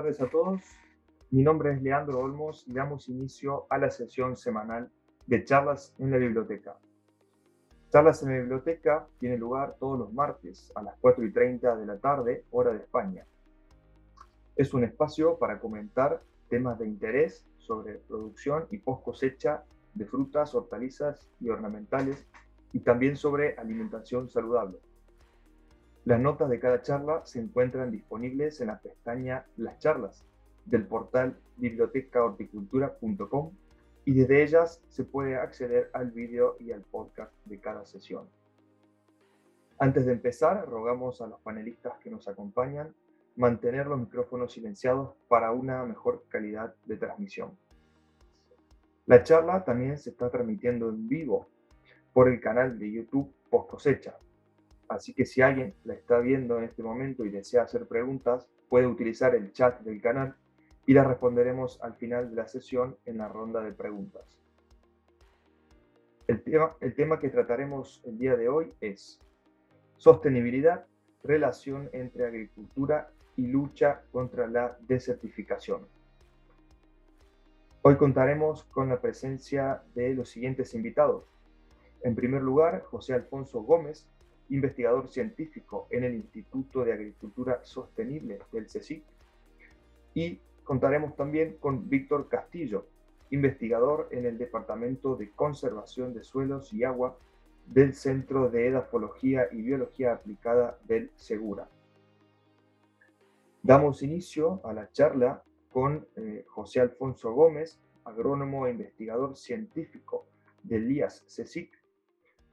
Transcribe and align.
tardes 0.00 0.20
a 0.22 0.30
todos. 0.30 0.62
Mi 1.30 1.42
nombre 1.42 1.74
es 1.74 1.82
Leandro 1.82 2.20
Olmos 2.20 2.64
y 2.66 2.72
damos 2.72 3.10
inicio 3.10 3.66
a 3.68 3.76
la 3.76 3.90
sesión 3.90 4.34
semanal 4.34 4.90
de 5.26 5.44
charlas 5.44 5.94
en 5.98 6.10
la 6.10 6.16
biblioteca. 6.16 6.78
Charlas 7.90 8.22
en 8.22 8.30
la 8.30 8.38
biblioteca 8.38 9.06
tiene 9.18 9.36
lugar 9.36 9.76
todos 9.78 9.98
los 9.98 10.10
martes 10.10 10.72
a 10.74 10.82
las 10.82 10.94
4 11.02 11.22
y 11.26 11.32
30 11.32 11.76
de 11.76 11.84
la 11.84 11.98
tarde, 11.98 12.46
hora 12.50 12.72
de 12.72 12.78
España. 12.78 13.26
Es 14.56 14.72
un 14.72 14.84
espacio 14.84 15.38
para 15.38 15.60
comentar 15.60 16.22
temas 16.48 16.78
de 16.78 16.86
interés 16.86 17.46
sobre 17.58 17.96
producción 17.96 18.68
y 18.70 18.78
post 18.78 19.04
cosecha 19.04 19.64
de 19.92 20.06
frutas, 20.06 20.54
hortalizas 20.54 21.28
y 21.40 21.50
ornamentales 21.50 22.26
y 22.72 22.80
también 22.80 23.16
sobre 23.16 23.54
alimentación 23.58 24.30
saludable. 24.30 24.78
Las 26.10 26.18
notas 26.18 26.50
de 26.50 26.58
cada 26.58 26.82
charla 26.82 27.24
se 27.24 27.38
encuentran 27.38 27.92
disponibles 27.92 28.60
en 28.60 28.66
la 28.66 28.80
pestaña 28.80 29.46
Las 29.56 29.78
charlas 29.78 30.26
del 30.64 30.84
portal 30.84 31.38
bibliotecahorticultura.com 31.58 33.52
y 34.04 34.14
desde 34.14 34.42
ellas 34.42 34.82
se 34.88 35.04
puede 35.04 35.36
acceder 35.36 35.88
al 35.92 36.10
vídeo 36.10 36.56
y 36.58 36.72
al 36.72 36.80
podcast 36.80 37.32
de 37.44 37.60
cada 37.60 37.86
sesión. 37.86 38.28
Antes 39.78 40.04
de 40.04 40.14
empezar, 40.14 40.68
rogamos 40.68 41.20
a 41.20 41.28
los 41.28 41.38
panelistas 41.42 41.96
que 42.00 42.10
nos 42.10 42.26
acompañan 42.26 42.92
mantener 43.36 43.86
los 43.86 44.00
micrófonos 44.00 44.52
silenciados 44.52 45.14
para 45.28 45.52
una 45.52 45.84
mejor 45.84 46.24
calidad 46.28 46.74
de 46.86 46.96
transmisión. 46.96 47.56
La 49.06 49.22
charla 49.22 49.64
también 49.64 49.96
se 49.96 50.10
está 50.10 50.28
transmitiendo 50.28 50.88
en 50.88 51.08
vivo 51.08 51.46
por 52.12 52.28
el 52.28 52.40
canal 52.40 52.80
de 52.80 52.90
YouTube 52.90 53.32
Post 53.48 53.70
Cosecha, 53.70 54.16
Así 54.90 55.14
que 55.14 55.24
si 55.24 55.40
alguien 55.40 55.72
la 55.84 55.94
está 55.94 56.18
viendo 56.18 56.58
en 56.58 56.64
este 56.64 56.82
momento 56.82 57.24
y 57.24 57.30
desea 57.30 57.62
hacer 57.62 57.86
preguntas, 57.86 58.48
puede 58.68 58.88
utilizar 58.88 59.36
el 59.36 59.52
chat 59.52 59.80
del 59.82 60.02
canal 60.02 60.34
y 60.84 60.94
las 60.94 61.06
responderemos 61.06 61.80
al 61.80 61.94
final 61.94 62.28
de 62.28 62.34
la 62.34 62.48
sesión 62.48 62.96
en 63.06 63.18
la 63.18 63.28
ronda 63.28 63.62
de 63.62 63.70
preguntas. 63.70 64.40
El 66.26 66.42
tema, 66.42 66.76
el 66.80 66.96
tema 66.96 67.20
que 67.20 67.28
trataremos 67.28 68.02
el 68.04 68.18
día 68.18 68.34
de 68.34 68.48
hoy 68.48 68.72
es 68.80 69.20
sostenibilidad, 69.96 70.86
relación 71.22 71.88
entre 71.92 72.26
agricultura 72.26 73.12
y 73.36 73.46
lucha 73.46 74.02
contra 74.10 74.48
la 74.48 74.76
desertificación. 74.88 75.86
Hoy 77.82 77.96
contaremos 77.96 78.64
con 78.64 78.88
la 78.88 79.00
presencia 79.00 79.84
de 79.94 80.14
los 80.14 80.30
siguientes 80.30 80.74
invitados. 80.74 81.32
En 82.02 82.16
primer 82.16 82.42
lugar, 82.42 82.82
José 82.82 83.14
Alfonso 83.14 83.62
Gómez, 83.62 84.08
investigador 84.50 85.08
científico 85.08 85.86
en 85.90 86.04
el 86.04 86.14
Instituto 86.14 86.84
de 86.84 86.92
Agricultura 86.92 87.60
Sostenible 87.62 88.40
del 88.52 88.66
CSIC. 88.66 89.02
Y 90.14 90.38
contaremos 90.64 91.16
también 91.16 91.56
con 91.58 91.88
Víctor 91.88 92.28
Castillo, 92.28 92.86
investigador 93.30 94.08
en 94.10 94.26
el 94.26 94.38
Departamento 94.38 95.16
de 95.16 95.30
Conservación 95.30 96.12
de 96.12 96.24
Suelos 96.24 96.72
y 96.72 96.84
Agua 96.84 97.16
del 97.66 97.94
Centro 97.94 98.50
de 98.50 98.66
Edafología 98.66 99.48
y 99.52 99.62
Biología 99.62 100.12
Aplicada 100.12 100.78
del 100.86 101.10
Segura. 101.14 101.68
Damos 103.62 104.02
inicio 104.02 104.60
a 104.64 104.72
la 104.72 104.90
charla 104.90 105.44
con 105.70 106.06
eh, 106.16 106.44
José 106.48 106.80
Alfonso 106.80 107.32
Gómez, 107.32 107.78
agrónomo 108.04 108.66
e 108.66 108.72
investigador 108.72 109.36
científico 109.36 110.26
del 110.62 110.90
IAS 110.90 111.24
CSIC, 111.26 111.79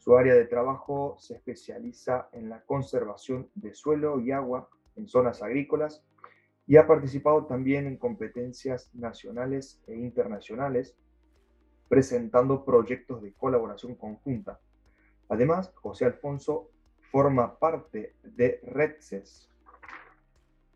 su 0.08 0.16
área 0.16 0.36
de 0.36 0.46
trabajo 0.46 1.18
se 1.20 1.34
especializa 1.34 2.30
en 2.32 2.48
la 2.48 2.62
conservación 2.62 3.50
de 3.56 3.74
suelo 3.74 4.22
y 4.22 4.32
agua 4.32 4.70
en 4.96 5.06
zonas 5.06 5.44
agrícolas 5.44 6.02
y 6.66 6.78
ha 6.78 6.88
participado 6.88 7.46
también 7.46 7.88
en 7.88 7.98
competencias 7.98 8.90
nacionales 8.96 9.84
e 9.86 9.96
internacionales, 9.96 10.96
presentando 11.90 12.64
proyectos 12.64 13.22
de 13.22 13.34
colaboración 13.34 13.96
conjunta. 13.96 14.62
Además, 15.28 15.74
José 15.76 16.06
Alfonso 16.06 16.72
forma 17.12 17.60
parte 17.60 18.16
de 18.24 18.62
RedCES, 18.64 19.50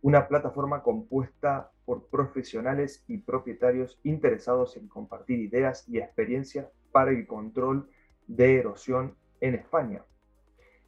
una 0.02 0.28
plataforma 0.28 0.84
compuesta 0.84 1.72
por 1.86 2.06
profesionales 2.08 3.06
y 3.08 3.20
propietarios 3.20 3.98
interesados 4.04 4.76
en 4.76 4.90
compartir 4.90 5.40
ideas 5.40 5.88
y 5.88 6.00
experiencias 6.00 6.68
para 6.92 7.12
el 7.12 7.26
control 7.26 7.90
de 8.28 8.60
erosión 8.60 9.21
en 9.42 9.56
España. 9.56 10.06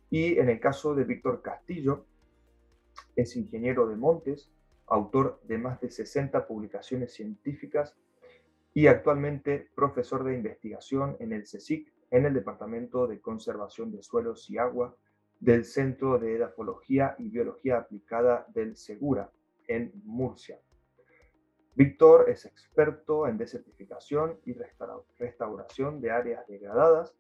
Y 0.10 0.38
en 0.40 0.50
el 0.50 0.60
caso 0.60 0.96
de 0.96 1.04
Víctor 1.04 1.42
Castillo, 1.42 2.06
es 3.16 3.36
ingeniero 3.36 3.88
de 3.88 3.96
montes, 3.96 4.52
autor 4.88 5.42
de 5.44 5.58
más 5.58 5.82
de 5.82 5.90
60 5.90 6.48
publicaciones 6.48 7.14
científicas 7.14 7.96
y 8.74 8.88
actualmente 8.88 9.70
profesor 9.76 10.24
de 10.24 10.36
investigación 10.36 11.18
en 11.20 11.34
el 11.34 11.44
CSIC, 11.44 11.92
en 12.12 12.26
el 12.26 12.34
Departamento 12.34 13.08
de 13.08 13.20
Conservación 13.20 13.92
de 13.92 14.04
Suelos 14.04 14.50
y 14.50 14.58
Agua 14.58 14.96
del 15.40 15.66
Centro 15.66 16.20
de 16.20 16.36
Edafología 16.36 17.16
y 17.18 17.30
Biología 17.30 17.78
Aplicada 17.78 18.46
del 18.54 18.78
Segura, 18.78 19.32
en 19.68 19.92
Murcia. 20.06 20.60
Víctor 21.76 22.30
es 22.30 22.46
experto 22.46 23.28
en 23.28 23.38
desertificación 23.38 24.40
y 24.46 24.56
restauración 25.18 26.02
de 26.02 26.12
áreas 26.12 26.46
degradadas 26.48 27.16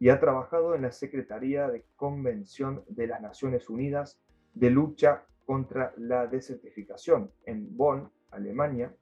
y 0.00 0.08
ha 0.08 0.18
trabajado 0.18 0.74
en 0.74 0.82
la 0.82 0.92
Secretaría 0.92 1.68
de 1.68 1.84
Convención 1.94 2.82
de 2.88 3.06
las 3.06 3.20
Naciones 3.20 3.68
Unidas 3.68 4.18
de 4.54 4.70
Lucha 4.70 5.26
contra 5.44 5.92
la 5.98 6.26
Desertificación 6.26 7.30
en 7.44 7.76
Bonn, 7.76 8.10
Alemania, 8.30 8.96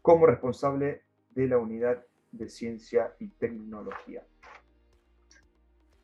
como 0.00 0.26
responsable 0.26 1.02
de 1.30 1.48
la 1.48 1.58
Unidad 1.58 2.04
de 2.30 2.48
Ciencia 2.48 3.14
y 3.18 3.28
Tecnología. 3.28 4.24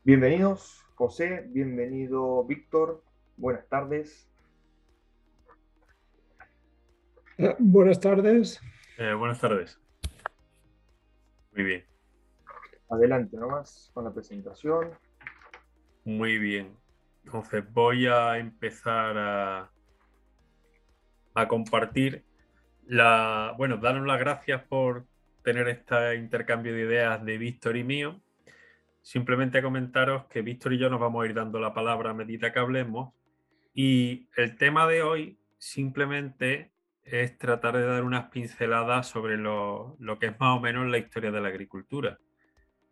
Bienvenidos, 0.03 0.85
José, 0.97 1.47
bienvenido, 1.49 2.45
Víctor, 2.45 3.05
buenas 3.37 3.69
tardes. 3.69 4.29
Eh, 7.39 7.55
buenas 7.61 8.01
tardes. 8.01 8.61
Eh, 8.99 9.15
buenas 9.15 9.41
tardes. 9.41 9.81
Muy 11.53 11.65
bien. 11.65 11.90
Adelante 12.91 13.37
nomás 13.37 13.91
con 13.95 14.05
la 14.05 14.13
presentación. 14.13 14.91
Muy 16.05 16.39
bien. 16.39 16.77
Entonces 17.25 17.65
voy 17.73 18.07
a 18.07 18.39
empezar 18.39 19.17
a, 19.17 19.71
compartir 21.49 22.25
la. 22.87 23.55
Bueno, 23.57 23.77
daros 23.77 24.07
las 24.07 24.19
gracias 24.19 24.63
por 24.65 25.07
tener 25.43 25.69
este 25.69 26.17
intercambio 26.17 26.75
de 26.75 26.83
ideas 26.83 27.25
de 27.25 27.39
Víctor 27.39 27.77
y 27.77 27.85
mío. 27.85 28.21
Simplemente 29.03 29.63
comentaros 29.63 30.27
que 30.27 30.43
Víctor 30.43 30.73
y 30.73 30.79
yo 30.79 30.91
nos 30.91 31.01
vamos 31.01 31.23
a 31.23 31.27
ir 31.27 31.35
dando 31.35 31.61
la 31.61 31.73
palabra 31.73 32.11
a 32.11 32.15
medida 32.15 32.53
que 32.53 32.59
hablemos. 32.59 33.15
Y 33.73 34.29
el 34.37 34.57
tema 34.57 34.87
de 34.89 35.03
hoy 35.03 35.39
simplemente 35.59 36.73
es 37.05 37.39
tratar 37.39 37.77
de 37.77 37.87
dar 37.87 38.03
unas 38.03 38.31
pinceladas 38.31 39.07
sobre 39.07 39.37
lo, 39.37 39.97
lo 40.01 40.19
que 40.19 40.27
es 40.27 40.41
más 40.41 40.59
o 40.59 40.61
menos 40.61 40.89
la 40.89 40.99
historia 40.99 41.31
de 41.31 41.41
la 41.41 41.49
agricultura. 41.49 42.19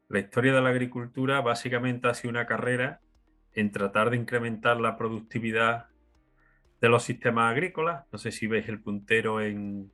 La 0.09 0.21
historia 0.21 0.55
de 0.55 0.63
la 0.63 0.71
agricultura 0.71 1.43
básicamente 1.43 2.09
ha 2.09 2.15
sido 2.15 2.31
una 2.31 2.47
carrera 2.47 3.01
en 3.53 3.71
tratar 3.73 4.09
de 4.09 4.17
incrementar 4.17 4.81
la 4.81 4.97
productividad 4.97 5.89
de 6.81 6.89
los 6.89 7.03
sistemas 7.03 7.53
agrícolas. 7.53 8.07
No 8.11 8.19
sé 8.19 8.33
si 8.33 8.47
veis 8.47 8.69
el 8.69 8.81
puntero 8.81 9.43
en, 9.43 9.93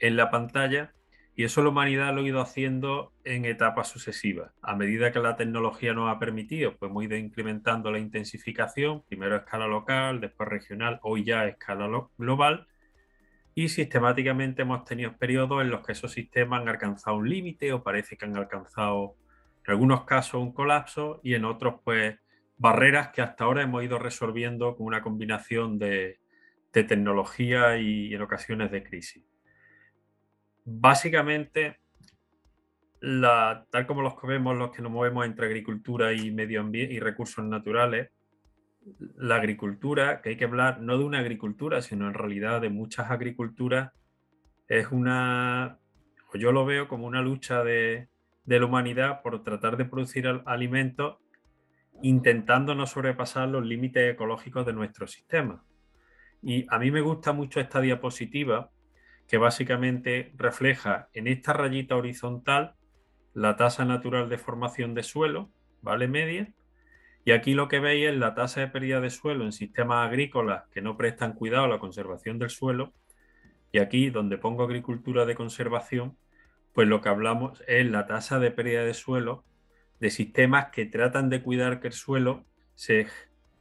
la 0.00 0.30
pantalla. 0.30 0.92
Y 1.36 1.44
eso 1.44 1.62
la 1.62 1.68
humanidad 1.68 2.12
lo 2.12 2.22
ha 2.22 2.26
ido 2.26 2.40
haciendo 2.40 3.12
en 3.22 3.44
etapas 3.44 3.86
sucesivas. 3.88 4.50
A 4.60 4.74
medida 4.74 5.12
que 5.12 5.20
la 5.20 5.36
tecnología 5.36 5.94
nos 5.94 6.10
ha 6.10 6.18
permitido, 6.18 6.76
pues 6.76 6.90
hemos 6.90 7.04
ido 7.04 7.16
incrementando 7.16 7.92
la 7.92 8.00
intensificación, 8.00 9.04
primero 9.04 9.36
a 9.36 9.38
escala 9.38 9.68
local, 9.68 10.20
después 10.20 10.48
regional, 10.48 10.98
hoy 11.02 11.22
ya 11.22 11.42
a 11.42 11.48
escala 11.48 11.88
global. 12.16 12.66
Y 13.54 13.68
sistemáticamente 13.68 14.62
hemos 14.62 14.84
tenido 14.84 15.16
periodos 15.16 15.62
en 15.62 15.70
los 15.70 15.86
que 15.86 15.92
esos 15.92 16.10
sistemas 16.10 16.62
han 16.62 16.68
alcanzado 16.68 17.18
un 17.18 17.28
límite 17.28 17.72
o 17.72 17.84
parece 17.84 18.16
que 18.16 18.24
han 18.24 18.36
alcanzado 18.36 19.14
en 19.68 19.72
algunos 19.72 20.04
casos 20.04 20.40
un 20.40 20.52
colapso 20.52 21.20
y 21.22 21.34
en 21.34 21.44
otros 21.44 21.80
pues 21.84 22.18
barreras 22.56 23.08
que 23.08 23.20
hasta 23.20 23.44
ahora 23.44 23.62
hemos 23.62 23.84
ido 23.84 23.98
resolviendo 23.98 24.74
con 24.74 24.86
una 24.86 25.02
combinación 25.02 25.78
de, 25.78 26.18
tecnología 26.72 27.76
y 27.76 28.14
en 28.14 28.22
ocasiones 28.22 28.70
de 28.70 28.84
crisis. 28.84 29.24
Básicamente, 30.64 31.80
tal 33.00 33.86
como 33.88 34.00
los 34.00 34.18
que 34.18 34.28
vemos, 34.28 34.56
los 34.56 34.70
que 34.70 34.80
nos 34.80 34.92
movemos 34.92 35.26
entre 35.26 35.46
agricultura 35.46 36.12
y 36.12 36.30
medio 36.30 36.64
y 36.72 37.00
recursos 37.00 37.44
naturales, 37.44 38.10
la 39.16 39.34
agricultura, 39.34 40.22
que 40.22 40.28
hay 40.28 40.36
que 40.36 40.44
hablar 40.44 40.80
no 40.80 40.96
de 40.96 41.04
una 41.04 41.18
agricultura, 41.18 41.82
sino 41.82 42.06
en 42.06 42.14
realidad 42.14 42.60
de 42.60 42.70
muchas 42.70 43.10
agriculturas, 43.10 43.92
es 44.68 44.86
una, 44.92 45.80
o 46.32 46.38
yo 46.38 46.52
lo 46.52 46.64
veo 46.64 46.86
como 46.86 47.08
una 47.08 47.22
lucha 47.22 47.64
de, 47.64 48.08
de 48.48 48.58
la 48.58 48.64
humanidad 48.64 49.20
por 49.20 49.42
tratar 49.42 49.76
de 49.76 49.84
producir 49.84 50.26
alimentos 50.46 51.18
intentando 52.02 52.74
no 52.74 52.86
sobrepasar 52.86 53.46
los 53.46 53.62
límites 53.62 54.14
ecológicos 54.14 54.64
de 54.64 54.72
nuestro 54.72 55.06
sistema. 55.06 55.62
Y 56.42 56.64
a 56.70 56.78
mí 56.78 56.90
me 56.90 57.02
gusta 57.02 57.32
mucho 57.32 57.60
esta 57.60 57.82
diapositiva 57.82 58.70
que 59.26 59.36
básicamente 59.36 60.32
refleja 60.36 61.10
en 61.12 61.26
esta 61.26 61.52
rayita 61.52 61.94
horizontal 61.96 62.74
la 63.34 63.56
tasa 63.56 63.84
natural 63.84 64.30
de 64.30 64.38
formación 64.38 64.94
de 64.94 65.02
suelo, 65.02 65.50
¿vale? 65.82 66.08
Media. 66.08 66.50
Y 67.26 67.32
aquí 67.32 67.52
lo 67.52 67.68
que 67.68 67.80
veis 67.80 68.08
es 68.08 68.16
la 68.16 68.34
tasa 68.34 68.60
de 68.60 68.68
pérdida 68.68 69.02
de 69.02 69.10
suelo 69.10 69.44
en 69.44 69.52
sistemas 69.52 70.08
agrícolas 70.08 70.64
que 70.72 70.80
no 70.80 70.96
prestan 70.96 71.34
cuidado 71.34 71.64
a 71.64 71.68
la 71.68 71.78
conservación 71.78 72.38
del 72.38 72.48
suelo. 72.48 72.94
Y 73.72 73.80
aquí, 73.80 74.08
donde 74.08 74.38
pongo 74.38 74.62
agricultura 74.64 75.26
de 75.26 75.34
conservación, 75.34 76.16
pues 76.78 76.86
lo 76.86 77.00
que 77.00 77.08
hablamos 77.08 77.60
es 77.66 77.90
la 77.90 78.06
tasa 78.06 78.38
de 78.38 78.52
pérdida 78.52 78.84
de 78.84 78.94
suelo 78.94 79.42
de 79.98 80.10
sistemas 80.10 80.66
que 80.70 80.86
tratan 80.86 81.28
de 81.28 81.42
cuidar 81.42 81.80
que 81.80 81.88
el 81.88 81.92
suelo 81.92 82.44
se 82.76 83.08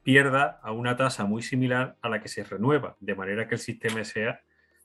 pierda 0.03 0.59
a 0.61 0.71
una 0.71 0.97
tasa 0.97 1.25
muy 1.25 1.41
similar 1.41 1.97
a 2.03 2.09
la 2.09 2.21
que 2.21 2.27
se 2.27 2.43
renueva, 2.43 2.95
de 2.99 3.15
manera 3.15 3.47
que 3.47 3.55
el 3.55 3.59
sistema 3.59 4.03
sea 4.03 4.41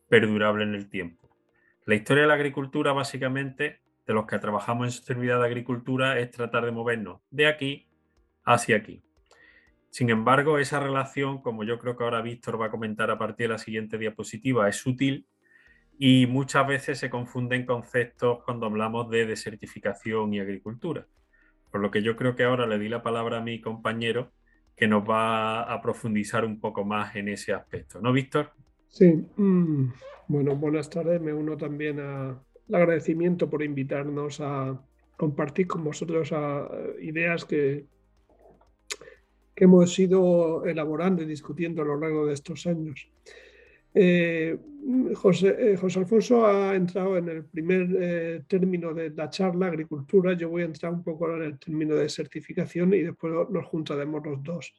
perdurable 0.08 0.64
en 0.64 0.74
el 0.74 0.88
tiempo. 0.88 1.28
La 1.84 1.94
historia 1.94 2.22
de 2.22 2.28
la 2.28 2.32
agricultura, 2.32 2.94
básicamente, 2.94 3.82
de 4.06 4.14
los 4.14 4.24
que 4.24 4.38
trabajamos 4.38 4.86
en 4.86 4.92
sostenibilidad 4.92 5.40
de 5.40 5.48
agricultura, 5.48 6.18
es 6.18 6.30
tratar 6.30 6.64
de 6.64 6.72
movernos 6.72 7.20
de 7.30 7.46
aquí 7.48 7.86
hacia 8.44 8.78
aquí. 8.78 9.02
Sin 9.90 10.08
embargo, 10.08 10.58
esa 10.58 10.80
relación, 10.80 11.42
como 11.42 11.64
yo 11.64 11.78
creo 11.78 11.98
que 11.98 12.04
ahora 12.04 12.22
Víctor 12.22 12.58
va 12.58 12.68
a 12.68 12.70
comentar 12.70 13.10
a 13.10 13.18
partir 13.18 13.48
de 13.48 13.52
la 13.52 13.58
siguiente 13.58 13.98
diapositiva, 13.98 14.70
es 14.70 14.76
sutil 14.76 15.26
y 15.98 16.26
muchas 16.26 16.66
veces 16.66 16.98
se 16.98 17.10
confunden 17.10 17.66
conceptos 17.66 18.42
cuando 18.44 18.66
hablamos 18.66 19.10
de 19.10 19.26
desertificación 19.26 20.34
y 20.34 20.40
agricultura. 20.40 21.06
Por 21.70 21.80
lo 21.80 21.90
que 21.90 22.02
yo 22.02 22.16
creo 22.16 22.36
que 22.36 22.44
ahora 22.44 22.66
le 22.66 22.78
di 22.78 22.88
la 22.88 23.02
palabra 23.02 23.38
a 23.38 23.42
mi 23.42 23.60
compañero 23.60 24.32
que 24.76 24.88
nos 24.88 25.08
va 25.08 25.62
a 25.62 25.80
profundizar 25.80 26.44
un 26.44 26.58
poco 26.60 26.84
más 26.84 27.14
en 27.16 27.28
ese 27.28 27.52
aspecto. 27.52 28.00
¿No, 28.00 28.12
Víctor? 28.12 28.50
Sí. 28.88 29.24
Mm, 29.36 29.92
bueno, 30.28 30.56
buenas 30.56 30.90
tardes. 30.90 31.20
Me 31.20 31.32
uno 31.32 31.56
también 31.56 32.00
al 32.00 32.40
agradecimiento 32.72 33.48
por 33.48 33.62
invitarnos 33.62 34.40
a 34.40 34.80
compartir 35.16 35.66
con 35.66 35.84
vosotros 35.84 36.32
ideas 37.00 37.44
que, 37.44 37.86
que 39.54 39.64
hemos 39.64 39.98
ido 39.98 40.64
elaborando 40.64 41.22
y 41.22 41.26
discutiendo 41.26 41.82
a 41.82 41.84
lo 41.84 41.98
largo 41.98 42.26
de 42.26 42.34
estos 42.34 42.66
años. 42.66 43.08
Eh, 43.94 44.58
José, 45.14 45.54
eh, 45.58 45.76
José, 45.76 46.00
Alfonso 46.00 46.46
ha 46.46 46.74
entrado 46.74 47.16
en 47.16 47.28
el 47.28 47.44
primer 47.44 47.88
eh, 48.00 48.42
término 48.48 48.92
de 48.92 49.10
la 49.10 49.30
charla, 49.30 49.66
agricultura. 49.66 50.32
Yo 50.34 50.48
voy 50.48 50.62
a 50.62 50.66
entrar 50.66 50.92
un 50.92 51.04
poco 51.04 51.34
en 51.36 51.42
el 51.42 51.58
término 51.58 51.94
de 51.94 52.08
certificación 52.08 52.92
y 52.94 53.02
después 53.02 53.32
nos 53.50 53.66
juntaremos 53.66 54.24
los 54.24 54.42
dos. 54.42 54.74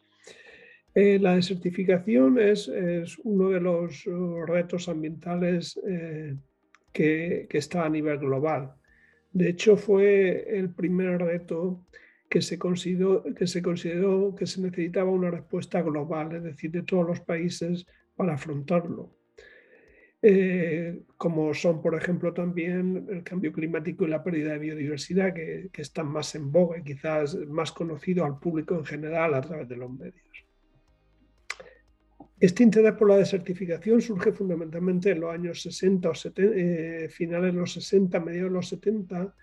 la 0.96 1.36
desertificación 1.36 2.38
es, 2.40 2.70
uno 3.24 3.50
de 3.50 3.60
los 3.60 4.06
retos 4.46 4.90
ambientales 4.90 5.80
que, 6.92 7.48
que, 7.50 7.58
está 7.58 7.86
a 7.86 7.90
nivel 7.90 8.20
global. 8.20 8.74
De 9.32 9.50
hecho, 9.50 9.78
fue 9.78 10.58
el 10.58 10.70
primer 10.70 11.20
reto 11.20 11.86
que 12.30 12.42
se, 12.42 12.60
consideró, 12.60 13.24
que 13.36 13.48
se 13.48 13.62
consideró 13.62 14.36
que 14.36 14.46
se 14.46 14.62
necesitaba 14.62 15.10
una 15.10 15.32
respuesta 15.32 15.82
global, 15.82 16.36
es 16.36 16.44
decir, 16.44 16.72
de 16.72 16.84
todos 16.84 17.08
los 17.08 17.22
países 17.22 17.86
para 18.16 18.34
afrontarlo. 18.34 19.16
Eh, 20.26 21.02
como 21.18 21.54
son, 21.54 21.82
por 21.82 21.96
ejemplo, 21.96 22.34
también 22.34 23.08
el 23.10 23.24
cambio 23.24 23.52
climático 23.52 24.06
y 24.06 24.08
la 24.08 24.24
pérdida 24.24 24.54
de 24.54 24.60
biodiversidad, 24.60 25.34
que, 25.34 25.70
están 25.76 26.08
más 26.08 26.34
en 26.36 26.50
boga 26.50 26.78
y 26.78 26.84
quizás 26.84 27.36
más 27.48 27.74
conocido 27.74 28.24
al 28.24 28.40
público 28.40 28.76
en 28.76 28.86
general 28.86 29.34
a 29.34 29.42
través 29.42 29.68
de 29.68 29.76
los 29.76 29.92
medios. 29.92 30.46
Este 32.40 32.64
interés 32.64 32.94
por 32.94 33.10
la 33.10 33.18
desertificación 33.18 34.02
surge 34.02 34.32
fundamentalmente 34.32 35.12
en 35.12 35.20
los 35.20 35.34
años 35.34 35.62
60 35.62 36.10
o 36.10 36.16
70, 36.16 36.56
eh, 36.56 37.10
finales 37.10 37.54
de 37.54 37.60
los 37.60 37.74
60, 37.74 38.20
mediados 38.22 38.52
de 38.52 38.56
los 38.56 38.70
70, 38.70 39.36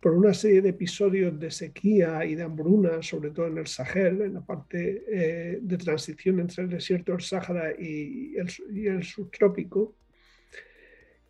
por 0.00 0.14
una 0.14 0.34
serie 0.34 0.62
de 0.62 0.70
episodios 0.70 1.38
de 1.38 1.50
sequía 1.50 2.24
y 2.24 2.34
de 2.34 2.42
hambruna, 2.42 3.02
sobre 3.02 3.30
todo 3.30 3.46
en 3.46 3.58
el 3.58 3.66
Sahel, 3.66 4.22
en 4.22 4.34
la 4.34 4.44
parte 4.44 5.04
eh, 5.08 5.58
de 5.60 5.78
transición 5.78 6.40
entre 6.40 6.64
el 6.64 6.70
desierto 6.70 7.12
del 7.12 7.22
Sáhara 7.22 7.72
y 7.78 8.36
el, 8.36 9.02
subtrópico, 9.02 9.96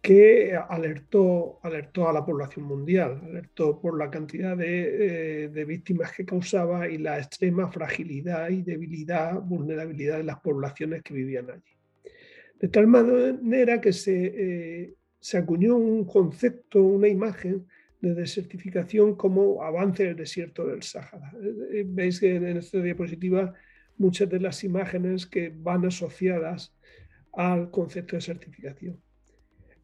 que 0.02 0.54
alertó, 0.54 1.58
alertó 1.62 2.08
a 2.08 2.12
la 2.12 2.24
población 2.24 2.64
mundial, 2.64 3.20
alertó 3.24 3.80
por 3.80 3.98
la 3.98 4.10
cantidad 4.10 4.56
de, 4.56 5.44
eh, 5.44 5.64
víctimas 5.64 6.12
que 6.12 6.24
causaba 6.24 6.88
y 6.88 6.98
la 6.98 7.18
extrema 7.18 7.70
fragilidad 7.70 8.50
y 8.50 8.62
debilidad, 8.62 9.40
vulnerabilidad 9.40 10.18
de 10.18 10.24
las 10.24 10.40
poblaciones 10.40 11.02
que 11.02 11.14
vivían 11.14 11.50
allí. 11.50 11.76
De 12.60 12.68
tal 12.68 12.86
manera 12.86 13.80
que 13.80 13.92
se, 13.92 14.26
eh, 14.26 14.94
se 15.18 15.38
acuñó 15.38 15.76
un 15.76 16.04
concepto, 16.04 16.82
una 16.82 17.08
imagen 17.08 17.66
de 18.00 18.14
desertificación 18.14 19.16
como 19.16 19.62
avance 19.62 20.04
del 20.04 20.16
desierto 20.16 20.66
del 20.66 20.82
Sáhara. 20.82 21.32
Eh, 21.42 21.80
eh, 21.80 21.84
veis 21.86 22.20
que 22.20 22.36
en 22.36 22.56
esta 22.56 22.80
diapositiva 22.80 23.54
muchas 23.98 24.28
de 24.28 24.40
las 24.40 24.62
imágenes 24.64 25.26
que 25.26 25.52
van 25.54 25.86
asociadas 25.86 26.74
al 27.32 27.70
concepto 27.70 28.12
de 28.12 28.18
desertificación. 28.18 29.00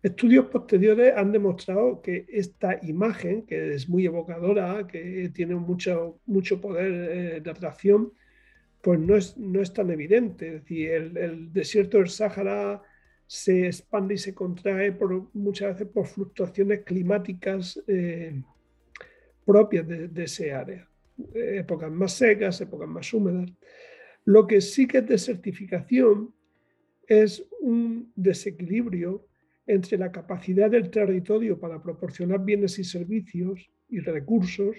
Estudios 0.02 0.46
posteriores 0.46 1.14
han 1.16 1.30
demostrado 1.30 2.02
que 2.02 2.26
esta 2.28 2.78
imagen, 2.82 3.46
que 3.46 3.74
es 3.74 3.88
muy 3.88 4.04
evocadora, 4.04 4.86
que 4.86 5.30
tiene 5.32 5.54
mucho, 5.54 6.20
mucho 6.26 6.60
poder 6.60 6.92
eh, 6.92 7.40
de 7.40 7.50
atracción, 7.50 8.12
pues 8.80 8.98
no 8.98 9.16
es, 9.16 9.36
no 9.38 9.62
es 9.62 9.72
tan 9.72 9.90
evidente. 9.90 10.48
Es 10.48 10.52
decir, 10.62 10.90
el, 10.90 11.16
el 11.16 11.52
desierto 11.52 11.98
del 11.98 12.08
Sáhara 12.08 12.82
se 13.32 13.64
expande 13.64 14.12
y 14.12 14.18
se 14.18 14.34
contrae 14.34 14.92
por, 14.92 15.34
muchas 15.34 15.72
veces 15.72 15.88
por 15.90 16.06
fluctuaciones 16.06 16.82
climáticas 16.82 17.82
eh, 17.86 18.42
propias 19.46 19.88
de, 19.88 20.22
ese 20.22 20.52
área. 20.52 20.86
Épocas 21.32 21.90
más 21.90 22.12
secas, 22.12 22.60
épocas 22.60 22.90
más 22.90 23.10
húmedas. 23.14 23.50
Lo 24.26 24.46
que 24.46 24.60
sí 24.60 24.86
que 24.86 24.98
es 24.98 25.06
desertificación 25.06 26.34
es 27.08 27.42
un 27.62 28.12
desequilibrio 28.14 29.26
entre 29.66 29.96
la 29.96 30.12
capacidad 30.12 30.70
del 30.70 30.90
territorio 30.90 31.58
para 31.58 31.82
proporcionar 31.82 32.44
bienes 32.44 32.78
y 32.78 32.84
servicios 32.84 33.70
y 33.88 34.00
recursos 34.00 34.76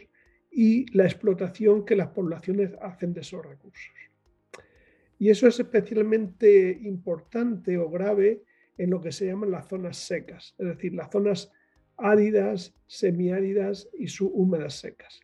y 0.51 0.95
la 0.95 1.05
explotación 1.05 1.83
que 1.83 1.95
las 1.95 2.09
poblaciones 2.09 2.69
hacen 2.83 3.15
de 3.15 3.21
esos 3.21 3.43
recursos. 3.43 4.12
Y 5.23 5.29
eso 5.29 5.47
es 5.47 5.57
especialmente 5.57 6.77
importante 6.81 7.77
o 7.77 7.89
grave 7.89 8.43
en 8.77 8.89
lo 8.89 8.99
que 8.99 9.13
se 9.13 9.25
llaman 9.25 9.51
las 9.51 9.69
zonas 9.69 9.95
secas, 9.95 10.53
es 10.57 10.67
decir, 10.67 10.93
las 10.93 11.09
zonas 11.11 11.49
áridas, 11.95 12.75
semiáridas 12.87 13.87
y 13.97 14.07
subhúmedas 14.07 14.73
secas. 14.73 15.21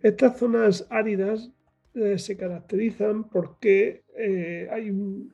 Estas 0.00 0.36
zonas 0.36 0.84
áridas 0.90 1.52
eh, 1.94 2.18
se 2.18 2.36
caracterizan 2.36 3.30
porque 3.30 4.02
eh, 4.18 4.68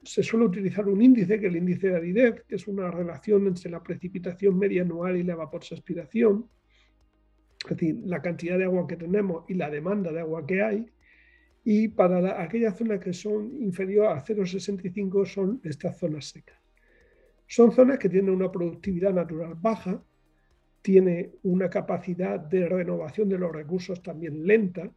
se 0.03 0.23
suele 0.23 0.45
utilizar 0.45 0.87
un 0.87 1.01
índice, 1.01 1.41
que 1.41 1.47
es 1.47 1.51
el 1.51 1.57
índice 1.57 1.89
de 1.89 1.97
aridez, 1.97 2.45
que 2.47 2.57
es 2.57 2.69
una 2.69 2.91
relación 2.91 3.47
entre 3.47 3.71
la 3.71 3.83
precipitación 3.83 4.59
media 4.59 4.83
anual 4.83 5.17
y 5.17 5.23
la 5.23 5.33
evapotranspiración, 5.33 6.51
es 7.65 7.71
decir, 7.71 7.97
la 8.05 8.21
cantidad 8.21 8.59
de 8.59 8.65
agua 8.65 8.87
que 8.87 8.97
tenemos 8.97 9.47
y 9.49 9.55
la 9.55 9.71
demanda 9.71 10.13
de 10.13 10.21
agua 10.21 10.47
que 10.47 10.61
hay. 10.61 10.87
Y 11.71 11.89
para 11.89 12.41
aquellas 12.43 12.79
zonas 12.79 12.99
que 12.99 13.13
son 13.13 13.61
inferiores 13.61 14.11
a 14.11 14.25
0,65 14.25 15.27
son 15.27 15.61
estas 15.63 15.99
zonas 15.99 16.25
secas. 16.25 16.59
Son 17.47 17.73
zonas 17.73 17.99
que 17.99 18.09
tienen 18.09 18.31
una 18.31 18.51
productividad 18.51 19.13
natural 19.13 19.55
baja, 19.55 20.03
tiene 20.81 21.33
una 21.43 21.69
capacidad 21.69 22.41
de 22.41 22.67
renovación 22.71 23.29
de 23.29 23.37
los 23.37 23.53
recursos 23.53 24.03
también 24.03 24.47
lenta 24.47 24.91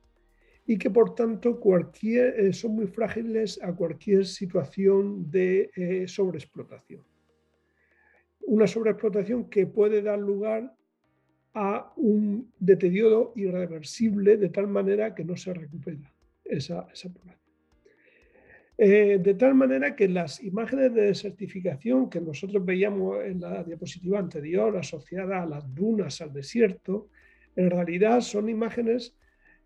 y 0.65 0.77
que 0.77 0.89
por 0.89 1.13
tanto 1.13 1.59
cualquier, 1.59 2.39
eh, 2.39 2.53
son 2.53 2.75
muy 2.75 2.87
frágiles 2.87 3.61
a 3.61 3.73
cualquier 3.73 4.25
situación 4.25 5.29
de 5.29 5.71
eh, 5.75 6.07
sobreexplotación. 6.07 7.03
Una 8.43 8.65
sobreexplotación 8.65 9.49
que 9.49 9.67
puede 9.67 10.01
dar 10.01 10.19
lugar 10.19 10.73
a 11.53 11.91
un 11.97 12.49
deterioro 12.57 13.33
irreversible 13.35 14.37
de 14.37 14.47
tal 14.47 14.69
manera 14.69 15.13
que 15.13 15.25
no 15.25 15.35
se 15.35 15.53
recupera 15.53 16.09
esa, 16.51 16.85
población. 16.85 17.41
Eh, 18.77 19.19
de 19.21 19.33
tal 19.35 19.53
manera 19.53 19.95
que 19.95 20.07
las 20.07 20.41
imágenes 20.43 20.93
de 20.93 21.03
desertificación 21.03 22.09
que 22.09 22.19
nosotros 22.19 22.65
veíamos 22.65 23.23
en 23.23 23.39
la 23.41 23.63
diapositiva 23.63 24.17
anterior 24.17 24.75
asociadas 24.75 25.43
a 25.43 25.45
las 25.45 25.75
dunas, 25.75 26.19
al 26.21 26.33
desierto, 26.33 27.09
en 27.55 27.69
realidad 27.69 28.21
son 28.21 28.49
imágenes 28.49 29.15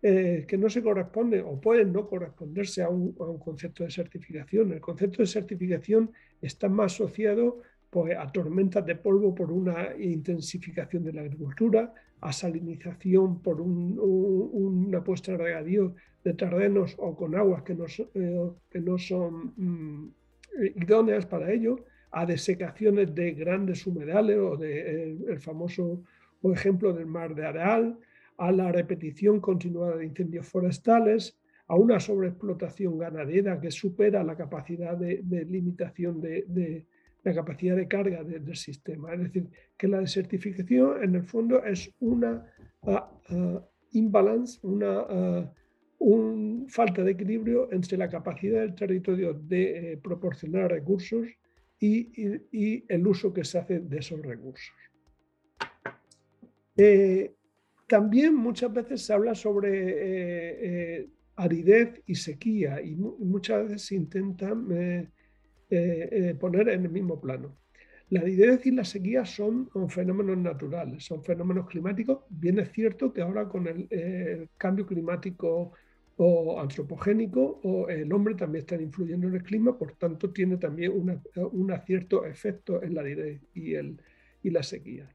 eh, 0.02 0.44
que 0.46 0.58
no 0.58 0.68
se 0.68 0.82
corresponden 0.82 1.44
o 1.46 1.60
pueden 1.60 1.92
no 1.92 2.06
corresponderse 2.06 2.82
a 2.82 2.88
un, 2.88 3.12
concepto 3.38 3.82
de 3.82 3.88
desertificación. 3.88 4.72
El 4.72 4.80
concepto 4.80 5.18
de 5.18 5.24
desertificación 5.24 6.12
está 6.42 6.68
más 6.68 6.92
asociado 6.92 7.62
pues, 7.96 8.14
a 8.14 8.30
tormentas 8.30 8.84
de 8.84 8.94
polvo 8.96 9.34
por 9.34 9.50
una 9.50 9.96
intensificación 9.98 11.02
de 11.02 11.14
la 11.14 11.22
agricultura, 11.22 11.94
a 12.20 12.30
salinización 12.30 13.40
por 13.40 13.58
una 13.58 15.02
puesta 15.02 15.32
de 15.32 15.38
regadío 15.38 15.94
de 16.22 16.34
terrenos 16.34 16.94
o 16.98 17.16
con 17.16 17.34
aguas 17.34 17.62
que 17.62 17.74
no, 17.74 17.86
eh, 17.86 18.50
que 18.68 18.80
no 18.80 18.98
son 18.98 19.54
mm, 19.56 20.10
idóneas 20.74 21.24
para 21.24 21.50
ello, 21.50 21.86
a 22.10 22.26
desecaciones 22.26 23.14
de 23.14 23.32
grandes 23.32 23.86
humedales 23.86 24.36
o 24.36 24.58
de, 24.58 25.14
el, 25.30 25.40
famoso 25.40 26.02
ejemplo 26.42 26.92
del 26.92 27.06
mar 27.06 27.34
de 27.34 27.46
Areal, 27.46 27.98
a 28.36 28.52
la 28.52 28.72
repetición 28.72 29.40
continuada 29.40 29.96
de 29.96 30.04
incendios 30.04 30.46
forestales, 30.46 31.38
a 31.66 31.76
una 31.76 31.98
sobreexplotación 31.98 32.98
ganadera 32.98 33.58
que 33.58 33.70
supera 33.70 34.22
la 34.22 34.36
capacidad 34.36 34.98
de, 34.98 35.46
limitación 35.46 36.20
de, 36.20 36.84
la 37.26 37.34
capacidad 37.34 37.76
de 37.76 37.88
carga 37.88 38.22
del 38.24 38.56
sistema. 38.56 39.12
Es 39.14 39.20
decir, 39.20 39.48
que 39.76 39.88
la 39.88 40.00
desertificación 40.00 41.02
en 41.02 41.14
el 41.16 41.24
fondo 41.24 41.64
es 41.64 41.92
una 41.98 42.46
imbalance, 43.92 44.58
una 44.62 45.52
falta 46.68 47.02
de 47.02 47.12
equilibrio 47.12 47.72
entre 47.72 47.96
la 47.96 48.08
capacidad 48.08 48.60
del 48.60 48.74
territorio 48.74 49.34
de 49.34 49.92
eh, 49.92 49.96
proporcionar 49.96 50.70
recursos 50.70 51.26
y, 51.78 52.84
el 52.88 53.06
uso 53.06 53.32
que 53.32 53.44
se 53.44 53.58
hace 53.58 53.80
de 53.80 53.98
esos 53.98 54.20
recursos. 54.22 54.74
Eh, 56.76 57.34
también 57.86 58.34
muchas 58.34 58.72
veces 58.72 59.02
se 59.04 59.12
habla 59.12 59.34
sobre 59.34 61.00
eh, 61.00 61.08
aridez 61.36 62.02
y 62.06 62.14
sequía 62.14 62.80
y, 62.80 62.94
muchas 62.94 63.64
veces 63.64 63.82
se 63.82 63.94
intentan 63.96 65.10
poner 66.38 66.68
en 66.68 66.84
el 66.84 66.90
mismo 66.90 67.20
plano. 67.20 67.56
La 68.08 68.20
aridez 68.20 68.64
y 68.66 68.70
la 68.70 68.84
sequía 68.84 69.24
son 69.24 69.68
fenómenos 69.88 70.38
naturales, 70.38 71.04
son 71.04 71.24
fenómenos 71.24 71.66
climáticos. 71.66 72.20
Bien 72.28 72.58
es 72.60 72.70
cierto 72.70 73.12
que 73.12 73.20
ahora 73.20 73.48
con 73.48 73.66
el, 73.66 74.48
cambio 74.56 74.86
climático 74.86 75.72
o 76.18 76.60
antropogénico 76.60 77.60
o 77.64 77.88
el 77.88 78.12
hombre 78.12 78.36
también 78.36 78.62
está 78.62 78.80
influyendo 78.80 79.26
en 79.26 79.34
el 79.34 79.42
clima, 79.42 79.76
por 79.76 79.92
tanto 79.96 80.30
tiene 80.30 80.56
también 80.56 80.92
un 80.92 81.80
cierto 81.84 82.24
efecto 82.24 82.80
en 82.80 82.94
la 82.94 83.00
aridez 83.00 83.40
y, 83.54 83.74
el, 83.74 84.00
y 84.42 84.50
la 84.50 84.62
sequía. 84.62 85.12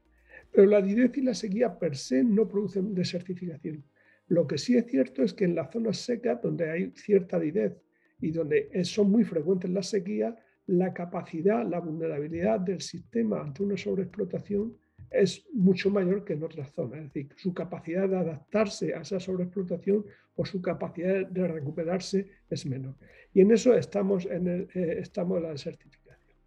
Pero 0.50 0.66
la 0.66 0.76
aridez 0.76 1.16
y 1.16 1.22
la 1.22 1.34
sequía 1.34 1.78
per 1.78 1.96
se 1.96 2.22
no 2.22 2.46
producen 2.46 2.94
desertificación. 2.94 3.82
Lo 4.28 4.46
que 4.46 4.58
sí 4.58 4.76
es 4.76 4.84
cierto 4.86 5.22
es 5.22 5.32
que 5.32 5.46
en 5.46 5.54
las 5.54 5.72
zonas 5.72 5.96
secas, 5.96 6.42
donde 6.42 6.70
hay 6.70 6.92
cierta 6.94 7.36
aridez 7.36 7.74
y 8.22 8.30
donde 8.30 8.84
son 8.84 9.10
muy 9.10 9.24
frecuentes 9.24 9.70
las 9.70 9.88
sequías, 9.88 10.34
la 10.66 10.94
capacidad, 10.94 11.68
la 11.68 11.80
vulnerabilidad 11.80 12.60
del 12.60 12.80
sistema 12.80 13.40
ante 13.40 13.64
una 13.64 13.76
sobreexplotación 13.76 14.74
es 15.10 15.44
mucho 15.52 15.90
mayor 15.90 16.24
que 16.24 16.32
en 16.34 16.44
otras 16.44 16.72
zonas. 16.72 17.00
Es 17.00 17.12
decir, 17.12 17.28
su 17.36 17.52
capacidad 17.52 18.08
de 18.08 18.16
adaptarse 18.16 18.94
a 18.94 19.00
esa 19.00 19.20
sobreexplotación 19.20 20.06
o 20.36 20.46
su 20.46 20.62
capacidad 20.62 21.26
de 21.26 21.48
recuperarse 21.48 22.28
es 22.48 22.64
menor. 22.64 22.94
Y 23.34 23.40
en 23.40 23.50
eso 23.50 23.74
estamos 23.74 24.24
en, 24.26 24.46
el, 24.46 24.68
eh, 24.74 24.98
estamos 25.00 25.42
la 25.42 25.50
desertificación. 25.50 26.38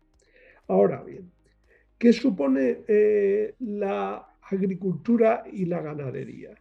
Ahora 0.67 1.03
bien, 1.03 1.29
¿qué 1.97 2.11
supone 2.13 2.79
eh, 2.87 3.53
la 3.59 4.37
agricultura 4.41 5.43
y 5.51 5.65
la 5.65 5.81
ganadería? 5.81 6.55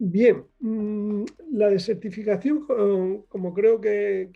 Bien, 0.00 0.44
mm, 0.60 1.24
la 1.52 1.70
desertificación, 1.70 2.66
como 3.28 3.52
creo 3.52 3.80
que 3.80 4.30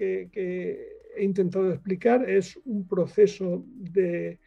he 1.16 1.24
intentado 1.24 1.70
explicar, 1.70 2.28
es 2.28 2.58
un 2.64 2.86
proceso 2.86 3.64
de, 3.66 4.38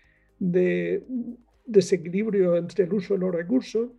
desequilibrio 1.66 2.58
entre 2.58 2.84
el 2.84 2.94
uso 2.94 3.14
de 3.14 3.20
los 3.22 3.34
recursos 3.34 3.92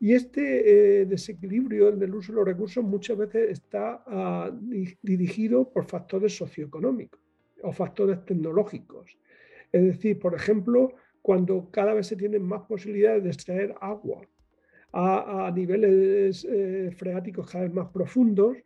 y 0.00 0.14
este 0.14 1.00
eh, 1.00 1.06
desequilibrio 1.06 1.92
del 1.92 2.14
uso 2.14 2.32
de 2.32 2.36
los 2.36 2.46
recursos 2.46 2.82
muchas 2.84 3.16
veces 3.16 3.50
está 3.50 4.02
ah, 4.06 4.50
dirigido 5.02 5.70
por 5.70 5.84
factores 5.84 6.36
socioeconómicos 6.36 7.20
o 7.62 7.72
factores 7.72 8.24
tecnológicos. 8.24 9.16
Es 9.72 9.84
decir, 9.84 10.18
por 10.18 10.34
ejemplo, 10.34 10.94
cuando 11.22 11.70
cada 11.70 11.94
vez 11.94 12.06
se 12.08 12.16
tienen 12.16 12.42
más 12.42 12.62
posibilidades 12.62 13.22
de 13.22 13.30
extraer 13.30 13.74
agua 13.80 14.22
a, 14.92 15.52
niveles 15.54 16.44
eh, 16.44 16.90
freáticos 16.96 17.50
cada 17.50 17.64
vez 17.64 17.72
más 17.72 17.88
profundos, 17.88 18.56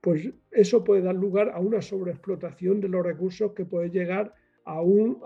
pues 0.00 0.30
eso 0.50 0.84
puede 0.84 1.02
dar 1.02 1.14
lugar 1.14 1.50
a 1.50 1.60
una 1.60 1.82
sobreexplotación 1.82 2.80
de 2.80 2.88
los 2.88 3.04
recursos 3.04 3.52
que 3.52 3.64
puede 3.64 3.90
llegar 3.90 4.34
a, 4.64 4.80
un, 4.80 5.18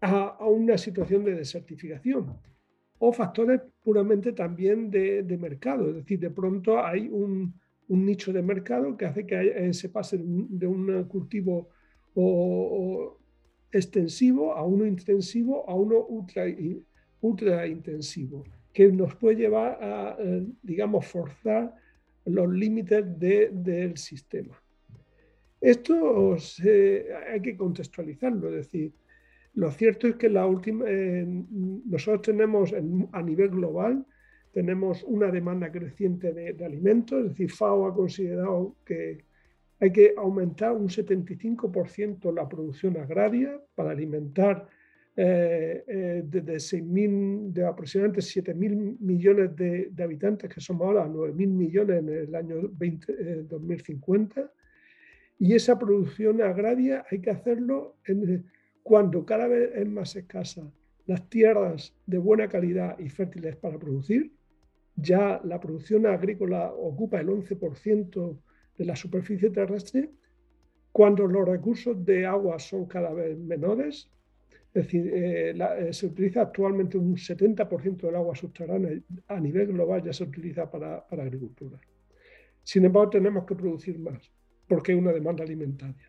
a, 0.00 0.46
una 0.48 0.78
situación 0.78 1.24
de 1.24 1.34
desertificación. 1.34 2.36
O 2.98 3.12
factores 3.12 3.60
puramente 3.82 4.32
también 4.32 4.90
de, 4.90 5.38
mercado, 5.38 5.90
es 5.90 5.96
decir, 5.96 6.18
de 6.18 6.30
pronto 6.30 6.84
hay 6.84 7.08
un, 7.08 7.54
nicho 7.88 8.32
de 8.32 8.42
mercado 8.42 8.96
que 8.96 9.04
hace 9.04 9.26
que 9.26 9.68
eh, 9.68 9.72
se 9.72 9.90
pase 9.90 10.18
de 10.20 10.66
un 10.66 11.04
cultivo 11.04 11.68
extensivo 13.70 14.54
a 14.54 14.64
uno 14.64 14.86
intensivo 14.86 15.68
a 15.68 15.74
uno 15.74 16.04
ultra, 16.06 16.46
ultra 17.26 17.66
intensivo, 17.66 18.44
que 18.72 18.90
nos 18.92 19.14
puede 19.16 19.36
llevar 19.36 19.78
a, 19.82 20.16
eh, 20.18 20.46
digamos, 20.62 21.06
forzar 21.06 21.74
los 22.24 22.48
límites 22.52 23.04
del 23.18 23.96
sistema. 23.96 24.54
Esto 25.60 26.36
hay 27.32 27.40
que 27.40 27.56
contextualizarlo, 27.56 28.48
es 28.50 28.56
decir, 28.56 28.92
lo 29.54 29.70
cierto 29.70 30.06
es 30.06 30.16
que 30.16 30.28
la 30.28 30.44
última, 30.44 30.84
nosotros 31.86 32.22
tenemos 32.22 32.74
a 33.12 33.22
nivel 33.22 33.48
global, 33.48 34.04
tenemos 34.52 35.02
una 35.04 35.30
demanda 35.30 35.72
creciente 35.72 36.32
de, 36.32 36.64
alimentos, 36.64 37.22
es 37.22 37.28
decir, 37.30 37.50
FAO 37.50 37.86
ha 37.86 37.94
considerado 37.94 38.76
que 38.84 39.24
hay 39.80 39.92
que 39.92 40.14
aumentar 40.16 40.72
un 40.72 40.88
75% 40.88 42.32
la 42.32 42.48
producción 42.48 42.96
agraria 42.96 43.60
para 43.74 43.90
alimentar 43.90 44.66
eh, 45.18 45.82
eh, 45.88 46.22
de, 46.26 46.60
6 46.60 46.84
de 47.54 47.64
aproximadamente 47.64 48.20
7.000 48.20 48.98
millones 49.00 49.56
de, 49.56 49.90
habitantes, 50.02 50.52
que 50.52 50.60
somos 50.60 50.86
ahora 50.86 51.06
9.000 51.06 51.48
millones 51.48 51.98
en 52.00 52.08
el 52.10 52.34
año 52.34 52.56
2050. 52.68 54.40
Eh, 54.40 54.44
y 55.38 55.54
esa 55.54 55.78
producción 55.78 56.42
agraria 56.42 57.06
hay 57.10 57.20
que 57.20 57.30
hacerlo 57.30 57.96
cuando 58.82 59.24
cada 59.24 59.46
vez 59.46 59.70
es 59.74 59.88
más 59.88 60.14
escasa 60.16 60.70
las 61.06 61.28
tierras 61.30 61.94
de 62.04 62.18
buena 62.18 62.48
calidad 62.48 62.98
y 62.98 63.08
fértiles 63.08 63.56
para 63.56 63.78
producir. 63.78 64.32
Ya 64.96 65.40
la 65.44 65.58
producción 65.60 66.04
agrícola 66.06 66.72
ocupa 66.72 67.20
el 67.20 67.28
11% 67.28 68.38
de 68.76 68.84
la 68.84 68.96
superficie 68.96 69.48
terrestre. 69.48 70.10
Cuando 70.92 71.26
los 71.26 71.48
recursos 71.48 72.04
de 72.04 72.26
agua 72.26 72.58
son 72.58 72.86
cada 72.86 73.12
vez 73.12 73.38
menores, 73.38 74.10
es 74.76 74.82
decir, 74.82 75.10
eh, 75.10 75.54
eh, 75.56 75.90
se 75.90 76.04
utiliza 76.04 76.42
actualmente 76.42 76.98
un 76.98 77.16
70% 77.16 78.02
del 78.02 78.16
agua 78.16 78.34
subterránea 78.34 78.90
a 79.26 79.40
nivel 79.40 79.68
global 79.68 80.02
ya 80.02 80.12
se 80.12 80.24
utiliza 80.24 80.70
para, 80.70 80.98
agricultura. 81.08 81.80
Sin 82.62 82.84
embargo, 82.84 83.08
tenemos 83.08 83.46
que 83.46 83.54
producir 83.54 83.98
más 83.98 84.30
porque 84.68 84.92
hay 84.92 84.98
una 84.98 85.14
demanda 85.14 85.44
alimentaria. 85.44 86.06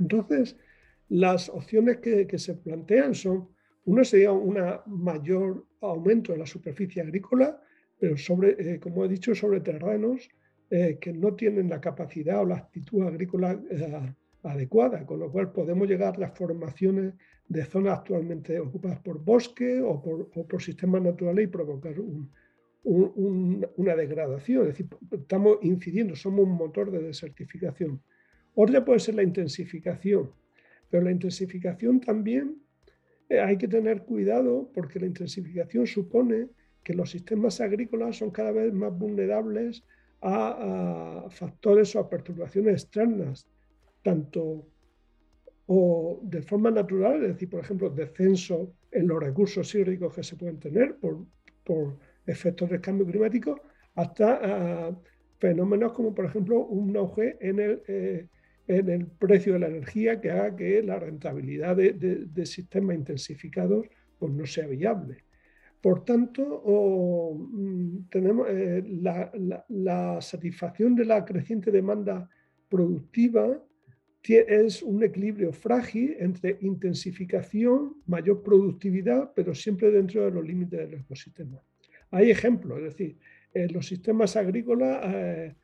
Entonces, 0.00 0.56
las 1.08 1.48
opciones 1.48 1.98
que, 1.98 2.36
se 2.36 2.54
plantean 2.54 3.14
son, 3.14 3.48
uno 3.84 4.02
sería 4.02 4.32
un 4.32 4.58
mayor 4.86 5.64
aumento 5.82 6.32
de 6.32 6.38
la 6.38 6.46
superficie 6.46 7.00
agrícola, 7.00 7.62
pero 7.96 8.16
sobre, 8.16 8.56
eh, 8.58 8.80
como 8.80 9.04
he 9.04 9.08
dicho, 9.08 9.36
sobre 9.36 9.60
terrenos 9.60 10.28
que 10.68 11.12
no 11.12 11.32
tienen 11.34 11.68
la 11.68 11.80
capacidad 11.80 12.42
o 12.42 12.44
la 12.44 12.56
actitud 12.56 13.06
agrícola 13.06 13.56
adecuada, 14.46 15.04
con 15.04 15.20
lo 15.20 15.30
cual 15.30 15.52
podemos 15.52 15.88
llegar 15.88 16.14
a 16.14 16.18
las 16.18 16.36
formaciones 16.36 17.14
de 17.48 17.64
zonas 17.64 17.98
actualmente 17.98 18.58
ocupadas 18.58 19.00
por 19.00 19.22
bosque 19.22 19.80
o 19.80 20.02
por, 20.48 20.62
sistemas 20.62 21.02
naturales 21.02 21.44
y 21.44 21.48
provocar 21.48 21.94
una 22.84 23.96
degradación. 23.96 24.62
Es 24.62 24.68
decir, 24.68 24.88
estamos 25.12 25.58
incidiendo, 25.62 26.16
somos 26.16 26.44
un 26.44 26.52
motor 26.52 26.90
de 26.90 27.02
desertificación. 27.02 28.00
Otra 28.54 28.84
puede 28.84 29.00
ser 29.00 29.16
la 29.16 29.22
intensificación, 29.22 30.30
pero 30.90 31.04
la 31.04 31.10
intensificación 31.10 32.00
también 32.00 32.56
eh, 33.28 33.40
hay 33.40 33.58
que 33.58 33.68
tener 33.68 34.02
cuidado 34.02 34.70
porque 34.72 35.00
la 35.00 35.06
intensificación 35.06 35.86
supone 35.86 36.48
que 36.82 36.94
los 36.94 37.10
sistemas 37.10 37.60
agrícolas 37.60 38.16
son 38.16 38.30
cada 38.30 38.52
vez 38.52 38.72
más 38.72 38.96
vulnerables 38.96 39.84
a, 40.20 41.24
a 41.26 41.30
factores 41.30 41.94
o 41.96 42.00
a 42.00 42.08
perturbaciones 42.08 42.84
externas, 42.84 43.46
tanto 44.06 44.40
o 45.66 46.20
de 46.22 46.40
forma 46.42 46.70
natural, 46.70 47.16
es 47.24 47.32
decir, 47.32 47.50
por 47.50 47.60
ejemplo, 47.64 47.90
descenso 47.90 48.56
en 48.92 49.08
los 49.08 49.20
recursos 49.20 49.74
hídricos 49.74 50.14
que 50.14 50.22
se 50.22 50.36
pueden 50.36 50.60
tener 50.60 50.94
por, 51.02 51.26
por 51.64 51.98
efectos 52.24 52.70
del 52.70 52.80
cambio 52.80 53.04
climático, 53.04 53.60
hasta 53.96 54.26
ah, 54.42 54.96
fenómenos 55.38 55.92
como, 55.92 56.14
por 56.14 56.24
ejemplo, 56.24 56.60
un 56.66 56.96
auge 56.96 57.36
en 57.40 57.58
el, 57.58 57.82
eh, 57.88 58.28
en 58.68 58.88
el 58.90 59.06
precio 59.06 59.54
de 59.54 59.58
la 59.58 59.66
energía 59.66 60.20
que 60.20 60.30
haga 60.30 60.54
que 60.54 60.82
la 60.84 61.00
rentabilidad 61.00 61.74
de, 61.74 61.92
de, 61.92 62.46
sistemas 62.46 62.94
intensificados 62.94 63.86
pues, 64.20 64.32
no 64.32 64.46
sea 64.46 64.68
viable. 64.68 65.24
Por 65.80 66.04
tanto, 66.04 66.42
mm, 67.34 68.08
tenemos 68.08 68.46
eh, 68.50 68.84
la, 68.86 69.32
la, 69.34 69.64
la, 69.68 70.20
satisfacción 70.20 70.94
de 70.94 71.04
la 71.06 71.24
creciente 71.24 71.72
demanda 71.72 72.28
productiva 72.68 73.60
es 74.34 74.82
un 74.82 75.02
equilibrio 75.02 75.52
frágil 75.52 76.16
entre 76.18 76.58
intensificación, 76.60 77.96
mayor 78.06 78.42
productividad, 78.42 79.32
pero 79.34 79.54
siempre 79.54 79.90
dentro 79.90 80.24
de 80.24 80.30
los 80.30 80.44
límites 80.44 80.78
del 80.78 81.00
ecosistema. 81.00 81.62
Hay 82.10 82.30
ejemplos, 82.30 82.78
es 82.78 82.84
decir, 82.84 83.16
los 83.70 83.86
sistemas 83.86 84.36
agrícolas, 84.36 85.00
eh, 85.04 85.54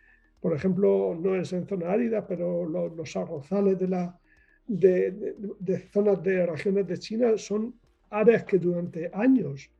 por 0.40 0.54
ejemplo, 0.54 1.18
no 1.20 1.34
es 1.34 1.52
en 1.52 1.66
zona 1.66 1.92
árida, 1.92 2.26
pero 2.26 2.66
los, 2.66 3.16
arrozales 3.16 3.78
de, 3.78 3.88
la, 3.88 4.18
de, 4.66 5.88
zonas 5.92 6.22
de 6.22 6.46
regiones 6.46 6.86
de 6.86 6.98
China 6.98 7.36
son 7.36 7.74
áreas 8.10 8.44
que 8.44 8.58
durante 8.58 9.10
años 9.12 9.70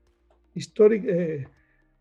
históricos 0.54 1.10
eh, 1.10 1.46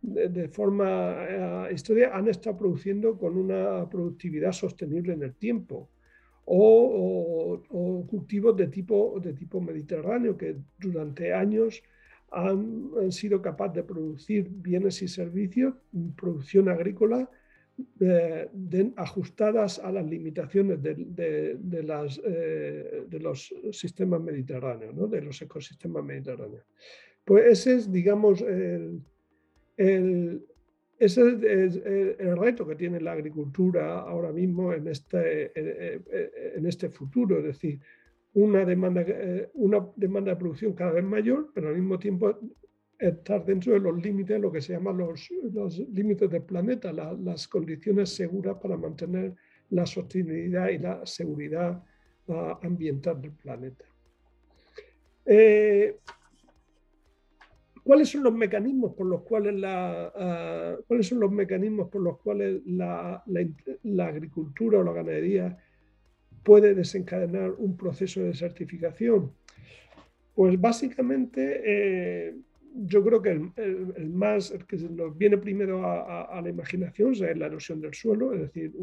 de, 0.01 0.47
forma 0.49 1.15
eh, 1.27 1.73
histórica 1.73 2.15
han 2.15 2.27
estado 2.27 2.57
produciendo 2.57 3.17
con 3.17 3.37
una 3.37 3.89
productividad 3.89 4.51
sostenible 4.51 5.13
en 5.13 5.23
el 5.23 5.35
tiempo. 5.35 5.89
O, 6.45 7.61
cultivos 8.09 8.55
de 8.57 8.67
tipo, 8.67 9.19
de 9.21 9.33
tipo 9.33 9.61
mediterráneo 9.61 10.37
que 10.37 10.57
durante 10.79 11.33
años 11.33 11.81
han, 12.31 13.11
sido 13.11 13.41
capaces 13.41 13.75
de 13.75 13.83
producir 13.83 14.49
bienes 14.49 15.01
y 15.01 15.07
servicios, 15.07 15.75
producción 16.15 16.69
agrícola 16.69 17.29
eh, 17.99 18.49
ajustadas 18.95 19.79
a 19.79 19.91
las 19.91 20.05
limitaciones 20.05 20.81
de, 20.81 20.95
eh, 21.17 23.07
los 23.19 23.53
sistemas 23.71 24.21
mediterráneos, 24.21 25.09
de 25.09 25.21
los 25.21 25.41
ecosistemas 25.41 26.03
mediterráneos. 26.03 26.65
Pues 27.23 27.45
ese 27.45 27.75
es, 27.75 27.91
digamos, 27.91 28.43
el, 29.77 30.45
ese 31.03 31.65
es 31.65 31.75
el 32.19 32.37
reto 32.37 32.67
que 32.67 32.75
tiene 32.75 32.99
la 33.01 33.13
agricultura 33.13 33.99
ahora 33.99 34.31
mismo 34.31 34.71
en 34.71 34.87
este, 34.87 35.51
en 36.57 36.65
este 36.65 36.89
futuro, 36.89 37.39
es 37.39 37.45
decir, 37.45 37.79
una 38.33 38.63
demanda, 38.63 39.03
una 39.53 39.85
demanda 39.95 40.31
de 40.31 40.37
producción 40.37 40.73
cada 40.73 40.91
vez 40.91 41.03
mayor, 41.03 41.51
pero 41.53 41.69
al 41.69 41.75
mismo 41.75 41.97
tiempo 41.97 42.39
estar 43.01 43.43
dentro 43.43 43.73
de 43.73 43.79
los 43.79 44.01
límites, 44.01 44.39
lo 44.39 44.51
que 44.51 44.61
se 44.61 44.73
llaman 44.73 44.97
los, 44.97 45.29
los 45.51 45.79
límites 45.79 46.29
del 46.29 46.43
planeta, 46.43 46.93
las 46.93 47.47
condiciones 47.47 48.09
seguras 48.09 48.57
para 48.61 48.77
mantener 48.77 49.33
la 49.71 49.85
sostenibilidad 49.85 50.69
y 50.69 50.77
la 50.77 51.05
seguridad 51.05 51.83
uh, 52.27 52.53
ambiental 52.61 53.19
del 53.21 53.31
planeta. 53.31 53.85
Eh, 55.25 55.97
¿Cuáles 57.83 58.09
son 58.09 58.23
los 58.23 58.33
mecanismos 58.33 58.93
por 58.93 59.07
los 59.07 59.21
cuales 59.23 59.55
la, 59.55 60.11
ah, 60.15 60.77
¿cuáles 60.87 61.07
son 61.07 61.19
los 61.19 61.31
mecanismos 61.31 61.89
por 61.89 62.01
los 62.01 62.19
cuales 62.19 62.61
la, 62.65 63.23
agricultura 64.05 64.79
o 64.79 64.83
la 64.83 64.93
ganadería 64.93 65.57
puede 66.43 66.75
desencadenar 66.75 67.51
un 67.57 67.75
proceso 67.75 68.21
de 68.21 68.35
certificación? 68.35 69.31
Pues 70.35 70.61
básicamente 70.61 71.61
eh, 71.65 72.35
yo 72.75 73.03
creo 73.03 73.21
que 73.21 73.31
el, 73.31 74.09
más 74.09 74.53
que 74.67 74.77
nos 74.77 75.17
viene 75.17 75.37
primero 75.37 75.83
a, 75.83 76.39
la 76.39 76.49
imaginación 76.49 77.13
es 77.13 77.37
la 77.37 77.47
erosión 77.47 77.81
del 77.81 77.95
suelo, 77.95 78.33
es 78.33 78.41
decir, 78.41 78.73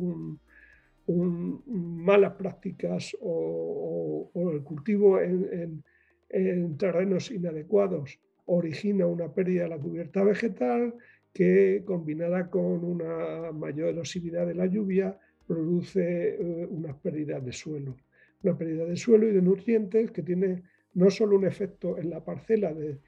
malas 1.07 2.35
prácticas 2.35 3.17
o, 3.21 4.31
el 4.35 4.63
cultivo 4.63 5.21
en 5.21 6.77
terrenos 6.77 7.31
inadecuados 7.31 8.19
origina 8.49 9.07
una 9.07 9.33
pérdida 9.33 9.65
de 9.65 9.69
la 9.69 9.79
cubierta 9.79 10.25
vegetal 10.25 10.95
que 11.33 11.83
combinada 11.85 12.51
con 12.51 12.85
una 12.85 13.53
mayor 13.53 13.91
erosividad 13.91 14.47
de 14.47 14.55
la 14.55 14.67
lluvia 14.67 15.19
produce 15.47 16.31
eh, 16.31 16.67
unas 16.71 16.97
pérdidas 16.97 17.45
de 17.45 17.53
suelo. 17.53 17.97
Una 18.43 18.57
pérdida 18.57 18.85
de 18.85 18.97
suelo 18.97 19.29
y 19.29 19.33
de 19.33 19.43
nutrientes 19.43 20.11
que 20.11 20.23
tiene 20.23 20.63
no 20.95 21.11
solo 21.11 21.37
un 21.37 21.47
efecto 21.47 21.99
en 21.99 22.11
la 22.11 22.25
parcela 22.25 22.73
de 22.73 22.99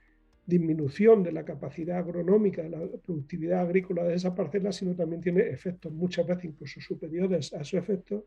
disminución 0.47 1.23
de 1.23 1.33
la 1.33 1.45
capacidad 1.45 1.99
agronómica, 1.99 2.63
de 2.63 2.71
la 2.71 2.81
productividad 3.05 3.61
agrícola 3.61 4.05
de 4.05 4.15
esa 4.15 4.35
parcela, 4.35 4.73
sino 4.73 4.95
también 4.95 5.23
tiene 5.23 5.49
efectos 5.49 5.93
muchas 5.93 6.27
veces 6.27 6.45
incluso 6.45 6.81
superiores 6.81 7.53
a 7.55 7.65
su 7.65 7.79
efecto, 7.79 8.27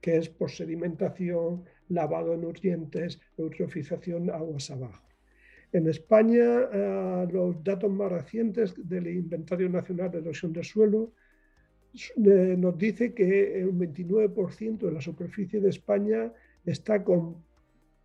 que 0.00 0.16
es 0.16 0.28
por 0.28 0.50
sedimentación, 0.50 1.64
lavado 1.88 2.32
de 2.32 2.38
nutrientes, 2.38 3.20
eutrofización 3.36 4.30
aguas 4.30 4.70
abajo. 4.70 5.13
En 5.74 5.88
España, 5.88 6.68
eh, 6.72 7.26
los 7.32 7.64
datos 7.64 7.90
más 7.90 8.10
recientes 8.12 8.74
del 8.76 9.08
Inventario 9.08 9.68
Nacional 9.68 10.08
de 10.08 10.18
Erosión 10.18 10.52
del 10.52 10.62
Suelo 10.62 11.14
eh, 11.92 12.54
nos 12.56 12.78
dice 12.78 13.12
que 13.12 13.66
un 13.68 13.80
29% 13.80 14.78
de 14.78 14.92
la 14.92 15.00
superficie 15.00 15.60
de 15.60 15.70
España 15.70 16.32
está 16.64 17.02
con 17.02 17.42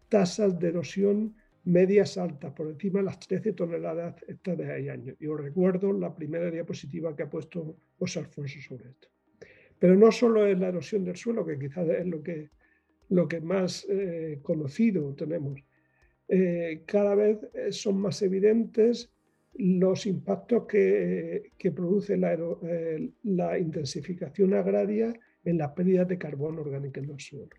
tasas 0.09 0.57
de 0.57 0.69
erosión 0.69 1.35
medias 1.65 2.17
altas, 2.17 2.51
por 2.53 2.69
encima 2.69 3.01
de 3.01 3.05
las 3.05 3.19
13 3.19 3.53
toneladas 3.53 4.15
de 4.43 4.89
año. 4.89 5.13
Y 5.19 5.27
os 5.27 5.39
recuerdo 5.39 5.93
la 5.93 6.15
primera 6.15 6.49
diapositiva 6.49 7.15
que 7.15 7.21
ha 7.21 7.29
puesto 7.29 7.75
José 7.99 8.17
Alfonso 8.17 8.59
sobre 8.67 8.89
esto. 8.89 9.09
Pero 9.77 9.93
no 9.93 10.11
solo 10.11 10.47
es 10.47 10.57
la 10.57 10.69
erosión 10.69 11.03
del 11.03 11.17
suelo, 11.17 11.45
que 11.45 11.59
quizás 11.59 11.87
es 11.87 12.07
lo 12.07 12.23
que, 12.23 12.49
lo 13.09 13.27
que 13.27 13.41
más 13.41 13.85
eh, 13.87 14.39
conocido 14.41 15.13
tenemos, 15.13 15.63
eh, 16.31 16.83
cada 16.85 17.15
vez 17.15 17.39
eh, 17.55 17.71
son 17.71 17.99
más 17.99 18.21
evidentes 18.21 19.11
los 19.55 20.05
impactos 20.05 20.67
que, 20.67 21.51
produce 21.75 22.13
eh, 22.13 23.11
la, 23.23 23.57
intensificación 23.57 24.53
agraria 24.53 25.11
en 25.43 25.57
las 25.57 25.71
pérdidas 25.71 26.07
de 26.07 26.19
carbono 26.19 26.61
orgánico 26.61 26.99
en 26.99 27.09
el 27.09 27.19
suelo. 27.19 27.49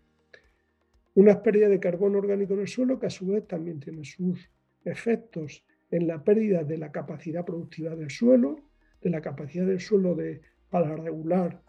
Una 1.15 1.43
pérdida 1.43 1.67
de 1.67 1.81
carbono 1.81 2.19
orgánico 2.19 2.53
en 2.53 2.61
el 2.61 2.67
suelo 2.69 2.97
que 2.97 3.07
a 3.07 3.09
su 3.09 3.27
vez 3.27 3.45
también 3.45 3.81
tiene 3.81 4.05
sus 4.05 4.49
efectos 4.85 5.65
en 5.91 6.07
la 6.07 6.23
pérdida 6.23 6.63
de 6.63 6.77
la 6.77 6.93
capacidad 6.93 7.43
productiva 7.43 7.93
del 7.97 8.09
suelo, 8.09 8.55
de 9.01 9.09
la 9.09 9.19
capacidad 9.19 9.65
del 9.65 9.81
suelo 9.81 10.15
de, 10.15 10.39
para 10.69 10.95
regular 10.95 11.61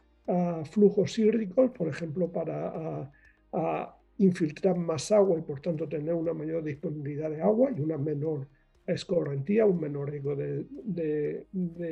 flujos 0.71 1.19
hídricos, 1.19 1.73
por 1.73 1.89
ejemplo, 1.89 2.31
para 2.31 3.11
infiltrar 4.23 4.77
más 4.77 5.11
agua 5.13 5.39
y 5.39 5.43
por 5.43 5.61
tanto 5.61 5.89
tener 5.89 6.15
una 6.15 6.33
mayor 6.33 6.63
disponibilidad 6.63 7.31
de 7.31 7.43
agua 7.43 7.71
y 7.77 7.81
una 7.81 7.99
menor 7.99 8.47
escorrentía, 8.87 9.67
un 9.67 9.81
menor 9.81 10.11
riesgo 10.11 10.35
de, 10.37 11.47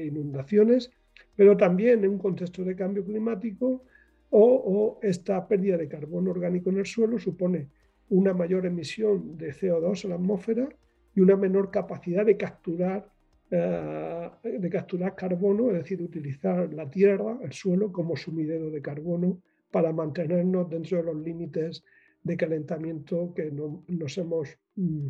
inundaciones, 0.06 0.90
pero 1.36 1.56
también 1.56 2.04
en 2.04 2.10
un 2.10 2.18
contexto 2.18 2.64
de 2.64 2.76
cambio 2.76 3.04
climático 3.04 3.84
o, 4.30 4.98
esta 5.02 5.46
pérdida 5.46 5.76
de 5.76 5.88
carbono 5.88 6.30
orgánico 6.30 6.70
en 6.70 6.78
el 6.78 6.86
suelo 6.86 7.18
supone 7.18 7.68
una 8.10 8.32
mayor 8.32 8.66
emisión 8.66 9.36
de 9.36 9.52
CO2 9.52 10.04
a 10.04 10.08
la 10.08 10.14
atmósfera 10.16 10.68
y 11.14 11.20
una 11.20 11.36
menor 11.36 11.70
capacidad 11.70 12.24
de 12.24 12.36
capturar, 12.36 13.08
eh, 13.50 14.30
de 14.42 14.70
capturar 14.70 15.14
carbono, 15.16 15.70
es 15.70 15.78
decir, 15.78 16.00
utilizar 16.02 16.72
la 16.72 16.88
tierra, 16.88 17.38
el 17.42 17.52
suelo, 17.52 17.90
como 17.90 18.16
sumidero 18.16 18.70
de 18.70 18.80
carbono 18.80 19.38
para 19.70 19.92
mantenernos 19.92 20.68
dentro 20.68 20.98
de 20.98 21.04
los 21.04 21.16
límites 21.16 21.84
de 22.22 22.36
calentamiento 22.36 23.32
que 23.34 23.50
nos 23.50 24.18
hemos 24.18 24.58
mm, 24.76 25.06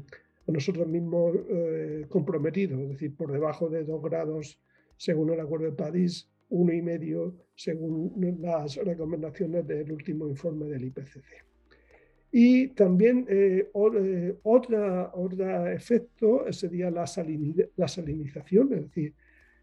nosotros 0.46 0.86
mismos 0.86 1.36
eh, 1.48 2.06
comprometido, 2.08 2.80
es 2.80 2.88
decir, 2.90 3.14
por 3.14 3.32
debajo 3.32 3.68
de 3.68 3.84
2 3.84 4.02
grados 4.02 4.58
según 4.96 5.30
el 5.30 5.40
Acuerdo 5.40 5.66
de 5.66 5.72
París, 5.72 6.28
uno 6.50 6.72
y 6.72 6.82
medio 6.82 7.34
según 7.54 8.38
las 8.40 8.76
recomendaciones 8.76 9.66
del 9.66 9.92
último 9.92 10.28
informe 10.28 10.66
del 10.66 10.84
IPCC. 10.84 11.24
Y 12.32 12.68
también 12.68 13.26
eh, 13.28 13.70
eh, 13.72 14.36
otra, 14.42 15.10
otro 15.14 15.66
efecto 15.68 16.44
sería 16.52 16.90
la, 16.90 17.04
la 17.76 17.88
salinización, 17.88 18.72
es 18.72 18.82
decir, 18.82 19.14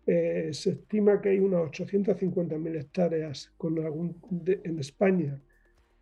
se 0.06 0.70
estima 0.70 1.20
que 1.20 1.30
hay 1.30 1.40
unas 1.40 1.64
850.000 1.64 2.80
hectáreas 2.80 3.52
con 3.58 3.78
algún 3.84 4.16
en 4.64 4.80
España 4.80 5.42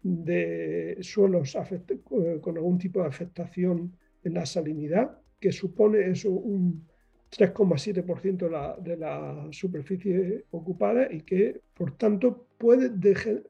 de 0.08 1.00
suelos 1.02 1.56
eh, 1.56 2.40
con 2.40 2.58
algún 2.58 2.78
tipo 2.78 3.02
de 3.02 3.08
afectación 3.08 3.98
en 4.24 4.36
la 4.36 4.46
salinidad, 4.46 5.18
que 5.40 5.52
supone 5.52 6.12
eso 6.12 6.30
un 6.30 6.86
3,7% 7.32 8.38
de 8.38 8.50
la, 8.52 8.78
de 8.80 8.98
la 8.98 9.48
superficie 9.50 10.46
ocupada 10.52 11.12
y 11.12 11.22
que, 11.22 11.60
por 11.74 11.98
tanto, 11.98 12.46
puede, 12.60 12.92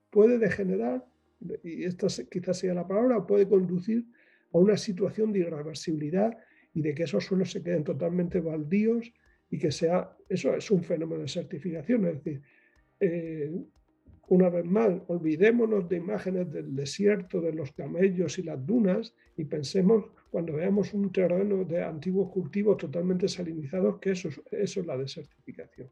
puede 0.10 0.38
degenerar, 0.38 1.06
y 1.62 1.84
esta 1.84 2.08
quizás 2.32 2.58
sea 2.58 2.74
la 2.74 2.88
palabra, 2.88 3.28
puede 3.28 3.50
conducir 3.50 4.06
a 4.54 4.58
una 4.58 4.78
situación 4.78 5.34
de 5.34 5.40
irreversibilidad 5.40 6.38
y 6.74 6.82
de 6.82 6.96
que 6.96 7.04
esos 7.04 7.26
suelos 7.26 7.52
se 7.52 7.62
queden 7.62 7.84
totalmente 7.84 8.40
baldíos 8.40 9.12
y 9.50 9.60
que 9.60 9.72
sea, 9.72 10.16
eso 10.30 10.56
es 10.56 10.72
un 10.72 10.84
fenómeno 10.84 11.24
de 11.24 11.28
certificación, 11.28 12.06
es 12.08 12.24
decir, 12.24 12.42
eh, 13.02 13.52
una 14.28 14.50
vez 14.50 14.66
más, 14.66 14.92
olvidémonos 15.08 15.88
de 15.88 15.98
imágenes 15.98 16.52
del 16.52 16.76
desierto, 16.76 17.42
de 17.42 17.54
los 17.54 17.72
camellos 17.72 18.40
y 18.40 18.44
las 18.44 18.66
dunas 18.66 19.14
y 19.38 19.46
pensemos 19.46 20.06
cuando 20.32 20.54
veamos 20.54 20.94
un 20.94 21.12
terreno 21.12 21.64
de 21.64 21.84
antiguos 21.84 22.32
cultivos 22.32 22.78
totalmente 22.78 23.28
salinizados 23.28 24.00
que 24.00 24.12
eso, 24.12 24.30
eso 24.52 24.80
es 24.80 24.86
la 24.86 24.98
desertificación. 24.98 25.90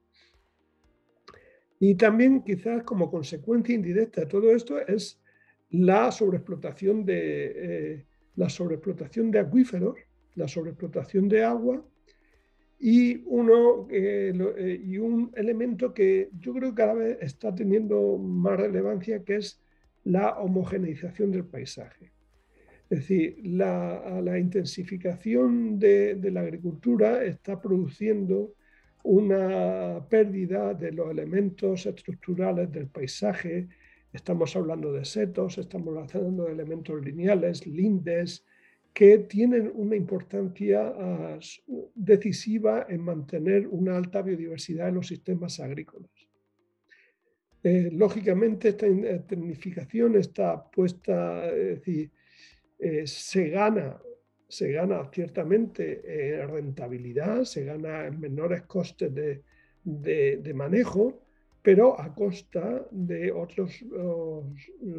Y 1.80 1.96
también 1.96 2.44
quizás 2.44 2.84
como 2.84 3.12
consecuencia 3.12 3.76
indirecta 3.76 4.22
de 4.22 4.28
todo 4.28 4.52
esto 4.52 4.80
es 4.80 5.22
la 5.70 6.12
sobreexplotación 6.12 7.06
de, 7.06 7.54
eh, 7.56 8.06
la 8.36 8.50
sobreexplotación 8.50 9.32
de 9.32 9.40
acuíferos, 9.40 9.98
la 10.36 10.48
sobreexplotación 10.48 11.28
de 11.28 11.44
agua 11.44 11.86
y, 12.80 13.24
uno, 13.26 13.88
eh, 13.90 14.82
y 14.84 14.98
un 14.98 15.32
elemento 15.36 15.94
que 15.94 16.30
yo 16.40 16.54
creo 16.54 16.72
que 16.72 16.76
cada 16.76 16.94
vez 16.94 17.18
está 17.22 17.54
teniendo 17.56 18.18
más 18.18 18.60
relevancia, 18.60 19.24
que 19.24 19.38
es 19.38 19.62
la 20.04 20.40
homogeneización 20.40 21.32
del 21.32 21.46
paisaje. 21.46 22.12
Es 22.90 23.00
decir, 23.00 23.40
la, 23.44 24.38
intensificación 24.38 25.80
de, 25.80 26.20
la 26.32 26.42
agricultura 26.42 27.24
está 27.24 27.60
produciendo 27.60 28.54
una 29.04 30.06
pérdida 30.10 30.74
de 30.74 30.92
los 30.92 31.10
elementos 31.10 31.86
estructurales 31.86 32.72
del 32.72 32.88
paisaje. 32.88 33.68
Estamos 34.12 34.56
hablando 34.56 34.94
de 34.94 35.06
setos, 35.06 35.58
estamos 35.58 36.14
hablando 36.14 36.46
de 36.46 36.52
elementos 36.52 37.04
lineales, 37.04 37.66
lindes, 37.66 38.46
que 38.94 39.18
tienen 39.20 39.72
una 39.74 39.96
importancia 39.96 40.94
ah, 40.96 41.40
decisiva 41.96 42.86
en 42.88 43.02
mantener 43.02 43.68
una 43.68 43.98
alta 43.98 44.22
biodiversidad 44.22 44.90
en 44.90 44.96
los 44.96 45.08
sistemas 45.08 45.60
agrícolas. 45.60 46.12
Eh, 47.64 47.90
lógicamente, 47.92 48.70
esta 48.70 48.88
tecnificación 49.26 50.16
está 50.18 50.70
puesta, 50.70 51.48
es 51.48 51.80
decir, 51.80 52.12
eh, 52.78 53.08
se 53.08 53.50
gana 53.50 54.00
se 54.54 54.72
gana 54.72 55.10
ciertamente 55.12 56.42
en 56.44 56.48
rentabilidad, 56.48 57.44
se 57.44 57.66
gana 57.66 58.06
en 58.06 58.20
menores 58.20 58.62
costes 58.64 59.12
de, 59.84 60.54
manejo, 60.54 61.23
pero 61.64 62.00
a 62.00 62.14
costa 62.14 62.86
de 62.92 63.32
otros 63.32 63.84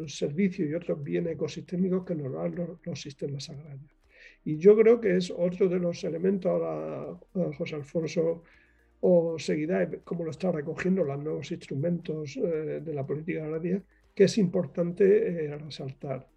servicios 0.07 0.67
y 0.67 0.73
otros 0.73 1.01
bienes 1.01 1.33
ecosistémicos 1.33 2.03
que 2.03 2.15
nos 2.15 2.33
dan 2.33 2.55
los, 2.83 2.99
sistemas 2.99 3.49
agrarios. 3.51 3.95
Y 4.43 4.57
yo 4.57 4.75
creo 4.75 4.99
que 4.99 5.15
es 5.15 5.31
otro 5.31 5.69
de 5.69 5.79
los 5.79 6.03
elementos, 6.03 6.51
ahora 6.51 7.19
José 7.57 7.75
Alfonso 7.75 8.43
o 9.01 9.37
seguirá, 9.37 9.87
como 10.03 10.23
lo 10.23 10.31
está 10.31 10.51
recogiendo 10.51 11.03
los 11.03 11.19
nuevos 11.19 11.51
instrumentos 11.51 12.35
eh, 12.37 12.81
de 12.83 12.93
la 12.93 13.05
política 13.05 13.43
agraria, 13.43 13.83
que 14.15 14.23
es 14.23 14.37
importante 14.39 15.45
eh, 15.45 15.57
resaltar. 15.57 16.27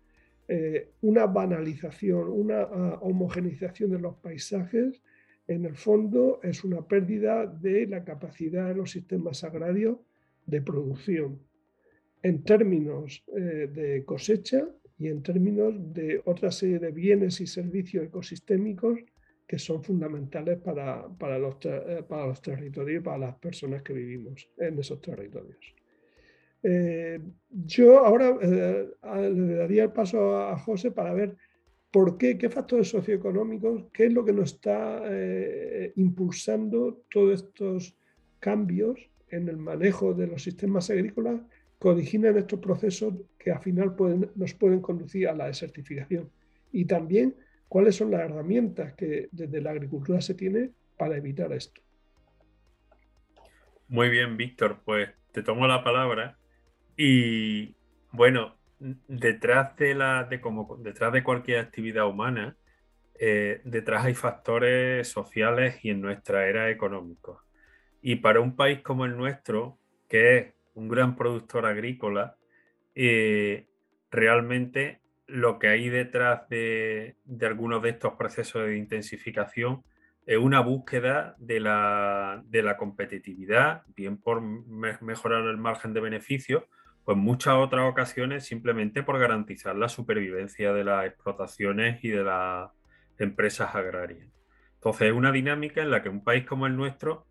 Eh, 0.46 0.90
una 1.02 1.26
banalización, 1.26 2.28
una 2.28 2.62
ah, 2.62 2.98
homogenización 3.00 3.90
de 3.92 3.98
los 3.98 4.16
paisajes, 4.16 5.02
en 5.46 5.64
el 5.64 5.76
fondo 5.76 6.40
es 6.42 6.62
una 6.64 6.86
pérdida 6.86 7.46
de 7.46 7.86
la 7.86 8.04
capacidad 8.04 8.68
de 8.68 8.74
los 8.74 8.90
sistemas 8.90 9.44
agrarios 9.44 9.98
de 10.48 10.62
producción 10.62 11.38
en 12.22 12.42
términos 12.42 13.22
eh, 13.36 13.68
de 13.72 14.04
cosecha 14.04 14.66
y 14.98 15.08
en 15.08 15.22
términos 15.22 15.74
de 15.92 16.20
otra 16.24 16.50
serie 16.50 16.78
de 16.78 16.90
bienes 16.90 17.40
y 17.40 17.46
servicios 17.46 18.06
ecosistémicos 18.06 18.98
que 19.46 19.58
son 19.58 19.82
fundamentales 19.82 20.58
para, 20.58 21.06
para, 21.08 21.38
los, 21.38 21.56
eh, 21.64 22.02
para 22.08 22.26
los 22.26 22.42
territorios 22.42 23.00
y 23.00 23.04
para 23.04 23.18
las 23.18 23.34
personas 23.36 23.82
que 23.82 23.92
vivimos 23.92 24.48
en 24.56 24.78
esos 24.78 25.00
territorios. 25.00 25.74
Eh, 26.62 27.20
yo 27.50 28.04
ahora 28.04 28.36
le 29.30 29.54
daría 29.54 29.84
el 29.84 29.92
paso 29.92 30.36
a, 30.36 30.58
José 30.58 30.90
para 30.90 31.14
ver 31.14 31.36
por 31.90 32.18
qué, 32.18 32.36
qué 32.36 32.50
factores 32.50 32.88
socioeconómicos, 32.88 33.84
qué 33.92 34.06
es 34.06 34.12
lo 34.12 34.24
que 34.24 34.32
nos 34.32 34.54
está 34.54 35.02
impulsando 35.94 37.04
todos 37.08 37.44
estos 37.44 37.96
cambios 38.40 39.08
en 39.30 39.48
el 39.48 39.56
manejo 39.56 40.14
de 40.14 40.26
los 40.26 40.42
sistemas 40.42 40.90
agrícolas 40.90 41.40
que 41.80 41.88
originan 41.88 42.36
estos 42.36 42.58
procesos 42.58 43.14
que 43.38 43.52
al 43.52 43.60
final 43.60 43.94
pueden, 43.94 44.30
nos 44.34 44.54
pueden 44.54 44.80
conducir 44.80 45.28
a 45.28 45.34
la 45.34 45.46
desertificación. 45.46 46.30
Y 46.72 46.84
también 46.84 47.34
cuáles 47.68 47.96
son 47.96 48.10
las 48.10 48.22
herramientas 48.22 48.94
que 48.94 49.28
desde 49.30 49.60
la 49.60 49.70
agricultura 49.70 50.20
se 50.20 50.34
tiene 50.34 50.70
para 50.96 51.16
evitar 51.16 51.52
esto. 51.52 51.80
Muy 53.88 54.10
bien, 54.10 54.36
Víctor, 54.36 54.80
pues 54.84 55.10
te 55.32 55.42
tomo 55.42 55.66
la 55.66 55.84
palabra 55.84 56.36
y 56.96 57.74
bueno, 58.10 58.56
detrás 58.78 59.76
de 59.76 59.94
la, 59.94 60.24
de 60.24 60.40
como, 60.40 60.76
detrás 60.82 61.12
de 61.12 61.22
cualquier 61.22 61.60
actividad 61.60 62.06
humana, 62.06 62.56
eh, 63.18 63.60
detrás 63.64 64.04
hay 64.04 64.14
factores 64.14 65.08
sociales 65.08 65.84
y 65.84 65.90
en 65.90 66.00
nuestra 66.00 66.46
era 66.46 66.70
económicos. 66.70 67.47
Y 68.00 68.16
para 68.16 68.40
un 68.40 68.56
país 68.56 68.80
como 68.82 69.04
el 69.04 69.16
nuestro, 69.16 69.78
que 70.08 70.38
es 70.38 70.54
un 70.74 70.88
gran 70.88 71.16
productor 71.16 71.66
agrícola, 71.66 72.36
eh, 72.94 73.68
realmente 74.10 75.00
lo 75.26 75.58
que 75.58 75.68
hay 75.68 75.88
detrás 75.88 76.48
de, 76.48 77.16
algunos 77.42 77.82
de 77.82 77.90
estos 77.90 78.14
procesos 78.14 78.66
de 78.66 78.78
intensificación 78.78 79.84
es 80.26 80.38
una 80.38 80.60
búsqueda 80.60 81.36
de 81.38 81.60
la, 81.60 82.42
de 82.46 82.62
la 82.62 82.76
competitividad, 82.76 83.82
bien 83.94 84.18
por 84.18 84.40
mejorar 84.42 85.44
el 85.44 85.56
margen 85.56 85.94
de 85.94 86.00
beneficio, 86.00 86.66
pues 87.04 87.16
muchas 87.16 87.54
otras 87.54 87.88
ocasiones 87.88 88.44
simplemente 88.44 89.02
por 89.02 89.18
garantizar 89.18 89.74
la 89.76 89.88
supervivencia 89.88 90.72
de 90.72 90.84
las 90.84 91.06
explotaciones 91.06 92.04
y 92.04 92.08
de 92.08 92.24
las 92.24 92.70
empresas 93.18 93.74
agrarias. 93.74 94.28
Entonces 94.74 95.08
es 95.08 95.14
una 95.14 95.32
dinámica 95.32 95.82
en 95.82 95.90
la 95.90 96.02
que 96.02 96.10
un 96.10 96.22
país 96.22 96.44
como 96.44 96.66
el 96.66 96.76
nuestro 96.76 97.27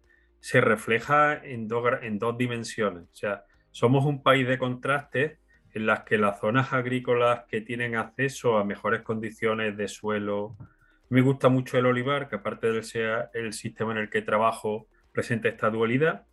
se 0.48 0.62
refleja 0.62 1.44
en, 1.44 1.68
en 2.04 2.20
dos 2.20 2.38
dimensiones. 2.38 3.04
O 3.12 3.16
sea, 3.16 3.44
somos 3.70 4.06
un 4.06 4.24
país 4.24 4.48
de 4.48 4.58
contrastes 4.58 5.40
en 5.74 5.86
las 5.86 6.06
que 6.06 6.18
las 6.18 6.40
zonas 6.40 6.72
agrícolas 6.72 7.42
que 7.50 7.60
tienen 7.60 7.98
acceso 7.98 8.58
a 8.58 8.64
mejores 8.64 9.02
condiciones 9.02 9.76
de 9.76 9.90
suelo, 9.90 10.56
me 11.10 11.20
gusta 11.20 11.50
mucho 11.50 11.78
el 11.78 11.86
olivar, 11.86 12.30
que 12.30 12.38
aparte 12.38 12.72
del 12.72 12.86
ser 12.86 13.28
el 13.34 13.52
sistema 13.52 13.92
en 13.92 13.98
el 13.98 14.10
que 14.10 14.22
trabajo 14.22 14.88
presenta 15.12 15.50
esta 15.50 15.70
dualidad, 15.70 16.26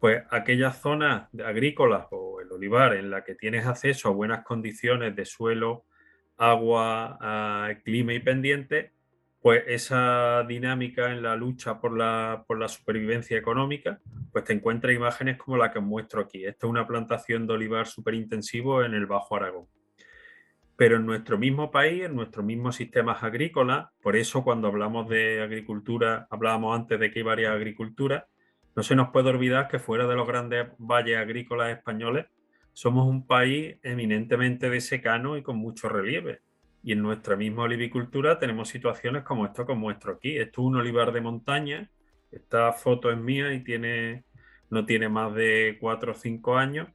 pues 0.00 0.22
aquellas 0.28 0.78
zonas 0.82 1.30
agrícolas 1.42 2.08
o 2.10 2.42
el 2.42 2.52
olivar 2.52 2.92
en 2.92 3.10
la 3.10 3.24
que 3.24 3.36
tienes 3.36 3.64
acceso 3.64 4.10
a 4.10 4.12
buenas 4.12 4.44
condiciones 4.44 5.16
de 5.16 5.24
suelo, 5.24 5.86
agua, 6.36 7.70
clima 7.84 8.12
y 8.12 8.18
pendiente, 8.18 8.92
pues 9.46 9.62
esa 9.68 10.42
dinámica 10.42 11.12
en 11.12 11.22
la 11.22 11.36
lucha 11.36 11.78
por 11.80 11.96
la, 11.96 12.44
por 12.48 12.58
la 12.58 12.66
supervivencia 12.66 13.38
económica, 13.38 14.00
pues 14.32 14.42
te 14.42 14.52
encuentras 14.52 14.92
imágenes 14.92 15.36
como 15.36 15.56
la 15.56 15.70
que 15.70 15.78
os 15.78 15.84
muestro 15.84 16.20
aquí. 16.20 16.44
Esta 16.44 16.66
es 16.66 16.70
una 16.70 16.84
plantación 16.84 17.46
de 17.46 17.52
olivar 17.52 17.86
súper 17.86 18.14
intensivo 18.14 18.82
en 18.82 18.92
el 18.94 19.06
Bajo 19.06 19.36
Aragón. 19.36 19.68
Pero 20.74 20.96
en 20.96 21.06
nuestro 21.06 21.38
mismo 21.38 21.70
país, 21.70 22.02
en 22.02 22.16
nuestros 22.16 22.44
mismos 22.44 22.74
sistemas 22.74 23.22
agrícolas, 23.22 23.86
por 24.02 24.16
eso 24.16 24.42
cuando 24.42 24.66
hablamos 24.66 25.08
de 25.08 25.40
agricultura, 25.40 26.26
hablábamos 26.28 26.76
antes 26.76 26.98
de 26.98 27.12
que 27.12 27.20
hay 27.20 27.24
varias 27.24 27.52
agriculturas, 27.52 28.24
no 28.74 28.82
se 28.82 28.96
nos 28.96 29.10
puede 29.10 29.28
olvidar 29.28 29.68
que 29.68 29.78
fuera 29.78 30.08
de 30.08 30.16
los 30.16 30.26
grandes 30.26 30.70
valles 30.76 31.18
agrícolas 31.18 31.70
españoles, 31.70 32.26
somos 32.72 33.06
un 33.06 33.28
país 33.28 33.76
eminentemente 33.84 34.70
de 34.70 34.80
secano 34.80 35.36
y 35.36 35.44
con 35.44 35.56
mucho 35.56 35.88
relieve. 35.88 36.40
Y 36.86 36.92
en 36.92 37.02
nuestra 37.02 37.34
misma 37.34 37.64
olivicultura 37.64 38.38
tenemos 38.38 38.68
situaciones 38.68 39.24
como 39.24 39.44
esto 39.44 39.66
que 39.66 39.74
muestro 39.74 40.12
aquí. 40.12 40.36
Esto 40.38 40.60
es 40.60 40.66
un 40.68 40.76
olivar 40.76 41.10
de 41.10 41.20
montaña. 41.20 41.90
Esta 42.30 42.72
foto 42.72 43.10
es 43.10 43.18
mía 43.18 43.52
y 43.52 43.64
tiene, 43.64 44.22
no 44.70 44.86
tiene 44.86 45.08
más 45.08 45.34
de 45.34 45.78
cuatro 45.80 46.12
o 46.12 46.14
cinco 46.14 46.56
años. 46.56 46.86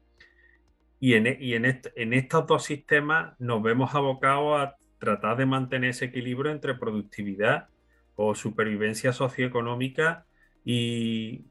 Y, 1.02 1.16
en, 1.16 1.38
y 1.42 1.56
en, 1.56 1.66
en 1.66 2.14
estos 2.14 2.48
dos 2.48 2.64
sistemas 2.64 3.38
nos 3.38 3.62
vemos 3.62 3.94
abocados 3.94 4.62
a 4.62 4.78
tratar 4.98 5.36
de 5.36 5.46
mantener 5.46 5.90
ese 5.90 6.06
equilibrio 6.06 6.54
entre 6.54 6.74
productividad 6.76 7.68
o 8.16 8.34
supervivencia 8.34 9.12
socioeconómica 9.12 10.26
y, 10.64 11.44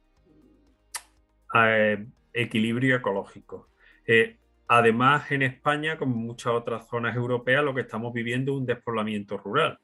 eh, 1.55 2.07
equilibrio 2.33 2.96
ecológico. 2.96 3.68
Eh, 4.07 4.38
además, 4.70 5.33
en 5.33 5.42
España, 5.42 5.98
como 5.98 6.14
en 6.14 6.26
muchas 6.26 6.52
otras 6.52 6.87
zonas 6.87 7.16
europeas, 7.16 7.64
lo 7.64 7.74
que 7.74 7.80
estamos 7.80 8.12
viviendo 8.12 8.52
es 8.52 8.59
un 8.59 8.66
despoblamiento 8.66 9.37
rural. 9.37 9.80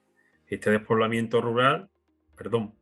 Este 0.46 0.70
despoblamiento 0.70 1.40
rural, 1.40 1.90
perdón, 2.36 2.72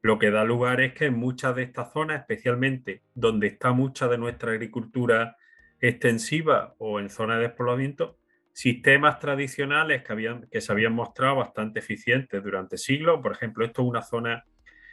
lo 0.00 0.18
que 0.18 0.30
da 0.30 0.42
lugar 0.42 0.80
es 0.80 0.94
que 0.94 1.04
en 1.04 1.18
muchas 1.18 1.54
de 1.54 1.64
estas 1.64 1.92
zonas, 1.92 2.20
especialmente 2.20 3.02
donde 3.12 3.48
está 3.48 3.72
mucha 3.72 4.08
de 4.08 4.16
nuestra 4.16 4.52
agricultura 4.52 5.36
extensiva 5.80 6.76
o 6.78 6.98
en 6.98 7.10
zonas 7.10 7.36
de 7.36 7.48
despoblamiento, 7.48 8.16
sistemas 8.54 9.18
tradicionales 9.18 10.02
que, 10.02 10.12
habían, 10.14 10.46
que 10.50 10.62
se 10.62 10.72
habían 10.72 10.94
mostrado 10.94 11.36
bastante 11.36 11.80
eficientes 11.80 12.42
durante 12.42 12.78
siglos, 12.78 13.20
por 13.20 13.32
ejemplo, 13.32 13.66
esto 13.66 13.82
es 13.82 13.88
una 13.88 14.00
zona 14.00 14.46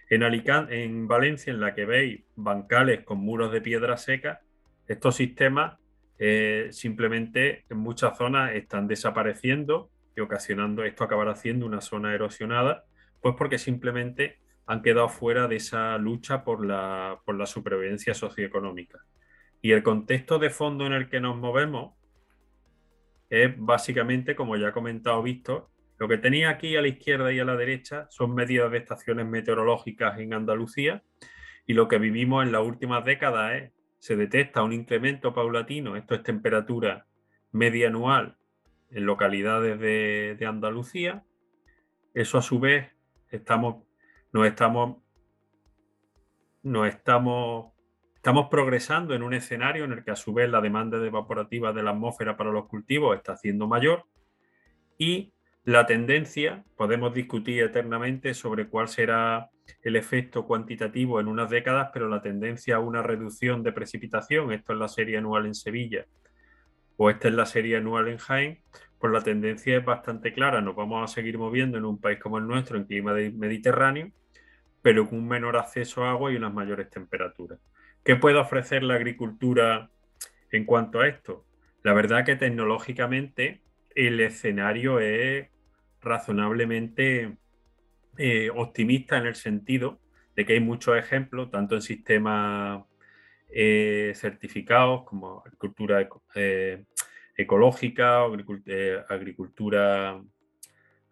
en 0.09 0.23
Alicante, 0.23 0.83
en 0.83 1.07
Valencia, 1.07 1.53
en 1.53 1.61
la 1.61 1.73
que 1.73 1.85
veis 1.85 2.25
bancales 2.35 3.05
con 3.05 3.19
muros 3.19 3.53
de 3.53 3.61
piedra 3.61 3.95
seca, 3.95 4.41
estos 4.85 5.15
sistemas 5.15 5.77
eh, 6.23 6.67
simplemente 6.69 7.65
en 7.67 7.77
muchas 7.77 8.15
zonas 8.15 8.53
están 8.53 8.87
desapareciendo 8.87 9.89
y 10.15 10.19
ocasionando 10.21 10.83
esto 10.83 11.03
acabará 11.03 11.35
siendo 11.35 11.65
una 11.65 11.81
zona 11.81 12.13
erosionada, 12.13 12.85
pues 13.21 13.33
porque 13.35 13.57
simplemente 13.57 14.37
han 14.67 14.83
quedado 14.83 15.09
fuera 15.09 15.47
de 15.47 15.55
esa 15.55 15.97
lucha 15.97 16.43
por 16.43 16.63
la, 16.63 17.19
por 17.25 17.33
la 17.33 17.47
supervivencia 17.47 18.13
socioeconómica. 18.13 18.99
Y 19.63 19.71
el 19.71 19.81
contexto 19.81 20.37
de 20.37 20.51
fondo 20.51 20.85
en 20.85 20.93
el 20.93 21.09
que 21.09 21.19
nos 21.19 21.37
movemos 21.37 21.95
es 23.31 23.55
básicamente, 23.57 24.35
como 24.35 24.55
ya 24.57 24.67
ha 24.67 24.73
comentado 24.73 25.23
Víctor, 25.23 25.69
lo 25.97 26.07
que 26.07 26.19
tenía 26.19 26.51
aquí 26.51 26.75
a 26.75 26.81
la 26.83 26.87
izquierda 26.87 27.33
y 27.33 27.39
a 27.39 27.45
la 27.45 27.55
derecha 27.55 28.05
son 28.11 28.35
medidas 28.35 28.71
de 28.71 28.77
estaciones 28.77 29.25
meteorológicas 29.25 30.19
en 30.19 30.35
Andalucía 30.35 31.01
y 31.65 31.73
lo 31.73 31.87
que 31.87 31.97
vivimos 31.97 32.45
en 32.45 32.51
las 32.51 32.61
últimas 32.61 33.03
décadas 33.05 33.53
es, 33.53 33.71
se 34.01 34.15
detecta 34.15 34.63
un 34.63 34.73
incremento 34.73 35.31
paulatino, 35.31 35.95
esto 35.95 36.15
es 36.15 36.23
temperatura 36.23 37.05
media 37.51 37.89
anual 37.89 38.35
en 38.89 39.05
localidades 39.05 39.79
de, 39.79 40.43
Andalucía. 40.43 41.23
Eso 42.15 42.39
a 42.39 42.41
su 42.41 42.59
vez 42.59 42.89
estamos, 43.29 43.83
estamos, 44.43 44.97
estamos, 46.63 47.73
estamos 48.15 48.47
progresando 48.49 49.13
en 49.13 49.21
un 49.21 49.35
escenario 49.35 49.83
en 49.83 49.91
el 49.91 50.03
que 50.03 50.09
a 50.09 50.15
su 50.15 50.33
vez 50.33 50.49
la 50.49 50.61
demanda 50.61 50.97
de 50.97 51.07
evaporativa 51.07 51.71
de 51.71 51.83
la 51.83 51.91
atmósfera 51.91 52.35
para 52.35 52.49
los 52.49 52.65
cultivos 52.65 53.15
está 53.15 53.37
siendo 53.37 53.67
mayor 53.67 54.05
y 54.97 55.31
la 55.63 55.85
tendencia, 55.85 56.63
podemos 56.75 57.13
discutir 57.13 57.61
eternamente 57.61 58.33
sobre 58.33 58.67
cuál 58.67 58.87
será 58.87 59.49
el 59.83 59.95
efecto 59.95 60.45
cuantitativo 60.45 61.19
en 61.19 61.27
unas 61.27 61.49
décadas, 61.49 61.89
pero 61.93 62.09
la 62.09 62.21
tendencia 62.21 62.77
a 62.77 62.79
una 62.79 63.03
reducción 63.03 63.61
de 63.63 63.71
precipitación, 63.71 64.51
esto 64.51 64.73
es 64.73 64.79
la 64.79 64.87
serie 64.87 65.17
anual 65.17 65.45
en 65.45 65.55
Sevilla 65.55 66.05
o 66.97 67.09
esta 67.09 67.27
es 67.27 67.33
la 67.33 67.45
serie 67.45 67.77
anual 67.77 68.07
en 68.09 68.17
Jaén, 68.17 68.59
pues 68.99 69.11
la 69.11 69.21
tendencia 69.21 69.75
es 69.75 69.83
bastante 69.83 70.33
clara. 70.33 70.61
Nos 70.61 70.75
vamos 70.75 71.03
a 71.03 71.13
seguir 71.13 71.37
moviendo 71.37 71.77
en 71.79 71.85
un 71.85 71.99
país 71.99 72.19
como 72.19 72.37
el 72.37 72.45
nuestro, 72.45 72.77
en 72.77 72.85
clima 72.85 73.13
mediterráneo, 73.13 74.11
pero 74.83 75.09
con 75.09 75.19
un 75.19 75.27
menor 75.27 75.57
acceso 75.57 76.03
a 76.03 76.11
agua 76.11 76.31
y 76.31 76.35
unas 76.35 76.53
mayores 76.53 76.89
temperaturas. 76.91 77.59
¿Qué 78.03 78.15
puede 78.15 78.37
ofrecer 78.37 78.83
la 78.83 78.95
agricultura 78.95 79.89
en 80.51 80.65
cuanto 80.65 80.99
a 80.99 81.07
esto? 81.07 81.45
La 81.81 81.93
verdad 81.93 82.23
que 82.23 82.35
tecnológicamente 82.35 83.61
el 83.95 84.19
escenario 84.19 84.99
es 84.99 85.47
razonablemente 86.01 87.37
eh, 88.17 88.49
optimista 88.53 89.17
en 89.17 89.27
el 89.27 89.35
sentido 89.35 89.99
de 90.35 90.45
que 90.45 90.53
hay 90.53 90.59
muchos 90.59 90.97
ejemplos, 90.97 91.51
tanto 91.51 91.75
en 91.75 91.81
sistemas 91.81 92.83
eh, 93.49 94.13
certificados 94.15 95.03
como 95.03 95.41
agricultura 95.45 96.07
eh, 96.35 96.85
ecológica, 97.35 98.23
agricultura, 99.09 100.21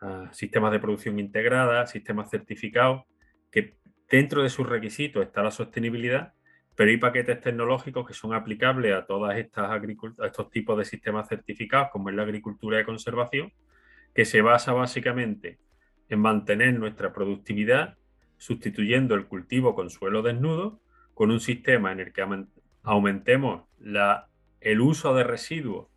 ah, 0.02 0.30
sistemas 0.32 0.72
de 0.72 0.80
producción 0.80 1.20
integrada, 1.20 1.86
sistemas 1.88 2.30
certificados, 2.30 3.04
que 3.52 3.78
dentro 4.10 4.44
de 4.44 4.50
sus 4.50 4.68
requisitos 4.68 5.26
está 5.26 5.44
la 5.44 5.52
sostenibilidad, 5.52 6.34
pero 6.80 6.92
hay 6.92 6.98
paquetes 6.98 7.42
tecnológicos 7.42 8.08
que 8.08 8.13
son 8.13 8.34
aplicables 8.34 8.96
a 8.96 9.06
todas 9.06 9.38
estas 9.38 9.70
a 9.70 10.26
estos 10.26 10.50
tipos 10.50 10.78
de 10.78 10.86
sistemas 10.86 11.28
certificados, 11.28 11.89
como 11.92 12.08
es 12.08 12.15
la 12.15 12.24
agricultura 12.24 12.78
de 12.78 12.86
conservación, 12.86 13.52
que 14.15 14.24
se 14.24 14.42
basa 14.42 14.72
básicamente 14.72 15.60
en 16.08 16.22
mantener 16.22 16.80
nuestra 16.80 17.12
productividad 17.12 17.98
sustituyendo 18.38 19.15
el 19.15 19.26
cultivo 19.26 19.76
con 19.76 19.89
suelo 19.89 20.22
desnudo, 20.22 20.80
con 21.13 21.32
un 21.32 21.42
sistema 21.42 21.92
en 21.92 22.00
el 22.00 22.13
que 22.13 22.26
aumentemos 22.84 23.65
la, 23.78 24.30
el 24.62 24.80
uso 24.80 25.13
de 25.13 25.26
residuos 25.26 25.89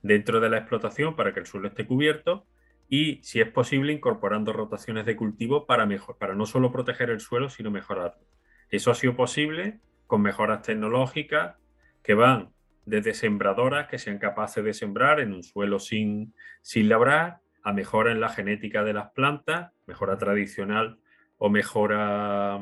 dentro 0.00 0.40
de 0.40 0.48
la 0.48 0.56
explotación 0.56 1.16
para 1.16 1.34
que 1.34 1.40
el 1.40 1.46
suelo 1.46 1.68
esté 1.68 1.86
cubierto 1.86 2.46
y, 2.88 3.20
si 3.22 3.42
es 3.42 3.48
posible, 3.50 3.92
incorporando 3.92 4.54
rotaciones 4.54 5.04
de 5.04 5.16
cultivo 5.16 5.66
para, 5.66 5.84
mejor, 5.84 6.16
para 6.16 6.34
no 6.34 6.46
solo 6.46 6.72
proteger 6.72 7.10
el 7.10 7.20
suelo, 7.20 7.50
sino 7.50 7.70
mejorarlo. 7.70 8.24
Eso 8.70 8.90
ha 8.90 8.94
sido 8.94 9.14
posible 9.14 9.80
con 10.10 10.22
mejoras 10.22 10.62
tecnológicas 10.62 11.54
que 12.02 12.14
van 12.14 12.50
desde 12.84 13.14
sembradoras 13.14 13.86
que 13.86 13.96
sean 13.96 14.18
capaces 14.18 14.64
de 14.64 14.74
sembrar 14.74 15.20
en 15.20 15.32
un 15.32 15.44
suelo 15.44 15.78
sin, 15.78 16.34
sin 16.62 16.88
labrar, 16.88 17.38
a 17.62 17.72
mejora 17.72 18.10
en 18.10 18.18
la 18.18 18.28
genética 18.28 18.82
de 18.82 18.92
las 18.92 19.12
plantas, 19.12 19.70
mejora 19.86 20.18
tradicional 20.18 20.98
o 21.38 21.48
mejora 21.48 22.56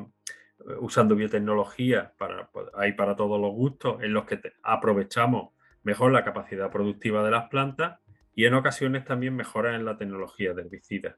eh, 0.59 0.75
usando 0.81 1.17
biotecnología, 1.17 2.13
para, 2.19 2.51
pues, 2.51 2.67
hay 2.75 2.93
para 2.93 3.17
todos 3.17 3.41
los 3.41 3.53
gustos, 3.53 4.03
en 4.03 4.13
los 4.13 4.27
que 4.27 4.39
aprovechamos 4.63 5.55
mejor 5.85 6.13
la 6.13 6.25
capacidad 6.25 6.71
productiva 6.71 7.25
de 7.25 7.31
las 7.31 7.49
plantas 7.49 7.99
y 8.35 8.45
en 8.45 8.53
ocasiones 8.53 9.07
también 9.07 9.35
mejoras 9.35 9.75
en 9.75 9.87
la 9.87 9.97
tecnología 9.97 10.53
de 10.53 10.61
herbicidas. 10.61 11.17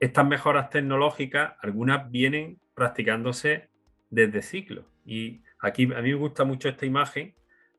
Estas 0.00 0.26
mejoras 0.26 0.70
tecnológicas, 0.70 1.52
algunas 1.60 2.10
vienen 2.10 2.58
practicándose 2.74 3.68
desde 4.10 4.42
ciclos. 4.42 4.86
Y 5.04 5.42
aquí 5.60 5.84
a 5.84 6.00
mí 6.00 6.10
me 6.10 6.14
gusta 6.14 6.44
mucho 6.44 6.68
esta 6.68 6.86
imagen 6.86 7.34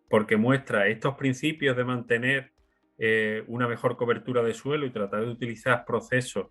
porque 0.09 0.37
muestra 0.37 0.87
estos 0.87 1.15
principios 1.15 1.75
de 1.75 1.83
mantener 1.83 2.51
eh, 2.97 3.43
una 3.47 3.67
mejor 3.67 3.97
cobertura 3.97 4.43
de 4.43 4.53
suelo 4.53 4.85
y 4.85 4.91
tratar 4.91 5.21
de 5.21 5.31
utilizar 5.31 5.85
procesos 5.85 6.47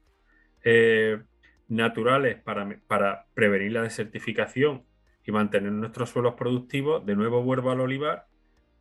eh, 0.62 1.22
naturales 1.68 2.40
para, 2.42 2.78
para, 2.86 3.26
prevenir 3.34 3.72
la 3.72 3.82
desertificación 3.82 4.84
y 5.24 5.32
mantener 5.32 5.72
nuestros 5.72 6.10
suelos 6.10 6.34
productivos. 6.34 7.06
De 7.06 7.14
nuevo 7.14 7.42
vuelvo 7.42 7.70
al 7.70 7.80
olivar, 7.80 8.26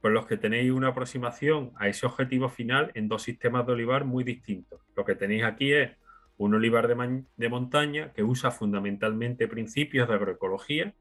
por 0.02 0.12
los 0.12 0.26
que 0.26 0.36
tenéis 0.36 0.72
una 0.72 0.90
aproximación 0.90 1.72
a 1.78 1.88
ese 1.88 2.06
objetivo 2.06 2.50
final 2.50 2.92
en 2.96 3.08
dos 3.08 3.24
sistemas 3.24 3.66
de 3.66 3.74
olivar 3.74 4.04
muy 4.04 4.26
distintos. 4.26 4.82
Lo 4.98 5.06
que 5.06 5.16
tenéis 5.16 5.46
aquí 5.46 5.72
es 5.72 5.92
un 6.36 6.54
olivar 6.56 6.90
de, 6.90 7.24
de 7.38 7.50
montaña 7.50 8.12
que 8.12 8.24
usa 8.24 8.52
fundamentalmente 8.52 9.48
principios 9.48 10.10
de 10.10 10.16
agroecología 10.16 10.94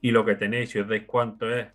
y 0.00 0.10
lo 0.10 0.24
que 0.24 0.34
tenéis, 0.34 0.70
si 0.70 0.78
os 0.78 0.88
dais 0.88 1.04
cuánto 1.06 1.54
es, 1.54 1.68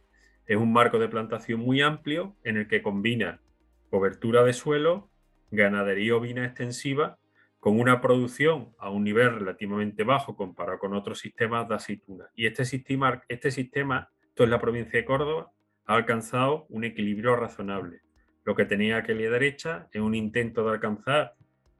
es 0.46 0.58
un 0.58 0.72
marco 0.72 1.00
de 1.00 1.08
plantación 1.08 1.60
muy 1.60 1.82
amplio 1.82 2.36
en 2.44 2.58
el 2.58 2.68
que 2.68 2.82
combina 2.82 3.42
cobertura 3.90 4.44
de 4.44 4.54
suelo, 4.54 5.10
ganadería 5.52 6.16
ovina 6.16 6.46
extensiva, 6.46 7.18
con 7.60 7.80
una 7.80 8.02
producción 8.02 8.76
a 8.78 8.90
un 8.90 9.04
nivel 9.04 9.40
relativamente 9.40 10.04
bajo 10.04 10.36
comparado 10.36 10.78
con 10.78 10.94
otros 10.94 11.20
sistemas 11.20 11.68
de 11.68 11.76
aceituna. 11.76 12.26
Y 12.36 12.46
este 12.46 12.66
sistema, 12.66 13.24
este 13.28 13.50
sistema, 13.52 14.10
esto 14.28 14.44
es 14.44 14.50
la 14.50 14.62
provincia 14.62 15.00
de 15.00 15.06
Córdoba, 15.06 15.52
ha 15.86 15.96
alcanzado 15.96 16.66
un 16.70 16.84
equilibrio 16.84 17.36
razonable. 17.36 18.02
Lo 18.44 18.56
que 18.56 18.66
tenía 18.66 18.98
aquí 18.98 19.14
a 19.14 19.16
la 19.16 19.30
derecha 19.32 19.88
es 19.92 20.02
un 20.02 20.14
intento 20.14 20.64
de 20.64 20.72
alcanzar 20.72 21.34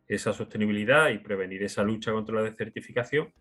esa 0.08 0.34
sostenibilidad 0.34 1.10
y 1.10 1.20
prevenir 1.20 1.64
esa 1.64 1.84
lucha 1.84 2.12
contra 2.12 2.36
la 2.36 2.44
desertificación 2.44 3.32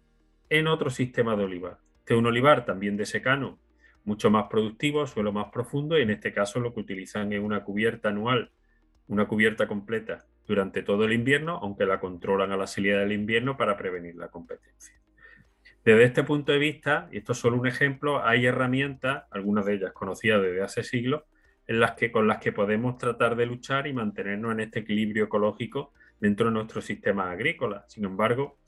en 0.51 0.67
otro 0.67 0.90
sistema 0.90 1.37
de 1.37 1.45
olivar. 1.45 1.79
Este 2.05 2.12
es 2.12 2.19
un 2.19 2.27
olivar 2.27 2.67
también 2.67 2.99
de 2.99 3.07
secano, 3.07 3.59
mucho 4.05 4.29
más 4.29 4.49
productivo, 4.51 5.07
suelo 5.07 5.33
más 5.33 5.51
profundo 5.51 5.99
y 5.99 6.03
en 6.03 6.11
este 6.11 6.35
caso 6.35 6.61
lo 6.61 6.75
que 6.75 6.81
utilizan 6.81 7.33
es 7.33 7.40
una 7.40 7.64
cubierta 7.64 8.11
anual, 8.11 8.51
una 9.09 9.27
cubierta 9.27 9.67
completa 9.67 10.27
durante 10.47 10.83
todo 10.83 11.07
el 11.07 11.14
invierno, 11.14 11.59
aunque 11.62 11.87
la 11.87 12.01
controlan 12.01 12.53
a 12.53 12.59
la 12.59 12.67
salida 12.67 12.99
del 12.99 13.12
invierno 13.12 13.57
para 13.57 13.79
prevenir 13.79 14.17
la 14.17 14.29
competencia. 14.29 14.95
Desde 15.83 16.05
este 16.05 16.25
punto 16.25 16.53
de 16.53 16.59
vista, 16.59 17.09
y 17.11 17.17
esto 17.17 17.33
es 17.33 17.38
solo 17.38 17.57
un 17.59 17.67
ejemplo, 17.67 18.23
hay 18.23 18.45
herramientas, 18.45 19.25
algunas 19.31 19.64
de 19.64 19.77
ellas 19.77 19.93
conocidas 19.93 20.43
desde 20.43 20.61
hace 20.61 20.83
siglos, 20.83 21.23
en 21.67 21.81
las 21.81 21.93
que, 21.93 22.12
con 22.12 22.29
las 22.29 22.37
que 22.37 22.53
podemos 22.53 22.99
tratar 22.99 23.35
de 23.35 23.47
luchar 23.47 23.87
y 23.87 23.95
mantenernos 23.95 24.53
en 24.53 24.61
este 24.61 24.81
equilibrio 24.81 25.25
ecológico 25.25 25.95
dentro 26.21 26.49
de 26.49 26.53
nuestro 26.53 26.83
sistema 26.83 27.31
agrícola. 27.31 27.87
Sin 27.88 28.05
embargo, 28.05 28.59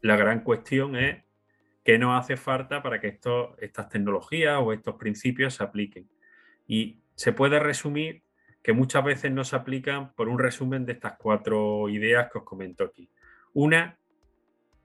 la 0.00 0.16
gran 0.16 0.40
cuestión 0.40 0.96
es 0.96 1.22
qué 1.84 1.98
nos 1.98 2.18
hace 2.18 2.36
falta 2.36 2.82
para 2.82 3.00
que 3.00 3.18
estas 3.58 3.88
tecnologías 3.88 4.58
o 4.60 4.72
estos 4.72 4.96
principios 4.96 5.54
se 5.54 5.64
apliquen. 5.64 6.08
Y 6.66 7.00
se 7.14 7.32
puede 7.32 7.58
resumir 7.58 8.22
que 8.62 8.72
muchas 8.72 9.04
veces 9.04 9.32
no 9.32 9.44
se 9.44 9.56
aplican 9.56 10.12
por 10.14 10.28
un 10.28 10.38
resumen 10.38 10.86
de 10.86 10.92
estas 10.92 11.14
cuatro 11.18 11.88
ideas 11.88 12.30
que 12.30 12.38
os 12.38 12.44
comento 12.44 12.84
aquí. 12.84 13.10
Una, 13.52 13.98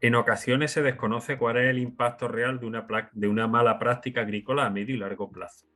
en 0.01 0.15
ocasiones 0.15 0.71
se 0.71 0.81
desconoce 0.81 1.37
cuál 1.37 1.57
es 1.57 1.69
el 1.69 1.77
impacto 1.77 2.27
real 2.27 2.59
de 2.59 2.65
una, 2.65 2.87
de 3.11 3.27
una 3.27 3.47
mala 3.47 3.77
práctica 3.77 4.21
agrícola 4.21 4.65
a 4.65 4.69
medio 4.69 4.95
y 4.95 4.99
largo 4.99 5.31
plazo. 5.31 5.67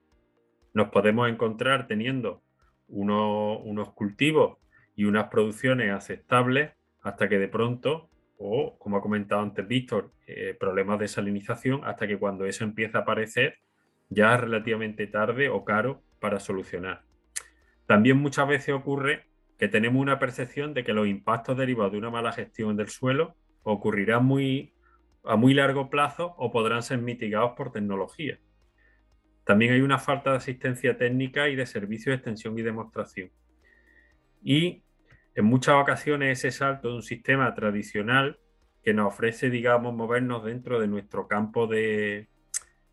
Nos 0.73 0.89
podemos 0.89 1.29
encontrar 1.29 1.87
teniendo 1.87 2.41
unos 2.87 3.93
cultivos 3.93 4.57
y 4.95 5.05
unas 5.05 5.27
producciones 5.29 5.91
aceptables 5.91 6.71
hasta 7.01 7.29
que 7.29 7.39
de 7.39 7.47
pronto 7.47 8.09
o, 8.41 8.77
como 8.79 8.97
ha 8.97 9.01
comentado 9.01 9.41
antes 9.41 9.67
Víctor, 9.67 10.11
eh, 10.25 10.55
problemas 10.59 10.99
de 10.99 11.07
salinización 11.07 11.81
hasta 11.85 12.07
que 12.07 12.17
cuando 12.17 12.45
eso 12.45 12.63
empieza 12.63 12.99
a 12.99 13.01
aparecer 13.01 13.59
ya 14.09 14.33
es 14.33 14.41
relativamente 14.41 15.07
tarde 15.07 15.49
o 15.49 15.63
caro 15.63 16.01
para 16.19 16.39
solucionar. 16.39 17.03
También 17.85 18.17
muchas 18.17 18.47
veces 18.47 18.73
ocurre 18.73 19.25
que 19.57 19.67
tenemos 19.67 20.01
una 20.01 20.17
percepción 20.17 20.73
de 20.73 20.83
que 20.83 20.91
los 20.91 21.07
impactos 21.07 21.55
derivados 21.55 21.91
de 21.91 21.99
una 21.99 22.09
mala 22.09 22.31
gestión 22.31 22.75
del 22.75 22.89
suelo 22.89 23.35
ocurrirán 23.63 24.25
muy, 24.25 24.73
a 25.23 25.35
muy 25.35 25.53
largo 25.53 25.89
plazo 25.89 26.33
o 26.37 26.51
podrán 26.51 26.81
ser 26.81 26.97
mitigados 26.97 27.51
por 27.55 27.71
tecnología. 27.71 28.39
También 29.43 29.73
hay 29.73 29.81
una 29.81 29.99
falta 29.99 30.31
de 30.31 30.37
asistencia 30.37 30.97
técnica 30.97 31.47
y 31.47 31.55
de 31.55 31.65
servicio 31.65 32.11
de 32.11 32.15
extensión 32.15 32.57
y 32.57 32.63
demostración. 32.63 33.29
Y 34.43 34.81
en 35.35 35.45
muchas 35.45 35.75
ocasiones 35.75 36.39
ese 36.39 36.51
salto 36.51 36.89
de 36.89 36.95
un 36.95 37.03
sistema 37.03 37.53
tradicional 37.53 38.39
que 38.83 38.93
nos 38.93 39.07
ofrece, 39.07 39.49
digamos, 39.49 39.93
movernos 39.93 40.43
dentro 40.43 40.79
de 40.79 40.87
nuestro 40.87 41.27
campo 41.27 41.67
de 41.67 42.29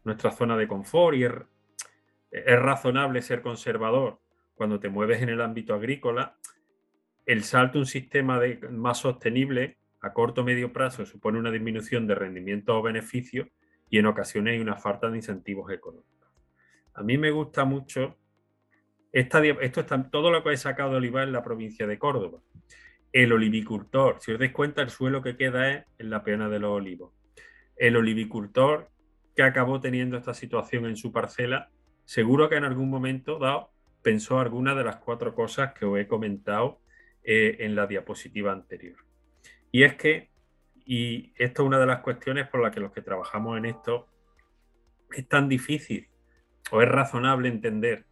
nuestra 0.04 0.30
zona 0.30 0.56
de 0.56 0.68
confort 0.68 1.16
y 1.16 1.24
es 1.24 2.60
razonable 2.60 3.22
ser 3.22 3.42
conservador 3.42 4.20
cuando 4.54 4.80
te 4.80 4.88
mueves 4.88 5.22
en 5.22 5.28
el 5.28 5.40
ámbito 5.40 5.74
agrícola, 5.74 6.36
el 7.24 7.44
salto 7.44 7.78
a 7.78 7.82
un 7.82 7.86
sistema 7.86 8.40
de, 8.40 8.58
más 8.70 8.98
sostenible 8.98 9.78
a 10.00 10.12
corto 10.12 10.42
o 10.42 10.44
medio 10.44 10.72
plazo 10.72 11.06
supone 11.06 11.38
una 11.38 11.50
disminución 11.50 12.06
de 12.06 12.14
rendimiento 12.14 12.76
o 12.76 12.82
beneficios 12.82 13.48
y 13.88 13.98
en 13.98 14.06
ocasiones 14.06 14.54
hay 14.54 14.60
una 14.60 14.76
falta 14.76 15.10
de 15.10 15.16
incentivos 15.16 15.70
económicos. 15.72 16.28
A 16.94 17.02
mí 17.02 17.16
me 17.16 17.30
gusta 17.30 17.64
mucho 17.64 18.16
esto 19.12 19.80
está, 19.80 20.10
todo 20.10 20.30
lo 20.30 20.42
que 20.42 20.52
he 20.52 20.56
sacado 20.56 20.90
de 20.90 20.96
olivar 20.96 21.24
en 21.24 21.32
la 21.32 21.42
provincia 21.42 21.86
de 21.86 21.98
Córdoba. 21.98 22.40
El 23.12 23.32
olivicultor, 23.32 24.18
si 24.20 24.32
os 24.32 24.38
dais 24.38 24.52
cuenta, 24.52 24.82
el 24.82 24.90
suelo 24.90 25.22
que 25.22 25.36
queda 25.36 25.72
es 25.72 25.84
en 25.98 26.10
la 26.10 26.22
pena 26.22 26.48
de 26.48 26.58
los 26.58 26.70
olivos. 26.70 27.12
El 27.76 27.96
olivicultor 27.96 28.90
que 29.34 29.42
acabó 29.42 29.80
teniendo 29.80 30.16
esta 30.16 30.34
situación 30.34 30.84
en 30.86 30.96
su 30.96 31.12
parcela, 31.12 31.70
seguro 32.04 32.48
que 32.48 32.56
en 32.56 32.64
algún 32.64 32.90
momento 32.90 33.38
dado 33.38 33.70
pensó 34.02 34.40
alguna 34.40 34.74
de 34.74 34.84
las 34.84 34.96
cuatro 34.96 35.34
cosas 35.34 35.72
que 35.72 35.86
os 35.86 35.98
he 35.98 36.06
comentado 36.06 36.80
eh, 37.22 37.56
en 37.60 37.74
la 37.74 37.86
diapositiva 37.86 38.52
anterior. 38.52 38.96
Y 39.70 39.84
es 39.84 39.94
que, 39.94 40.30
y 40.84 41.32
esto 41.36 41.62
es 41.62 41.66
una 41.66 41.78
de 41.78 41.86
las 41.86 42.00
cuestiones 42.00 42.48
por 42.48 42.62
las 42.62 42.72
que 42.72 42.80
los 42.80 42.92
que 42.92 43.02
trabajamos 43.02 43.58
en 43.58 43.66
esto 43.66 44.08
es 45.12 45.26
tan 45.28 45.48
difícil 45.48 46.08
o 46.70 46.82
es 46.82 46.88
razonable 46.88 47.48
entender 47.48 48.07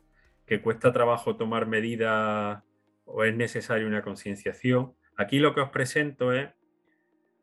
que 0.47 0.63
cuesta 0.63 0.93
trabajo 0.93 1.37
tomar 1.37 1.67
medidas 1.67 2.63
o 3.05 3.25
es 3.25 3.35
necesaria 3.35 3.87
una 3.87 4.03
concienciación. 4.03 4.95
Aquí 5.17 5.39
lo 5.39 5.55
que 5.55 5.61
os 5.61 5.71
presento 5.71 6.33
es 6.33 6.51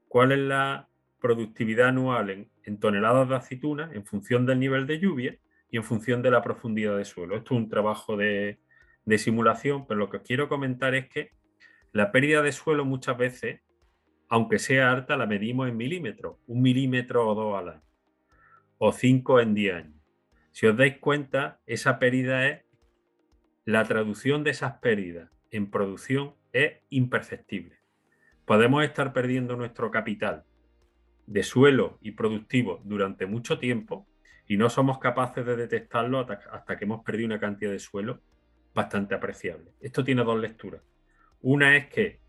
cuál 0.08 0.32
es 0.32 0.40
la 0.40 0.90
productividad 1.20 1.90
anual 1.90 2.50
en, 2.64 2.80
toneladas 2.80 3.30
de 3.30 3.36
aceituna 3.36 3.90
en 3.94 4.06
función 4.06 4.46
del 4.46 4.60
nivel 4.60 4.88
de 4.88 5.00
lluvia 5.00 5.38
y 5.70 5.78
en 5.78 5.84
función 5.84 6.22
de 6.22 6.32
la 6.32 6.42
profundidad 6.42 6.98
de 6.98 7.06
suelo. 7.06 7.36
Esto 7.36 7.56
es 7.56 7.62
un 7.62 7.70
trabajo 7.70 8.16
de, 8.16 8.60
de 9.06 9.18
simulación, 9.18 9.86
pero 9.88 10.00
lo 10.00 10.10
que 10.10 10.18
os 10.18 10.24
quiero 10.24 10.48
comentar 10.48 10.96
es 10.96 11.10
que 11.10 11.32
la 11.92 12.12
pérdida 12.12 12.42
de 12.42 12.52
suelo 12.52 12.86
muchas 12.86 13.18
veces, 13.18 13.62
aunque 14.30 14.60
sea 14.60 14.92
alta, 14.92 15.18
la 15.18 15.26
medimos 15.26 15.68
en 15.68 15.78
milímetros, 15.78 16.38
un 16.48 16.62
milímetro 16.62 17.28
o 17.28 17.36
dos 17.36 17.58
al 17.58 17.70
año, 17.70 17.84
o 18.78 18.92
cinco 18.92 19.40
en 19.40 19.54
diez 19.54 19.76
años. 19.76 20.02
Si 20.52 20.68
os 20.68 20.78
dais 20.78 20.98
cuenta, 21.00 21.60
esa 21.66 22.00
pérdida 22.00 22.48
es 22.48 22.64
la 23.66 23.84
traducción 23.86 24.44
de 24.44 24.52
esas 24.52 24.74
pérdidas 24.80 25.30
en 25.52 25.70
producción 25.70 26.34
es 26.52 26.74
imperceptible. 26.90 27.78
Podemos 28.46 28.84
estar 28.84 29.14
perdiendo 29.14 29.56
nuestro 29.56 29.90
capital 29.92 30.44
de 31.28 31.44
suelo 31.44 31.98
y 32.02 32.12
productivo 32.12 32.82
durante 32.84 33.26
mucho 33.26 33.60
tiempo 33.60 34.06
y 34.48 34.58
no 34.58 34.70
somos 34.70 35.00
capaces 35.00 35.46
de 35.46 35.56
detectarlo 35.56 36.20
hasta, 36.20 36.78
que 36.78 36.84
hemos 36.84 37.04
perdido 37.04 37.28
una 37.28 37.40
cantidad 37.40 37.72
de 37.72 37.80
suelo 37.80 38.20
bastante 38.74 39.16
apreciable. 39.16 39.72
Esto 39.80 40.04
tiene 40.04 40.24
dos 40.24 40.40
lecturas. 40.40 40.82
Una 41.42 41.78
es 41.78 41.88
que 41.88 42.20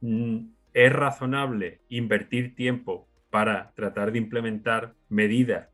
mm, 0.00 0.38
es 0.72 0.92
razonable 0.92 1.80
invertir 1.88 2.54
tiempo 2.54 3.08
para 3.30 3.72
tratar 3.74 4.12
de 4.12 4.18
implementar 4.18 4.94
medidas 5.08 5.68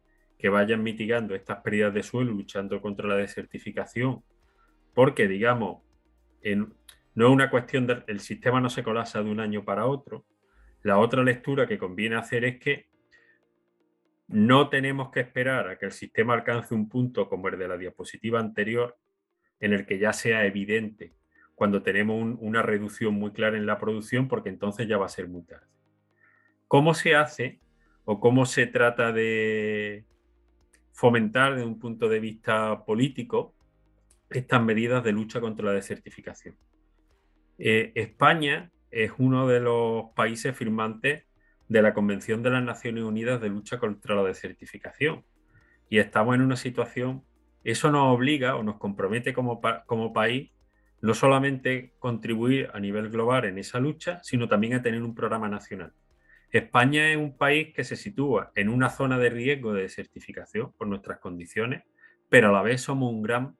que 0.45 0.51
vayan 0.51 0.83
mitigando 0.83 1.35
estas 1.35 1.63
pérdidas 1.63 1.95
de 1.95 2.03
suelo, 2.03 2.33
luchando 2.33 2.79
contra 2.83 3.09
la 3.09 3.17
desertificación, 3.17 4.23
porque, 4.93 5.27
digamos, 5.27 5.83
no 6.43 7.27
es 7.27 7.33
una 7.33 7.49
cuestión 7.49 7.87
del 7.87 8.05
el 8.09 8.21
sistema 8.21 8.61
no 8.61 8.69
se 8.69 8.83
colapsa 8.83 9.23
de 9.23 9.31
un 9.31 9.41
año 9.41 9.65
para 9.65 9.87
otro. 9.87 10.27
La 10.83 10.99
otra 10.99 11.23
lectura 11.23 11.67
que 11.67 11.79
conviene 11.79 12.17
hacer 12.17 12.45
es 12.45 12.59
que 12.59 12.91
no 14.29 14.69
tenemos 14.69 15.11
que 15.11 15.21
esperar 15.21 15.67
a 15.67 15.79
que 15.79 15.87
el 15.87 15.93
sistema 15.93 16.35
alcance 16.35 16.75
un 16.75 16.91
punto 16.91 17.27
como 17.27 17.49
el 17.49 17.59
de 17.59 17.67
la 17.67 17.79
diapositiva 17.79 18.39
anterior, 18.39 18.99
en 19.61 19.73
el 19.73 19.87
que 19.87 19.99
ya 19.99 20.13
sea 20.13 20.45
evidente 20.45 21.15
cuando 21.55 21.83
tenemos 21.83 22.37
una 22.39 22.61
reducción 22.61 23.15
muy 23.15 23.33
clara 23.33 23.57
en 23.57 23.65
la 23.65 23.79
producción, 23.79 24.29
porque 24.29 24.51
entonces 24.51 24.87
ya 24.89 24.99
va 24.99 25.07
a 25.07 25.09
ser 25.09 25.27
muy 25.27 25.45
tarde. 25.45 25.69
¿Cómo 26.69 26.93
se 26.93 27.15
hace 27.15 27.61
o 28.05 28.21
cómo 28.21 28.45
se 28.45 28.67
trata 28.67 29.11
de, 29.11 30.05
fomentar 30.95 31.55
desde 31.55 31.67
un 31.67 31.79
punto 31.79 32.09
de 32.09 32.21
vista 32.21 32.85
político 32.85 33.53
estas 34.31 34.63
medidas 34.63 35.03
de 35.03 35.13
lucha 35.13 35.41
contra 35.41 35.67
la 35.67 35.73
desertificación. 35.73 36.57
Eh, 37.59 37.93
España 37.97 38.71
es 38.93 39.11
uno 39.19 39.49
de 39.49 39.61
los 39.61 40.11
países 40.15 40.57
firmantes 40.57 41.25
de 41.69 41.83
la 41.83 41.95
Convención 41.95 42.43
de 42.45 42.51
las 42.51 42.63
Naciones 42.63 43.03
Unidas 43.03 43.41
de 43.41 43.49
lucha 43.49 43.79
contra 43.79 44.15
la 44.15 44.23
desertificación. 44.23 45.25
Y 45.91 45.99
estamos 45.99 46.37
en 46.37 46.43
una 46.43 46.57
situación, 46.57 47.25
eso 47.65 47.91
nos 47.91 48.15
obliga 48.15 48.55
o 48.55 48.63
nos 48.63 48.77
compromete 48.77 49.35
como, 49.35 49.61
como 49.87 50.13
país 50.13 50.53
no 51.01 51.13
solamente 51.13 51.93
contribuir 51.99 52.71
a 52.73 52.79
nivel 52.79 53.11
global 53.11 53.47
en 53.47 53.59
esa 53.59 53.81
lucha, 53.81 54.21
sino 54.23 54.49
también 54.49 54.75
a 54.75 54.83
tener 54.83 55.03
un 55.03 55.15
programa 55.15 55.49
nacional. 55.49 55.93
España 56.59 57.11
es 57.11 57.17
un 57.17 57.37
país 57.37 57.75
que 57.75 57.83
se 57.83 57.97
sitúa 57.97 58.53
en 58.55 58.69
una 58.69 58.89
zona 58.89 59.19
de 59.19 59.29
riesgo 59.29 59.73
de 59.73 59.83
desertificación 59.83 60.73
por 60.73 60.87
nuestras 60.87 61.19
condiciones, 61.19 61.83
pero 62.29 62.49
a 62.49 62.53
la 62.53 62.63
vez 62.63 62.81
somos 62.81 63.13
un 63.13 63.23
gran 63.23 63.57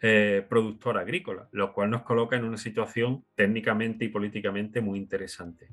eh, 0.00 0.46
productor 0.48 0.98
agrícola, 0.98 1.48
lo 1.50 1.72
cual 1.72 1.90
nos 1.90 2.02
coloca 2.02 2.36
en 2.36 2.44
una 2.44 2.56
situación 2.56 3.24
técnicamente 3.34 4.04
y 4.04 4.08
políticamente 4.08 4.80
muy 4.80 4.98
interesante. 4.98 5.68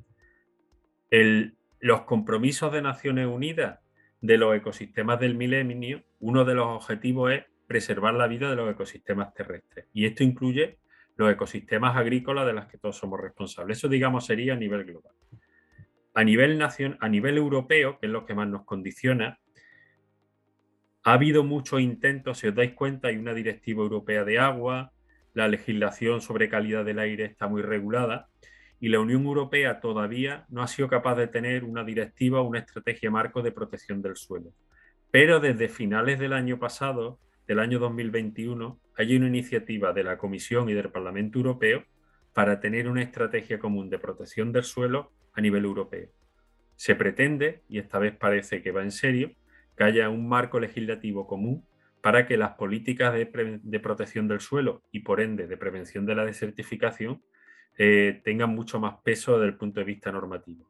los 1.79 2.01
compromisos 2.01 2.73
de 2.73 2.81
Naciones 2.81 3.27
Unidas 3.27 3.79
de 4.21 4.37
los 4.39 4.55
ecosistemas 4.55 5.19
del 5.19 5.35
milenio, 5.35 6.03
uno 6.19 6.45
de 6.45 6.55
los 6.55 6.65
objetivos 6.65 7.31
es 7.31 7.43
preservar 7.67 8.15
la 8.15 8.25
vida 8.25 8.49
de 8.49 8.55
los 8.55 8.71
ecosistemas 8.71 9.35
terrestres. 9.35 9.85
Y 9.93 10.07
esto 10.07 10.23
incluye 10.23 10.79
los 11.15 11.31
ecosistemas 11.31 11.95
agrícolas 11.95 12.47
de 12.47 12.53
los 12.53 12.65
que 12.65 12.79
todos 12.79 12.97
somos 12.97 13.19
responsables. 13.21 13.77
Eso, 13.77 13.87
digamos, 13.87 14.25
sería 14.25 14.53
a 14.53 14.57
nivel 14.57 14.83
global. 14.83 15.13
A 16.15 16.23
nivel, 16.23 16.59
a 16.61 17.09
nivel 17.09 17.37
europeo, 17.37 17.99
que 17.99 18.07
es 18.07 18.11
lo 18.11 18.25
que 18.25 18.33
más 18.33 18.47
nos 18.47 18.65
condiciona, 18.65 19.39
ha 21.03 21.13
habido 21.13 21.43
muchos 21.43 21.81
intentos, 21.81 22.39
si 22.39 22.47
os 22.47 22.55
dais 22.55 22.73
cuenta, 22.73 23.09
hay 23.09 23.17
una 23.17 23.35
directiva 23.35 23.83
europea 23.83 24.23
de 24.23 24.39
agua, 24.39 24.91
la 25.33 25.47
legislación 25.47 26.21
sobre 26.21 26.49
calidad 26.49 26.83
del 26.83 26.97
aire 26.97 27.25
está 27.25 27.47
muy 27.47 27.61
regulada 27.61 28.29
y 28.79 28.89
la 28.89 28.99
Unión 28.99 29.25
Europea 29.25 29.79
todavía 29.81 30.45
no 30.49 30.63
ha 30.63 30.67
sido 30.67 30.87
capaz 30.87 31.15
de 31.15 31.27
tener 31.27 31.63
una 31.63 31.83
directiva 31.83 32.41
o 32.41 32.47
una 32.47 32.59
estrategia 32.59 33.11
marco 33.11 33.41
de 33.41 33.51
protección 33.51 34.01
del 34.01 34.15
suelo. 34.15 34.53
Pero 35.11 35.39
desde 35.39 35.69
finales 35.69 36.17
del 36.17 36.33
año 36.33 36.57
pasado, 36.57 37.19
del 37.47 37.59
año 37.59 37.77
2021, 37.77 38.79
hay 38.97 39.15
una 39.15 39.27
iniciativa 39.27 39.93
de 39.93 40.03
la 40.03 40.17
Comisión 40.17 40.69
y 40.69 40.73
del 40.73 40.89
Parlamento 40.89 41.37
Europeo 41.39 41.83
para 42.33 42.59
tener 42.59 42.87
una 42.87 43.03
estrategia 43.03 43.59
común 43.59 43.89
de 43.89 43.99
protección 43.99 44.51
del 44.51 44.63
suelo 44.63 45.11
a 45.35 45.41
nivel 45.41 45.65
europeo. 45.65 46.09
Se 46.75 46.95
pretende, 46.95 47.61
y 47.69 47.79
esta 47.79 47.99
vez 47.99 48.15
parece 48.15 48.61
que 48.61 48.71
va 48.71 48.81
en 48.81 48.91
serio, 48.91 49.31
que 49.77 49.83
haya 49.83 50.09
un 50.09 50.27
marco 50.27 50.59
legislativo 50.59 51.27
común 51.27 51.65
para 52.01 52.27
que 52.27 52.37
las 52.37 52.51
políticas 52.51 53.13
de, 53.13 53.79
protección 53.79 54.27
del 54.27 54.39
suelo 54.39 54.83
y 54.91 54.99
por 54.99 55.21
ende 55.21 55.47
de 55.47 55.57
prevención 55.57 56.05
de 56.05 56.15
la 56.15 56.25
desertificación 56.25 57.21
eh, 57.77 58.21
tengan 58.23 58.51
mucho 58.51 58.79
más 58.79 58.97
peso 59.03 59.39
desde 59.39 59.47
el 59.47 59.57
punto 59.57 59.79
de 59.79 59.85
vista 59.85 60.11
normativo. 60.11 60.69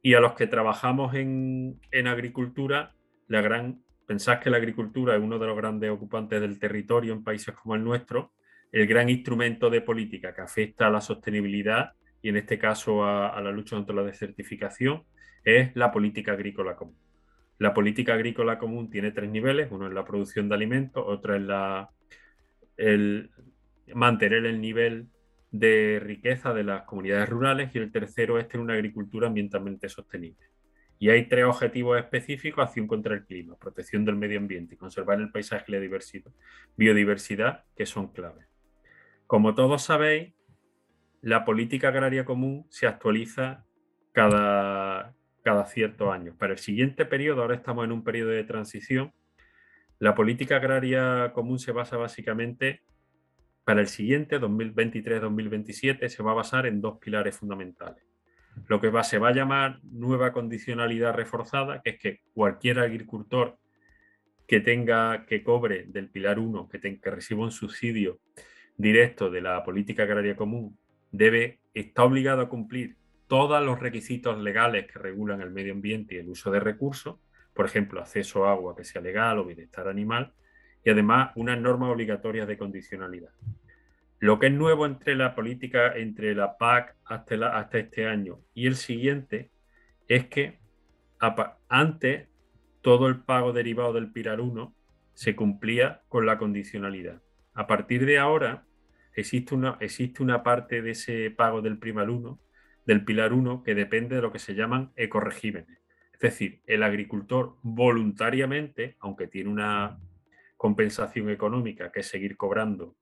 Y 0.00 0.14
a 0.14 0.20
los 0.20 0.34
que 0.34 0.46
trabajamos 0.46 1.14
en, 1.14 1.80
en 1.90 2.06
agricultura, 2.06 2.94
la 3.26 3.40
gran, 3.40 3.82
pensás 4.06 4.38
que 4.38 4.50
la 4.50 4.58
agricultura 4.58 5.16
es 5.16 5.22
uno 5.22 5.38
de 5.38 5.46
los 5.46 5.56
grandes 5.56 5.90
ocupantes 5.90 6.40
del 6.40 6.58
territorio 6.58 7.12
en 7.12 7.24
países 7.24 7.54
como 7.54 7.74
el 7.74 7.82
nuestro, 7.82 8.32
el 8.70 8.86
gran 8.86 9.08
instrumento 9.08 9.70
de 9.70 9.80
política 9.80 10.34
que 10.34 10.42
afecta 10.42 10.86
a 10.86 10.90
la 10.90 11.00
sostenibilidad 11.00 11.94
y 12.24 12.30
en 12.30 12.38
este 12.38 12.58
caso 12.58 13.04
a, 13.04 13.38
la 13.42 13.52
lucha 13.52 13.76
contra 13.76 13.94
la 13.94 14.02
desertificación, 14.02 15.04
es 15.44 15.76
la 15.76 15.92
política 15.92 16.32
agrícola 16.32 16.74
común. 16.74 16.96
La 17.58 17.74
política 17.74 18.14
agrícola 18.14 18.58
común 18.58 18.88
tiene 18.88 19.10
tres 19.10 19.28
niveles, 19.28 19.68
uno 19.70 19.88
es 19.88 19.92
la 19.92 20.06
producción 20.06 20.48
de 20.48 20.54
alimentos, 20.54 21.04
otro 21.06 21.36
es 21.36 21.42
la, 21.42 21.90
mantener 23.92 24.46
el 24.46 24.58
nivel 24.58 25.08
de 25.50 26.00
riqueza 26.02 26.54
de 26.54 26.64
las 26.64 26.84
comunidades 26.84 27.28
rurales 27.28 27.74
y 27.74 27.78
el 27.78 27.92
tercero 27.92 28.38
es 28.38 28.48
tener 28.48 28.64
una 28.64 28.72
agricultura 28.72 29.26
ambientalmente 29.26 29.90
sostenible. 29.90 30.46
Y 30.98 31.10
hay 31.10 31.28
tres 31.28 31.44
objetivos 31.44 31.98
específicos, 31.98 32.64
acción 32.64 32.86
contra 32.86 33.14
el 33.14 33.26
clima, 33.26 33.54
protección 33.56 34.06
del 34.06 34.16
medio 34.16 34.38
ambiente 34.38 34.76
y 34.76 34.78
conservar 34.78 35.20
el 35.20 35.30
paisaje 35.30 35.66
y 35.68 35.72
la 35.72 35.80
diversidad, 35.80 36.32
biodiversidad, 36.74 37.64
que 37.76 37.84
son 37.84 38.08
claves. 38.14 38.46
Como 39.26 39.54
todos 39.54 39.82
sabéis, 39.82 40.32
la 41.24 41.46
política 41.46 41.88
agraria 41.88 42.26
común 42.26 42.66
se 42.68 42.86
actualiza 42.86 43.64
cada, 44.12 45.14
cada 45.42 45.64
ciertos 45.64 46.12
años. 46.12 46.36
Para 46.36 46.52
el 46.52 46.58
siguiente 46.58 47.06
periodo, 47.06 47.40
ahora 47.40 47.54
estamos 47.54 47.86
en 47.86 47.92
un 47.92 48.04
periodo 48.04 48.28
de 48.28 48.44
transición, 48.44 49.10
la 49.98 50.14
política 50.14 50.56
agraria 50.56 51.32
común 51.32 51.58
se 51.58 51.72
basa 51.72 51.96
básicamente, 51.96 52.82
para 53.64 53.80
el 53.80 53.86
siguiente, 53.86 54.38
2023-2027, 54.38 56.08
se 56.08 56.22
va 56.22 56.32
a 56.32 56.34
basar 56.34 56.66
en 56.66 56.82
dos 56.82 56.98
pilares 56.98 57.38
fundamentales. 57.38 58.04
Lo 58.66 58.78
que 58.78 58.92
se 59.02 59.16
va 59.16 59.28
a 59.30 59.34
llamar 59.34 59.80
nueva 59.82 60.30
condicionalidad 60.30 61.14
reforzada, 61.14 61.80
que 61.80 61.90
es 61.90 61.98
que 61.98 62.20
cualquier 62.34 62.80
agricultor 62.80 63.56
que 64.46 64.60
tenga, 64.60 65.24
que 65.24 65.42
cobre 65.42 65.84
del 65.84 66.10
pilar 66.10 66.38
1, 66.38 66.68
que, 66.68 67.00
que 67.00 67.10
reciba 67.10 67.44
un 67.44 67.50
subsidio 67.50 68.18
directo 68.76 69.30
de 69.30 69.40
la 69.40 69.64
política 69.64 70.02
agraria 70.02 70.36
común, 70.36 70.76
debe, 71.16 71.60
está 71.74 72.02
obligado 72.02 72.42
a 72.42 72.48
cumplir 72.48 72.96
todos 73.28 73.64
los 73.64 73.78
requisitos 73.78 74.36
legales 74.42 74.86
que 74.90 74.98
regulan 74.98 75.40
el 75.40 75.50
medio 75.50 75.72
ambiente 75.72 76.16
y 76.16 76.18
el 76.18 76.28
uso 76.28 76.50
de 76.50 76.60
recursos, 76.60 77.20
por 77.54 77.66
ejemplo, 77.66 78.00
acceso 78.00 78.46
a 78.46 78.52
agua 78.52 78.76
que 78.76 78.84
sea 78.84 79.00
legal 79.00 79.38
o 79.38 79.44
bienestar 79.44 79.88
animal, 79.88 80.34
y 80.84 80.90
además 80.90 81.30
unas 81.36 81.58
normas 81.60 81.90
obligatorias 81.90 82.48
de 82.48 82.58
condicionalidad. 82.58 83.30
Lo 84.18 84.38
que 84.38 84.48
es 84.48 84.52
nuevo 84.52 84.86
entre 84.86 85.14
la 85.14 85.34
política, 85.34 85.96
entre 85.96 86.34
la 86.34 86.58
PAC 86.58 86.96
hasta, 87.04 87.58
hasta 87.58 87.78
este 87.78 88.06
año 88.06 88.40
y 88.52 88.66
el 88.66 88.74
siguiente, 88.74 89.50
es 90.08 90.26
que 90.26 90.58
antes 91.68 92.28
todo 92.82 93.06
el 93.08 93.20
pago 93.20 93.52
derivado 93.52 93.92
del 93.92 94.10
Pilar 94.10 94.40
1 94.40 94.74
se 95.14 95.36
cumplía 95.36 96.02
con 96.08 96.26
la 96.26 96.38
condicionalidad. 96.38 97.22
A 97.54 97.66
partir 97.66 98.04
de 98.04 98.18
ahora 98.18 98.64
existe 99.14 99.54
una, 99.54 99.76
existe 99.80 100.22
una 100.22 100.42
parte 100.42 100.82
de 100.82 100.90
ese 100.90 101.30
pago 101.30 101.62
del 101.62 101.78
Pilar 101.78 102.10
1, 102.10 102.40
del 102.86 103.04
Pilar 103.04 103.32
1 103.32 103.62
que 103.62 103.74
depende 103.74 104.16
de 104.16 104.22
lo 104.22 104.32
que 104.32 104.38
se 104.38 104.54
llaman 104.54 104.92
ecoregímenes. 104.96 105.78
Es 106.12 106.20
decir, 106.20 106.62
el 106.66 106.82
agricultor 106.82 107.56
voluntariamente, 107.62 108.96
aunque 109.00 109.26
tiene 109.26 109.50
una 109.50 109.98
compensación 110.56 111.30
económica 111.30 111.90
que 111.92 112.00
es 112.00 112.06
seguir 112.06 112.36
cobrando 112.36 112.96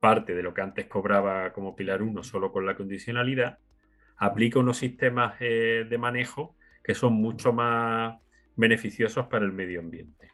parte 0.00 0.34
de 0.34 0.42
lo 0.42 0.54
que 0.54 0.60
antes 0.60 0.86
cobraba 0.86 1.52
como 1.52 1.74
Pilar 1.74 2.02
1 2.02 2.22
solo 2.22 2.52
con 2.52 2.66
la 2.66 2.76
condicionalidad, 2.76 3.58
aplica 4.16 4.58
unos 4.58 4.78
sistemas 4.78 5.34
eh, 5.40 5.86
de 5.88 5.98
manejo 5.98 6.56
que 6.82 6.94
son 6.94 7.14
mucho 7.14 7.52
más 7.52 8.16
beneficiosos 8.56 9.26
para 9.26 9.44
el 9.44 9.52
medio 9.52 9.80
ambiente. 9.80 10.32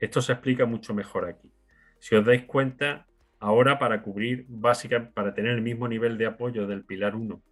Esto 0.00 0.20
se 0.20 0.32
explica 0.32 0.64
mucho 0.64 0.94
mejor 0.94 1.24
aquí. 1.26 1.52
Si 1.98 2.14
os 2.14 2.24
dais 2.24 2.44
cuenta, 2.44 3.06
ahora 3.40 3.78
para 3.78 4.02
cubrir 4.02 4.44
básicamente, 4.48 5.12
para 5.14 5.34
tener 5.34 5.52
el 5.52 5.62
mismo 5.62 5.88
nivel 5.88 6.18
de 6.18 6.26
apoyo 6.26 6.66
del 6.66 6.84
Pilar 6.84 7.14
1, 7.14 7.42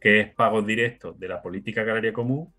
que 0.00 0.20
es 0.20 0.34
pagos 0.34 0.66
directos 0.66 1.18
de 1.18 1.28
la 1.28 1.42
política 1.42 1.82
agraria 1.82 2.12
común, 2.12 2.52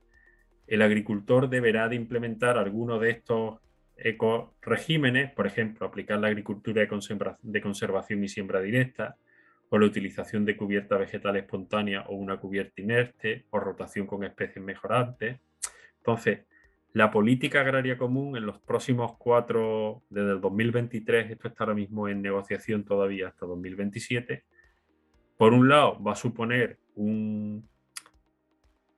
el 0.67 0.81
agricultor 0.81 1.49
deberá 1.49 1.89
de 1.89 1.95
implementar 1.95 2.57
alguno 2.57 2.99
de 2.99 3.09
estos 3.11 3.59
ecoregímenes, 3.97 5.31
por 5.31 5.45
ejemplo, 5.45 5.85
aplicar 5.85 6.19
la 6.19 6.27
agricultura 6.27 6.81
de 7.41 7.61
conservación 7.61 8.23
y 8.23 8.27
siembra 8.27 8.61
directa, 8.61 9.17
o 9.69 9.77
la 9.77 9.85
utilización 9.85 10.43
de 10.43 10.57
cubierta 10.57 10.97
vegetal 10.97 11.37
espontánea 11.37 12.03
o 12.07 12.15
una 12.15 12.37
cubierta 12.37 12.81
inerte, 12.81 13.45
o 13.51 13.59
rotación 13.59 14.05
con 14.05 14.23
especies 14.23 14.63
mejorantes. 14.63 15.39
Entonces, 15.97 16.39
la 16.93 17.09
política 17.09 17.61
agraria 17.61 17.97
común 17.97 18.35
en 18.35 18.45
los 18.45 18.59
próximos 18.59 19.15
cuatro, 19.17 20.03
desde 20.09 20.31
el 20.31 20.41
2023, 20.41 21.31
esto 21.31 21.47
está 21.47 21.63
ahora 21.63 21.75
mismo 21.75 22.09
en 22.09 22.21
negociación 22.21 22.83
todavía 22.83 23.29
hasta 23.29 23.45
2027, 23.45 24.43
por 25.37 25.53
un 25.53 25.69
lado 25.69 26.01
va 26.03 26.13
a 26.13 26.15
suponer 26.15 26.79
un, 26.95 27.67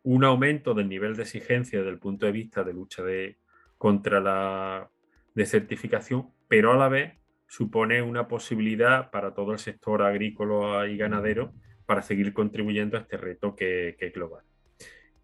un 0.03 0.23
aumento 0.23 0.73
del 0.73 0.89
nivel 0.89 1.15
de 1.15 1.23
exigencia 1.23 1.79
desde 1.79 1.91
el 1.91 1.99
punto 1.99 2.25
de 2.25 2.31
vista 2.31 2.63
de 2.63 2.73
lucha 2.73 3.03
de, 3.03 3.37
contra 3.77 4.19
la 4.19 4.89
desertificación, 5.35 6.29
pero 6.47 6.73
a 6.73 6.77
la 6.77 6.89
vez 6.89 7.13
supone 7.47 8.01
una 8.01 8.27
posibilidad 8.27 9.11
para 9.11 9.35
todo 9.35 9.51
el 9.51 9.59
sector 9.59 10.01
agrícola 10.01 10.87
y 10.87 10.97
ganadero 10.97 11.53
para 11.85 12.01
seguir 12.01 12.33
contribuyendo 12.33 12.97
a 12.97 13.01
este 13.01 13.17
reto 13.17 13.55
que, 13.55 13.95
que 13.99 14.07
es 14.07 14.13
global. 14.13 14.43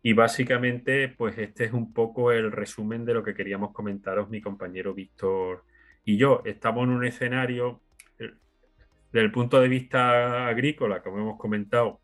Y 0.01 0.13
básicamente, 0.13 1.09
pues 1.09 1.37
este 1.37 1.65
es 1.65 1.73
un 1.73 1.93
poco 1.93 2.31
el 2.31 2.51
resumen 2.51 3.03
de 3.03 3.13
lo 3.13 3.23
que 3.23 3.33
queríamos 3.33 3.73
comentaros 3.73 4.29
mi 4.29 4.41
compañero 4.41 4.93
Víctor 4.93 5.65
y 6.05 6.17
yo. 6.17 6.41
Estamos 6.45 6.85
en 6.85 6.91
un 6.91 7.05
escenario, 7.05 7.81
eh, 8.17 8.31
desde 9.11 9.25
el 9.25 9.31
punto 9.31 9.59
de 9.59 9.67
vista 9.67 10.47
agrícola, 10.47 11.01
como 11.01 11.17
hemos 11.17 11.37
comentado, 11.37 11.99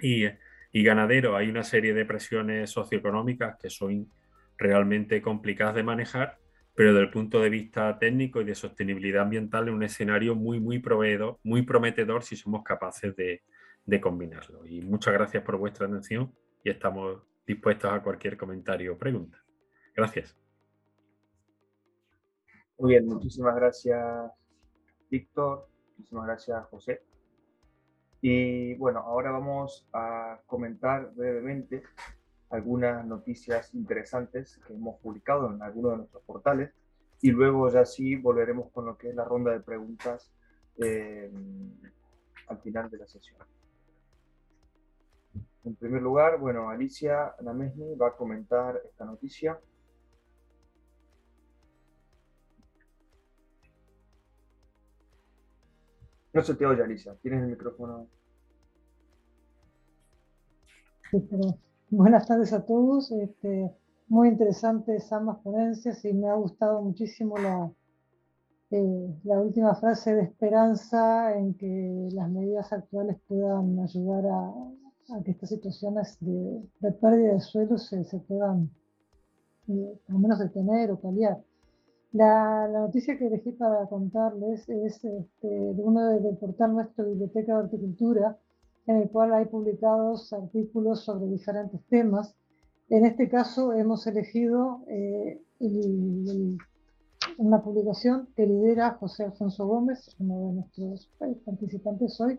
y, 0.00 0.26
y 0.72 0.82
ganadero, 0.84 1.36
hay 1.36 1.48
una 1.48 1.64
serie 1.64 1.92
de 1.92 2.04
presiones 2.04 2.70
socioeconómicas 2.70 3.56
que 3.60 3.68
son 3.68 4.12
realmente 4.56 5.20
complicadas 5.20 5.74
de 5.74 5.82
manejar, 5.82 6.38
pero 6.76 6.92
desde 6.92 7.06
el 7.06 7.10
punto 7.10 7.40
de 7.40 7.50
vista 7.50 7.98
técnico 7.98 8.40
y 8.40 8.44
de 8.44 8.54
sostenibilidad 8.54 9.22
ambiental 9.22 9.66
es 9.66 9.74
un 9.74 9.82
escenario 9.82 10.36
muy, 10.36 10.60
muy 10.60 10.78
proveedor, 10.78 11.38
muy 11.42 11.62
prometedor 11.62 12.22
si 12.22 12.36
somos 12.36 12.62
capaces 12.62 13.16
de, 13.16 13.42
de 13.84 14.00
combinarlo. 14.00 14.64
Y 14.64 14.82
muchas 14.82 15.14
gracias 15.14 15.42
por 15.42 15.56
vuestra 15.56 15.88
atención 15.88 16.32
y 16.64 16.70
estamos 16.70 17.22
dispuestos 17.46 17.92
a 17.92 18.02
cualquier 18.02 18.36
comentario 18.36 18.94
o 18.94 18.98
pregunta. 18.98 19.38
Gracias. 19.94 20.36
Muy 22.78 22.90
bien, 22.90 23.06
muchísimas 23.06 23.56
gracias 23.56 24.30
Víctor, 25.10 25.68
muchísimas 25.96 26.26
gracias 26.26 26.66
José. 26.66 27.02
Y 28.20 28.74
bueno, 28.74 29.00
ahora 29.00 29.30
vamos 29.30 29.88
a 29.92 30.40
comentar 30.46 31.12
brevemente 31.14 31.82
algunas 32.50 33.04
noticias 33.06 33.74
interesantes 33.74 34.58
que 34.66 34.74
hemos 34.74 35.00
publicado 35.00 35.52
en 35.52 35.62
algunos 35.62 35.92
de 35.92 35.96
nuestros 35.98 36.22
portales 36.24 36.72
y 37.20 37.30
luego 37.30 37.68
ya 37.70 37.84
sí 37.84 38.16
volveremos 38.16 38.70
con 38.70 38.86
lo 38.86 38.96
que 38.96 39.10
es 39.10 39.14
la 39.14 39.24
ronda 39.24 39.52
de 39.52 39.60
preguntas 39.60 40.32
eh, 40.76 41.30
al 42.46 42.58
final 42.58 42.90
de 42.90 42.98
la 42.98 43.06
sesión. 43.06 43.38
En 45.64 45.74
primer 45.74 46.02
lugar, 46.02 46.38
bueno, 46.38 46.68
Alicia 46.68 47.34
Namesni 47.42 47.94
va 47.94 48.08
a 48.08 48.16
comentar 48.16 48.80
esta 48.84 49.04
noticia. 49.04 49.58
No 56.32 56.42
se 56.42 56.54
te 56.54 56.64
oye, 56.64 56.82
Alicia. 56.82 57.14
Tienes 57.20 57.42
el 57.42 57.48
micrófono. 57.48 58.06
Buenas 61.90 62.26
tardes 62.26 62.52
a 62.52 62.64
todos. 62.64 63.10
Este, 63.12 63.70
muy 64.08 64.28
interesantes 64.28 65.12
ambas 65.12 65.38
ponencias 65.38 66.04
y 66.04 66.12
me 66.12 66.28
ha 66.28 66.34
gustado 66.34 66.80
muchísimo 66.82 67.36
la, 67.36 67.70
eh, 68.70 69.14
la 69.24 69.40
última 69.40 69.74
frase 69.74 70.14
de 70.14 70.22
esperanza 70.22 71.36
en 71.36 71.54
que 71.54 72.08
las 72.12 72.30
medidas 72.30 72.72
actuales 72.72 73.18
puedan 73.26 73.80
ayudar 73.80 74.26
a, 74.26 74.52
a 75.10 75.22
que 75.22 75.30
estas 75.30 75.48
situaciones 75.48 76.18
de, 76.20 76.92
pérdida 77.00 77.34
de 77.34 77.40
suelo 77.40 77.78
se, 77.78 78.04
se 78.04 78.18
puedan 78.18 78.70
eh, 79.68 80.00
al 80.08 80.18
menos 80.18 80.38
detener 80.38 80.90
o 80.90 81.00
paliar. 81.00 81.42
La, 82.12 82.68
la, 82.72 82.80
noticia 82.80 83.18
que 83.18 83.26
elegí 83.26 83.52
para 83.52 83.86
contarles 83.86 84.68
es 84.68 85.04
este, 85.04 85.48
de 85.48 85.82
uno 85.82 86.08
del 86.08 86.36
portal 86.36 86.72
nuestro 86.72 87.06
Biblioteca 87.06 87.54
de 87.54 87.64
Horticultura, 87.64 88.38
en 88.86 88.96
el 88.96 89.10
cual 89.10 89.34
hay 89.34 89.44
publicados 89.44 90.32
artículos 90.32 91.04
sobre 91.04 91.26
diferentes 91.26 91.80
temas. 91.88 92.34
En 92.88 93.04
este 93.04 93.28
caso 93.28 93.74
hemos 93.74 94.06
elegido 94.06 94.80
eh, 94.88 95.38
una 97.36 97.62
publicación 97.62 98.28
que 98.34 98.46
lidera 98.46 98.96
José 98.98 99.24
Alfonso 99.24 99.66
Gómez, 99.66 100.16
uno 100.18 100.48
de 100.48 100.52
nuestros 100.54 101.10
participantes 101.44 102.18
hoy, 102.20 102.38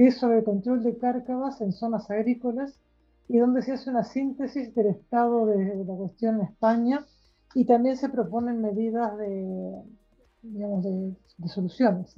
que 0.00 0.06
es 0.06 0.16
sobre 0.16 0.42
control 0.42 0.82
de 0.82 0.96
cárcavas 0.96 1.60
en 1.60 1.74
zonas 1.74 2.10
agrícolas 2.10 2.80
y 3.28 3.36
donde 3.36 3.60
se 3.60 3.72
hace 3.72 3.90
una 3.90 4.02
síntesis 4.02 4.74
del 4.74 4.86
estado 4.86 5.44
de, 5.44 5.84
la 5.84 5.94
cuestión 5.94 6.36
en 6.36 6.46
España 6.46 7.04
y 7.54 7.66
también 7.66 7.98
se 7.98 8.08
proponen 8.08 8.62
medidas 8.62 9.18
de, 9.18 9.82
digamos, 10.40 10.84
de, 10.84 11.14
soluciones. 11.48 12.14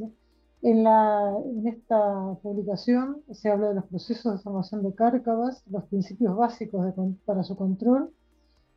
En, 0.63 0.85
la, 0.85 1.35
en, 1.45 1.67
esta 1.67 2.37
publicación 2.41 3.23
se 3.33 3.51
habla 3.51 3.71
de 3.71 3.75
los 3.75 3.87
procesos 3.87 4.33
de 4.33 4.39
formación 4.45 4.85
de 4.85 4.95
cárcavas, 4.95 5.65
los 5.69 5.83
principios 5.87 6.37
básicos 6.37 6.95
para 7.25 7.43
su 7.43 7.57
control. 7.57 8.13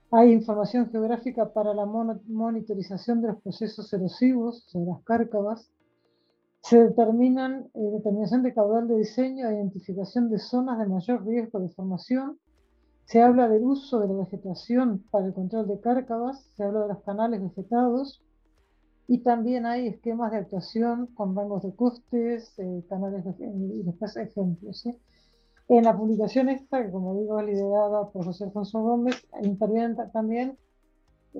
Hay 0.10 0.32
información 0.32 0.89
geográfica 0.89 1.53
para 1.53 1.76
la 1.76 1.86
monitorización 1.86 3.22
de 3.22 3.28
los 3.28 3.41
procesos 3.43 3.93
erosivos 3.93 4.64
sobre 4.66 4.88
las 4.88 5.03
cárcavas, 5.03 5.70
se 6.68 6.84
determinan 6.84 7.70
eh, 7.76 7.80
determinación 7.91 8.41
de 8.41 8.51
caudal 8.51 8.88
de 8.88 8.97
diseño 8.97 9.47
e 9.47 9.53
identificación 9.53 10.32
de 10.32 10.39
zonas 10.39 10.80
de 10.80 10.88
mayor 10.88 11.24
riesgo 11.24 11.59
de 11.59 11.70
formación. 11.70 12.39
Se 13.05 13.22
habla 13.22 13.47
del 13.47 13.63
uso 13.63 13.99
de 13.99 14.07
la 14.07 14.16
vegetación 14.16 15.03
para 15.11 15.28
el 15.28 15.34
control 15.36 15.68
de 15.68 15.80
cárcavas, 15.80 16.43
se 16.55 16.63
habla 16.63 16.82
de 16.82 16.88
los 16.88 17.03
canales 17.03 17.39
vegetados 17.39 18.24
y 19.07 19.20
también 19.20 19.68
hay 19.68 19.86
esquemas 19.86 20.32
de 20.32 20.38
actuación 20.38 21.05
con 21.13 21.36
rangos 21.36 21.61
de 21.61 21.76
costes, 21.76 22.57
eh, 22.57 22.84
canales 22.89 23.24
y 23.38 23.84
después 23.84 24.18
ejemplos. 24.18 24.89
En 25.68 25.84
la 25.84 25.95
publicación 25.95 26.49
esta, 26.49 26.84
que 26.84 26.89
como 26.89 27.20
digo 27.20 27.39
es 27.41 27.45
liderada 27.45 28.09
por 28.09 28.26
José 28.26 28.45
Alfonso 28.45 28.82
Gómez, 28.82 29.28
intervienen 29.43 29.97
también 30.11 30.57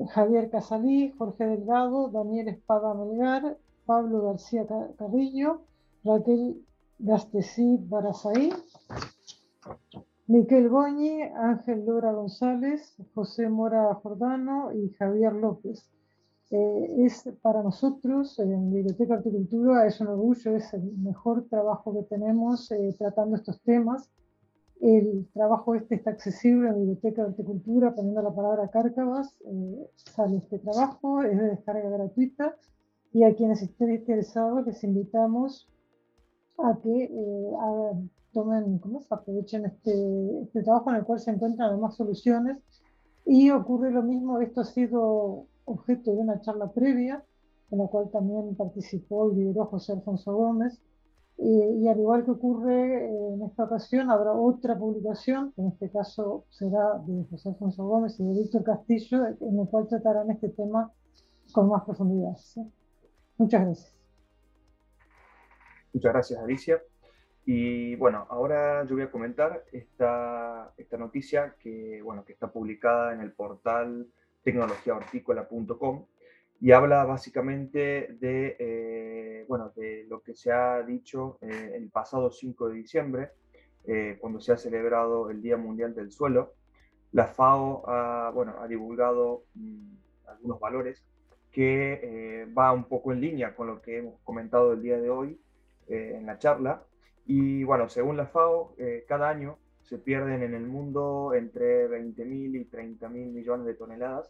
Javier 0.10 0.52
Casalí, 0.52 1.16
Jorge 1.18 1.48
Delgado, 1.48 2.10
Daniel 2.10 2.50
Espada 2.50 2.94
Melgar, 2.94 3.58
Pablo 3.86 4.24
García 4.24 4.66
Carrillo, 4.98 5.62
Raquel 6.04 6.66
Gastesí 7.00 7.78
Barazaí, 7.90 8.52
Miquel 10.28 10.70
Goñi, 10.70 11.22
Ángel 11.22 11.86
Lora 11.86 12.12
González, 12.12 12.96
José 13.14 13.48
Mora 13.50 13.94
Jordano 13.96 14.72
y 14.74 14.90
Javier 14.94 15.34
López. 15.34 15.88
Eh, 16.52 17.06
es 17.06 17.30
para 17.42 17.62
nosotros, 17.62 18.40
en 18.40 18.72
Biblioteca 18.72 19.16
Horticultura, 19.16 19.86
es 19.86 20.00
un 20.02 20.08
orgullo, 20.08 20.56
es 20.56 20.74
el 20.74 20.84
mejor 20.98 21.48
trabajo 21.48 21.94
que 21.94 22.04
tenemos 22.04 22.72
eh, 22.72 22.96
tratando 22.98 23.36
estos 23.36 23.62
temas. 23.62 24.10
El 24.80 25.28
trabajo 25.34 25.76
este 25.76 25.96
está 25.96 26.12
accesible 26.12 26.70
en 26.70 26.76
Biblioteca 26.76 27.24
Horticultura, 27.24 27.94
poniendo 27.94 28.22
la 28.22 28.34
palabra 28.34 28.68
cárcavas, 28.70 29.36
eh, 29.46 29.90
sale 29.96 30.38
este 30.38 30.60
trabajo, 30.60 31.22
es 31.24 31.38
de 31.38 31.50
descarga 31.50 31.90
gratuita 31.90 32.56
y 33.16 33.24
a 33.24 33.34
quienes 33.34 33.62
estén 33.62 33.94
interesados 33.94 34.68
les 34.68 34.84
invitamos 34.84 35.70
a 36.58 36.78
que 36.84 37.10
tomen, 38.34 38.78
¿cómo 38.80 39.02
se 39.04 39.16
aprovechen 39.16 39.64
este, 39.64 40.42
este 40.42 40.64
trabajo 40.64 40.90
en 40.90 40.98
el 40.98 41.06
cual 41.06 41.22
se 41.22 41.32
encuentran 41.32 41.70
además 41.70 41.96
soluciones 41.96 42.58
y 43.26 43.52
ocurre 43.52 43.92
lo 43.92 44.04
mismo, 44.04 44.42
esto 44.42 44.60
ha 44.60 44.66
sido 44.66 45.46
objeto 45.64 46.12
de 46.12 46.18
una 46.18 46.42
charla 46.42 46.74
previa, 46.74 47.24
en 47.72 47.78
la 47.78 47.88
cual 47.88 48.10
también 48.12 48.54
participó 48.56 49.32
y 49.32 49.36
lideró 49.36 49.64
José 49.68 49.94
Alfonso 49.94 50.36
Gómez. 50.36 50.82
y 51.38 51.88
al 51.88 51.98
igual 51.98 52.26
que 52.26 52.32
ocurre 52.32 53.06
eh, 53.06 53.34
en 53.34 53.44
esta 53.44 53.64
ocasión, 53.64 54.12
habrá 54.12 54.34
otra 54.34 54.78
publicación, 54.78 55.54
que 55.54 55.62
en 55.62 55.68
este 55.70 55.90
caso 55.90 56.44
será 56.50 57.00
de 57.08 57.26
José 57.30 57.48
Alfonso 57.48 57.88
Gómez 57.88 58.20
y 58.20 58.26
de 58.26 58.34
Víctor 58.42 58.64
Castillo, 58.66 59.26
en 59.40 59.58
el 59.58 59.70
cual 59.70 59.88
tratarán 59.88 60.32
este 60.32 60.50
tema 60.50 60.92
con 61.54 61.70
más 61.70 61.84
profundidad. 61.86 62.36
Muchas 63.38 63.62
gracias. 63.66 63.96
Muchas 65.94 66.14
gracias, 66.14 66.40
Alicia. 66.42 66.82
Y 67.46 67.96
bueno, 67.96 68.26
ahora 68.30 68.86
yo 68.86 68.96
voy 68.96 69.04
a 69.04 69.12
comentar 69.12 69.64
esta, 69.72 70.74
esta 70.78 70.98
noticia 70.98 71.56
que, 71.60 72.02
bueno, 72.02 72.26
que 72.26 72.34
está 72.34 72.52
publicada 72.52 73.14
en 73.14 73.22
el 73.22 73.32
portal 73.32 74.08
tecnologiahortícola.com 74.44 76.06
y 76.62 76.72
habla 76.72 77.04
básicamente 77.06 78.16
de, 78.20 78.56
eh, 78.60 79.46
bueno, 79.48 79.72
de 79.76 80.06
lo 80.08 80.22
que 80.22 80.34
se 80.34 80.52
ha 80.52 80.82
dicho 80.82 81.38
eh, 81.42 81.74
el 81.76 81.90
pasado 81.90 82.32
5 82.32 82.70
de 82.70 82.76
diciembre, 82.76 83.32
eh, 83.86 84.18
cuando 84.20 84.40
se 84.40 84.54
ha 84.54 84.58
celebrado 84.58 85.30
el 85.30 85.42
Día 85.42 85.58
Mundial 85.58 85.94
del 85.94 86.12
Suelo. 86.12 86.54
La 87.12 87.28
FAO 87.28 87.88
ha, 87.88 88.32
bueno, 88.32 88.56
ha 88.60 88.68
divulgado 88.68 89.44
mm, 89.54 89.96
algunos 90.28 90.60
valores 90.60 91.06
que 91.56 92.46
va 92.58 92.74
un 92.74 92.84
poco 92.84 93.14
en 93.14 93.22
línea 93.22 93.56
con 93.56 93.68
lo 93.68 93.82
que 93.82 94.00
hemos 94.00 94.20
comentado 94.26 94.74
el 94.74 94.82
día 94.82 95.00
de 95.00 95.10
hoy 95.10 95.40
en 95.88 96.26
la 96.26 96.38
charla. 96.38 96.84
Y 97.26 97.64
bueno, 97.64 97.88
según 97.88 98.18
la 98.18 98.28
FAO, 98.28 98.76
cada 99.08 99.30
año 99.30 99.58
se 99.84 99.98
pierden 99.98 100.44
en 100.44 100.54
el 100.54 100.68
mundo 100.68 101.34
entre 101.34 101.88
20.000 101.88 102.60
y 102.60 102.66
30.000 102.66 103.10
millones 103.10 103.66
de 103.66 103.76
toneladas 103.76 104.30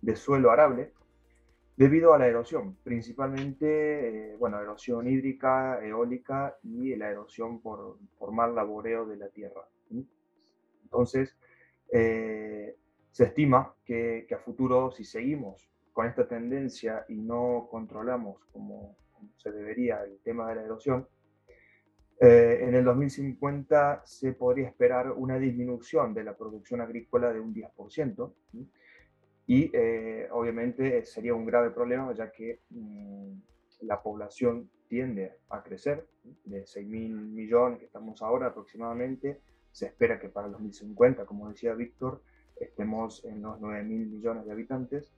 de 0.00 0.16
suelo 0.16 0.50
arable 0.50 0.92
debido 1.76 2.14
a 2.14 2.18
la 2.18 2.26
erosión, 2.26 2.76
principalmente, 2.84 4.32
eh, 4.32 4.36
bueno, 4.36 4.60
erosión 4.60 5.08
hídrica, 5.08 5.84
eólica 5.84 6.56
y 6.62 6.94
la 6.96 7.10
erosión 7.10 7.60
por, 7.60 7.98
por 8.18 8.32
mal 8.32 8.54
laboreo 8.54 9.06
de 9.06 9.16
la 9.16 9.28
tierra. 9.28 9.62
Entonces, 10.84 11.36
eh, 11.92 12.76
se 13.10 13.24
estima 13.24 13.74
que, 13.84 14.26
a 14.32 14.38
futuro, 14.38 14.92
si 14.92 15.04
seguimos 15.04 15.68
con 15.94 16.06
esta 16.06 16.26
tendencia 16.26 17.06
y 17.08 17.14
no 17.14 17.68
controlamos 17.70 18.44
como, 18.52 18.96
se 19.36 19.52
debería 19.52 20.02
el 20.02 20.18
tema 20.18 20.48
de 20.48 20.56
la 20.56 20.62
erosión, 20.64 21.06
eh, 22.20 22.58
en 22.62 22.74
el 22.74 22.84
2050 22.84 24.02
se 24.04 24.32
podría 24.32 24.68
esperar 24.68 25.12
una 25.12 25.38
disminución 25.38 26.12
de 26.12 26.24
la 26.24 26.36
producción 26.36 26.80
agrícola 26.80 27.32
de 27.32 27.40
un 27.40 27.54
10%, 27.54 28.34
y 29.46 29.70
eh, 29.72 30.28
obviamente 30.32 31.04
sería 31.04 31.34
un 31.34 31.46
grave 31.46 31.70
problema 31.70 32.12
ya 32.12 32.30
que 32.32 32.60
mm, 32.70 33.32
la 33.82 34.02
población 34.02 34.68
tiende 34.88 35.32
a 35.50 35.62
crecer, 35.62 36.08
de 36.44 36.66
6 36.66 36.88
mil 36.88 37.14
millones 37.14 37.78
que 37.78 37.84
estamos 37.84 38.20
ahora 38.20 38.48
aproximadamente, 38.48 39.40
se 39.70 39.86
espera 39.86 40.18
que 40.18 40.28
para 40.28 40.46
el 40.46 40.52
2050, 40.54 41.24
como 41.24 41.48
decía 41.48 41.74
Víctor, 41.74 42.22
estemos 42.56 43.24
en 43.24 43.42
los 43.42 43.60
9 43.60 43.84
mil 43.84 44.06
millones 44.06 44.44
de 44.44 44.52
habitantes 44.52 45.12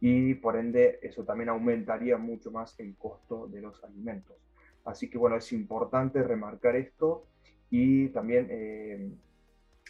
y 0.00 0.34
por 0.34 0.56
ende 0.56 0.98
eso 1.02 1.24
también 1.24 1.48
aumentaría 1.48 2.16
mucho 2.16 2.50
más 2.50 2.78
el 2.78 2.96
costo 2.96 3.48
de 3.48 3.60
los 3.60 3.82
alimentos. 3.82 4.36
Así 4.84 5.10
que 5.10 5.18
bueno, 5.18 5.36
es 5.36 5.52
importante 5.52 6.22
remarcar 6.22 6.76
esto 6.76 7.26
y 7.70 8.08
también 8.08 8.46
eh, 8.50 9.10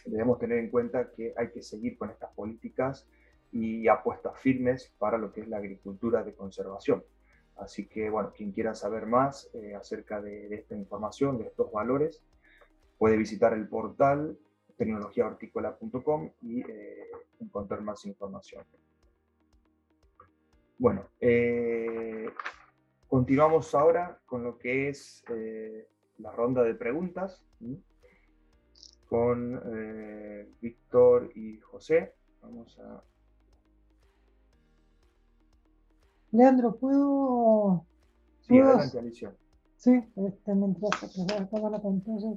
debemos 0.06 0.38
tener 0.38 0.58
en 0.58 0.70
cuenta 0.70 1.10
que 1.10 1.34
hay 1.36 1.50
que 1.50 1.62
seguir 1.62 1.96
con 1.98 2.10
estas 2.10 2.30
políticas 2.32 3.06
y 3.52 3.88
apuestas 3.88 4.38
firmes 4.40 4.92
para 4.98 5.18
lo 5.18 5.32
que 5.32 5.42
es 5.42 5.48
la 5.48 5.58
agricultura 5.58 6.22
de 6.22 6.34
conservación. 6.34 7.04
Así 7.56 7.86
que 7.86 8.08
bueno, 8.08 8.32
quien 8.34 8.52
quiera 8.52 8.74
saber 8.74 9.06
más 9.06 9.50
eh, 9.54 9.74
acerca 9.74 10.20
de, 10.20 10.54
esta 10.54 10.74
información, 10.74 11.38
de 11.38 11.46
estos 11.46 11.70
valores, 11.72 12.22
puede 12.98 13.16
visitar 13.16 13.52
el 13.52 13.68
portal 13.68 14.38
tecnologiahortícola.com 14.76 16.30
y 16.42 16.60
eh, 16.60 17.08
encontrar 17.40 17.82
más 17.82 18.04
información. 18.06 18.64
Bueno, 20.78 21.08
Continuamos 23.08 23.74
ahora 23.74 24.20
con 24.26 24.44
lo 24.44 24.58
que 24.58 24.90
es 24.90 25.24
eh, 25.30 25.88
la 26.18 26.30
ronda 26.30 26.62
de 26.62 26.74
preguntas 26.74 27.42
con 29.08 29.60
eh, 29.64 30.46
Víctor 30.60 31.32
y 31.34 31.58
José. 31.58 32.14
Vamos 32.42 32.78
a... 32.78 33.02
Leandro, 36.32 36.76
¿puedo...? 36.76 37.86
Sí, 38.40 38.58
adelante, 38.58 38.98
Alicia. 38.98 39.34
Sí, 39.76 39.92
este, 40.16 40.54
mientras 40.54 40.90
la 41.70 41.80
pantalla. 41.80 42.34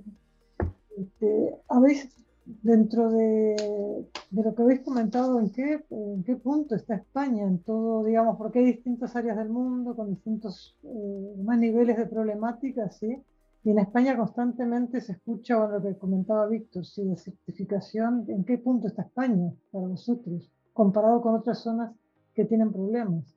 Este, 0.97 1.55
¿Habéis 1.67 2.15
dentro 2.61 3.09
de, 3.11 4.07
lo 4.31 4.55
que 4.55 4.61
habéis 4.61 4.81
comentado, 4.81 5.39
¿en 5.39 5.51
qué, 5.51 5.83
¿en 5.89 6.23
qué 6.23 6.35
punto 6.35 6.75
está 6.75 6.95
España 6.95 7.43
en 7.43 7.59
todo, 7.59 8.03
digamos, 8.03 8.37
porque 8.37 8.59
hay 8.59 8.65
distintas 8.65 9.15
áreas 9.15 9.37
del 9.37 9.49
mundo 9.49 9.95
con 9.95 10.09
distintos 10.09 10.77
eh, 10.83 11.35
más 11.43 11.57
niveles 11.59 11.97
de 11.97 12.05
problemática, 12.05 12.89
¿sí? 12.89 13.21
Y 13.63 13.69
en 13.69 13.79
España 13.79 14.17
constantemente 14.17 15.01
se 15.01 15.13
escucha 15.13 15.67
lo 15.67 15.81
que 15.81 15.97
comentaba 15.97 16.47
Víctor, 16.47 16.85
¿sí? 16.85 17.03
De 17.03 17.15
certificación, 17.15 18.25
¿en 18.27 18.43
qué 18.43 18.57
punto 18.57 18.87
está 18.87 19.03
España 19.03 19.53
para 19.71 19.87
vosotros, 19.87 20.51
comparado 20.73 21.21
con 21.21 21.35
otras 21.35 21.59
zonas 21.59 21.93
que 22.33 22.45
tienen 22.45 22.71
problemas? 22.71 23.35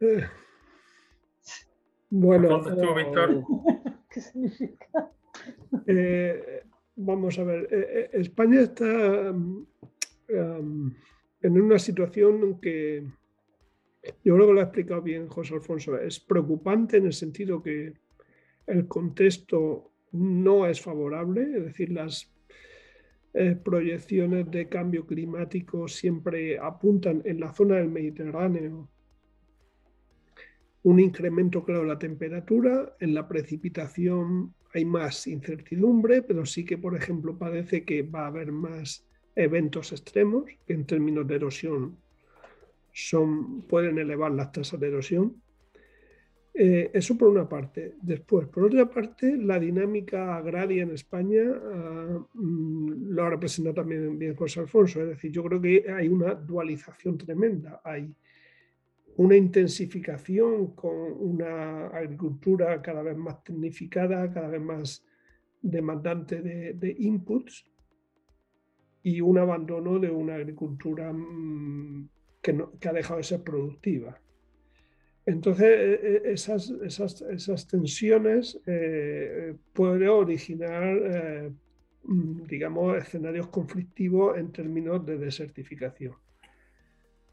Eh, 0.00 0.24
bueno, 2.10 2.60
Víctor? 2.94 3.44
¿Qué 4.10 4.20
significa? 4.20 5.10
Eh, 5.86 6.62
vamos 6.96 7.38
a 7.38 7.44
ver, 7.44 7.68
eh, 7.70 7.86
eh, 7.90 8.10
España 8.14 8.60
está 8.60 9.34
en 10.28 10.94
una 11.42 11.78
situación 11.78 12.60
que 12.60 13.04
yo 14.24 14.34
creo 14.34 14.46
que 14.46 14.52
lo 14.52 14.60
ha 14.60 14.64
explicado 14.64 15.02
bien 15.02 15.28
José 15.28 15.54
Alfonso, 15.54 15.98
es 15.98 16.18
preocupante 16.20 16.96
en 16.96 17.06
el 17.06 17.12
sentido 17.12 17.62
que 17.62 17.92
el 18.66 18.88
contexto 18.88 19.92
no 20.12 20.66
es 20.66 20.80
favorable, 20.80 21.42
es 21.42 21.64
decir, 21.64 21.92
las 21.92 22.32
proyecciones 23.62 24.50
de 24.50 24.66
cambio 24.66 25.06
climático 25.06 25.86
siempre 25.88 26.58
apuntan 26.58 27.20
en 27.26 27.38
la 27.38 27.52
zona 27.52 27.76
del 27.76 27.90
Mediterráneo 27.90 28.88
un 30.86 31.00
incremento 31.00 31.64
claro 31.64 31.80
de 31.80 31.88
la 31.88 31.98
temperatura, 31.98 32.94
en 33.00 33.12
la 33.12 33.26
precipitación 33.26 34.54
hay 34.76 34.84
más 34.84 35.26
incertidumbre, 35.26 36.20
pero 36.20 36.44
sí 36.44 36.64
que, 36.64 36.76
por 36.76 36.94
ejemplo, 36.94 37.38
parece 37.38 37.82
que 37.82 38.02
va 38.02 38.24
a 38.24 38.26
haber 38.26 38.52
más 38.52 39.06
eventos 39.34 39.92
extremos 39.92 40.44
que 40.66 40.74
en 40.74 40.84
términos 40.84 41.26
de 41.26 41.36
erosión 41.36 41.96
son, 42.92 43.62
pueden 43.62 43.98
elevar 43.98 44.32
las 44.32 44.52
tasas 44.52 44.78
de 44.78 44.88
erosión. 44.88 45.42
Eh, 46.52 46.90
eso 46.92 47.16
por 47.16 47.28
una 47.28 47.48
parte. 47.48 47.94
Después, 48.02 48.48
por 48.48 48.64
otra 48.64 48.88
parte, 48.88 49.36
la 49.38 49.58
dinámica 49.58 50.36
agraria 50.36 50.82
en 50.82 50.90
España 50.90 51.42
ah, 51.54 52.26
mm, 52.34 53.14
lo 53.14 53.24
ha 53.24 53.30
representado 53.30 53.76
también 53.76 54.18
bien 54.18 54.36
José 54.36 54.60
Alfonso. 54.60 55.00
Es 55.00 55.08
decir, 55.08 55.32
yo 55.32 55.42
creo 55.44 55.60
que 55.60 55.86
hay 55.90 56.08
una 56.08 56.34
dualización 56.34 57.16
tremenda. 57.16 57.80
Hay 57.82 58.14
una 59.16 59.36
intensificación 59.36 60.74
con 60.74 60.94
una 60.94 61.86
agricultura 61.88 62.82
cada 62.82 63.02
vez 63.02 63.16
más 63.16 63.42
tecnificada, 63.42 64.32
cada 64.32 64.48
vez 64.48 64.60
más 64.60 65.04
demandante 65.62 66.42
de, 66.42 66.96
inputs 66.98 67.64
y 69.02 69.20
un 69.20 69.38
abandono 69.38 69.98
de 69.98 70.10
una 70.10 70.34
agricultura 70.34 71.12
mm, 71.12 72.08
que, 72.42 72.88
ha 72.88 72.92
dejado 72.92 73.18
de 73.18 73.24
ser 73.24 73.42
productiva. 73.42 74.20
Entonces, 75.24 75.66
e, 75.66 76.22
e, 76.28 76.32
esas, 76.32 76.70
esas, 76.70 77.66
tensiones 77.66 78.60
eh, 78.66 79.56
pueden 79.72 80.08
originar, 80.08 80.98
eh, 81.02 81.52
mm, 82.04 82.44
digamos, 82.44 82.98
escenarios 82.98 83.48
conflictivos 83.48 84.36
en 84.36 84.52
términos 84.52 85.04
de 85.06 85.18
desertificación. 85.18 86.14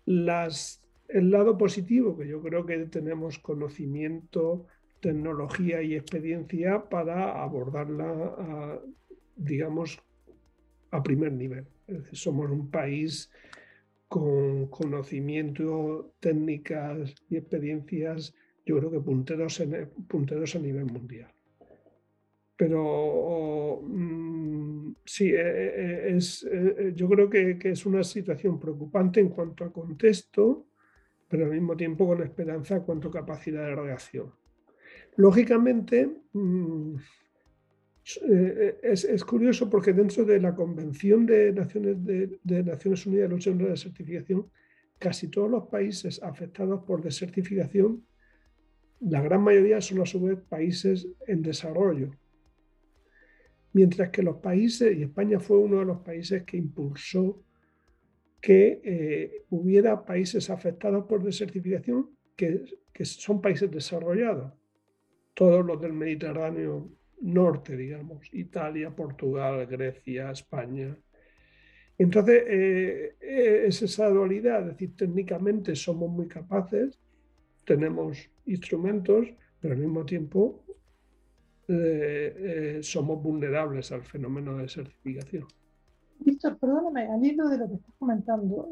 Las, 0.06 0.83
el 1.14 1.32
lado 1.32 1.57
positivo, 1.57 2.18
que 2.18 2.28
yo 2.28 2.41
creo 2.41 2.66
que 2.66 2.78
tenemos 2.86 3.39
conocimiento, 3.39 4.66
tecnología 4.99 5.82
y 5.82 5.95
experiencia 5.95 6.89
para 6.89 7.43
abordarla, 7.43 8.82
digamos, 9.36 9.99
a 10.91 11.03
primer 11.03 11.34
nivel. 11.34 11.66
somos 12.11 12.49
un 12.49 12.70
país 12.70 13.30
con 14.07 14.68
conocimiento, 14.68 16.14
técnicas 16.20 17.16
y 17.30 17.38
experiencias, 17.38 18.34
yo 18.64 18.78
creo 18.78 18.91
que 18.91 18.99
punteros, 18.99 19.59
en, 19.59 19.89
punteros 20.07 20.55
a 20.55 20.59
nivel 20.59 20.86
mundial. 20.86 21.32
Pero 22.55 23.82
mm, 23.82 24.93
sí, 25.03 25.30
eh, 25.30 25.41
eh, 25.41 26.14
es, 26.16 26.47
eh, 26.49 26.93
yo 26.95 27.09
creo 27.09 27.28
que, 27.30 27.57
es 27.64 27.86
una 27.88 28.03
situación 28.03 28.59
preocupante 28.59 29.20
en 29.20 29.30
cuanto 29.30 29.66
a 29.66 29.74
contexto, 29.74 30.68
pero 31.34 31.46
al 31.46 31.52
mismo 31.52 31.76
tiempo 31.76 32.06
con 32.06 32.22
esperanza 32.22 32.82
cuanto 32.82 33.10
capacidad 33.10 33.66
de 33.66 33.76
reacción. 33.76 34.32
Lógicamente, 35.16 36.08
mm, 36.32 36.94
es, 38.84 39.24
curioso 39.26 39.68
porque 39.68 39.94
dentro 39.94 40.26
de 40.26 40.40
la 40.40 40.54
Convención 40.54 41.26
de 41.26 41.52
Naciones, 41.52 41.98
de, 42.06 42.64
Naciones 42.64 43.08
Unidas 43.08 43.32
de 43.32 43.36
contra 43.50 43.66
la 43.66 43.72
desertificación, 43.72 44.48
casi 45.00 45.28
todos 45.30 45.50
los 45.50 45.70
países 45.70 46.22
afectados 46.22 46.84
por 46.86 47.02
desertificación, 47.02 48.06
la 49.00 49.20
gran 49.20 49.42
mayoría 49.42 49.82
son 49.82 50.02
a 50.02 50.06
su 50.06 50.22
vez 50.22 50.38
países 50.40 51.08
en 51.26 51.42
desarrollo. 51.42 52.12
Mientras 53.72 54.12
que 54.12 54.22
los 54.22 54.38
países, 54.38 54.96
y 54.96 55.02
España 55.02 55.40
fue 55.40 55.58
uno 55.58 55.80
de 55.80 55.86
los 55.86 56.02
países 56.02 56.44
que 56.44 56.58
impulsó 56.58 57.44
que 58.44 58.82
eh, 58.84 59.46
hubiera 59.52 60.04
países 60.04 60.50
afectados 60.50 61.06
por 61.06 61.24
desertificación 61.24 62.10
que, 62.36 62.66
son 63.06 63.41
países 63.41 63.72
desarrollados, 63.72 64.52
todos 65.34 65.66
los 65.66 65.80
del 65.80 65.94
Mediterráneo 65.94 66.91
norte, 67.22 67.78
digamos, 67.78 68.28
Italia, 68.34 68.94
Portugal, 68.94 69.66
Grecia, 69.66 70.30
España. 70.32 70.94
Entonces, 71.98 72.44
eh, 72.46 73.16
es 73.22 73.82
esa 73.82 74.10
dualidad, 74.10 74.60
es 74.64 74.74
decir, 74.74 74.94
técnicamente 74.98 75.74
somos 75.74 76.10
muy 76.10 76.28
capaces, 76.28 77.00
tenemos 77.64 78.30
instrumentos, 78.46 79.26
pero 79.62 79.74
al 79.74 79.80
mismo 79.80 80.06
tiempo 80.06 80.66
eh, 81.70 82.80
somos 82.82 83.24
vulnerables 83.24 83.94
al 83.94 84.04
fenómeno 84.04 84.58
de 84.58 84.64
desertificación. 84.64 85.48
Víctor, 86.26 86.57
perdóname, 86.57 87.07
al 87.07 87.24
hilo 87.24 87.49
de 87.49 87.57
lo 87.57 87.67
que 87.67 87.76
estás 87.76 87.95
comentando, 87.99 88.69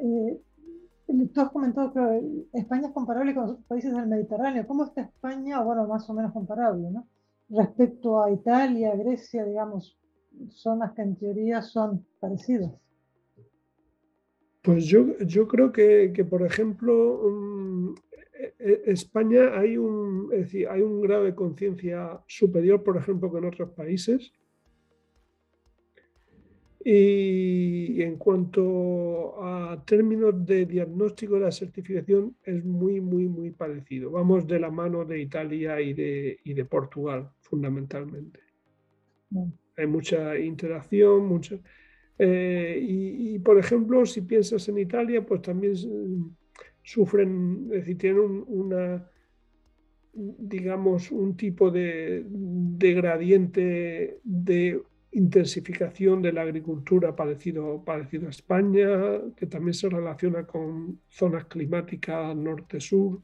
tú 1.33 1.41
has 1.41 1.49
comentado 1.51 1.93
que 1.93 2.47
España 2.53 2.87
es 2.87 2.93
comparable 2.93 3.33
con 3.35 3.47
los 3.47 3.57
países 3.63 3.93
del 3.93 4.07
Mediterráneo. 4.07 4.65
¿Cómo 4.67 4.85
está 4.85 5.01
España? 5.01 5.61
Bueno, 5.61 5.87
más 5.87 6.09
o 6.09 6.13
menos 6.13 6.31
comparable, 6.31 6.89
¿no? 6.89 7.07
respecto 7.51 8.23
a 8.23 8.31
Italia, 8.31 8.95
Grecia, 8.95 9.43
digamos, 9.43 9.97
zonas 10.49 10.93
que 10.93 11.01
en 11.01 11.15
teoría 11.15 11.61
son 11.61 12.05
parecidas? 12.19 12.71
Pues 14.61 14.85
yo, 14.85 15.17
yo 15.19 15.47
creo 15.47 15.71
que, 15.71 16.11
que 16.13 16.23
por 16.23 16.43
ejemplo, 16.43 17.95
e, 18.59 18.83
España 18.85 19.57
hay 19.57 19.77
un, 19.77 20.31
hay 20.31 20.81
un 20.81 21.01
grado 21.01 21.23
de 21.23 21.35
conciencia 21.35 22.21
superior, 22.27 22.83
por 22.83 22.97
ejemplo, 22.97 23.31
que 23.31 23.39
en 23.39 23.45
otros 23.45 23.71
países. 23.71 24.31
Y 26.83 28.01
en 28.01 28.17
cuanto 28.17 29.43
a 29.43 29.83
términos 29.85 30.45
de 30.45 30.65
diagnóstico 30.65 31.35
de 31.35 31.41
la 31.41 31.51
certificación, 31.51 32.35
es 32.43 32.65
muy, 32.65 32.99
muy, 32.99 33.27
muy 33.27 33.51
parecido. 33.51 34.11
Vamos 34.11 34.47
de 34.47 34.59
la 34.59 34.71
mano 34.71 35.05
de 35.05 35.19
Italia 35.19 35.79
y 35.79 35.93
de, 35.93 36.39
y 36.43 36.53
de 36.53 36.65
Portugal, 36.65 37.29
fundamentalmente. 37.41 38.39
Hay 39.77 39.87
mucha 39.87 40.37
interacción, 40.37 41.27
mucha... 41.27 41.59
Eh, 42.17 42.79
y, 42.81 43.39
por 43.39 43.57
ejemplo, 43.57 44.05
si 44.05 44.21
piensas 44.21 44.67
en 44.67 44.77
Italia, 44.77 45.25
pues 45.25 45.41
también 45.41 45.75
sufren, 46.83 47.67
es 47.71 47.79
decir, 47.79 47.97
tienen 47.97 48.43
una, 48.47 49.09
digamos, 50.13 51.11
un 51.11 51.35
tipo 51.35 51.71
de, 51.71 52.23
de 52.27 52.93
gradiente 52.93 54.19
de 54.23 54.81
intensificación 55.11 56.21
de 56.21 56.31
la 56.31 56.41
agricultura 56.41 57.15
parecido, 57.15 57.83
parecido 57.83 58.27
a 58.27 58.29
España, 58.29 58.87
que 59.35 59.45
también 59.45 59.73
se 59.73 59.89
relaciona 59.89 60.45
con 60.45 61.01
zonas 61.09 61.45
climáticas 61.45 62.35
norte-sur. 62.35 63.21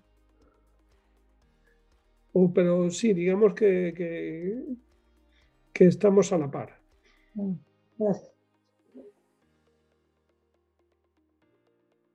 pero 2.54 2.90
sí, 2.90 3.14
digamos 3.14 3.54
que, 3.54 3.94
que, 5.74 5.86
estamos 5.86 6.32
a 6.34 6.38
la 6.38 6.52
par. 6.52 6.80
Mm, 7.36 7.54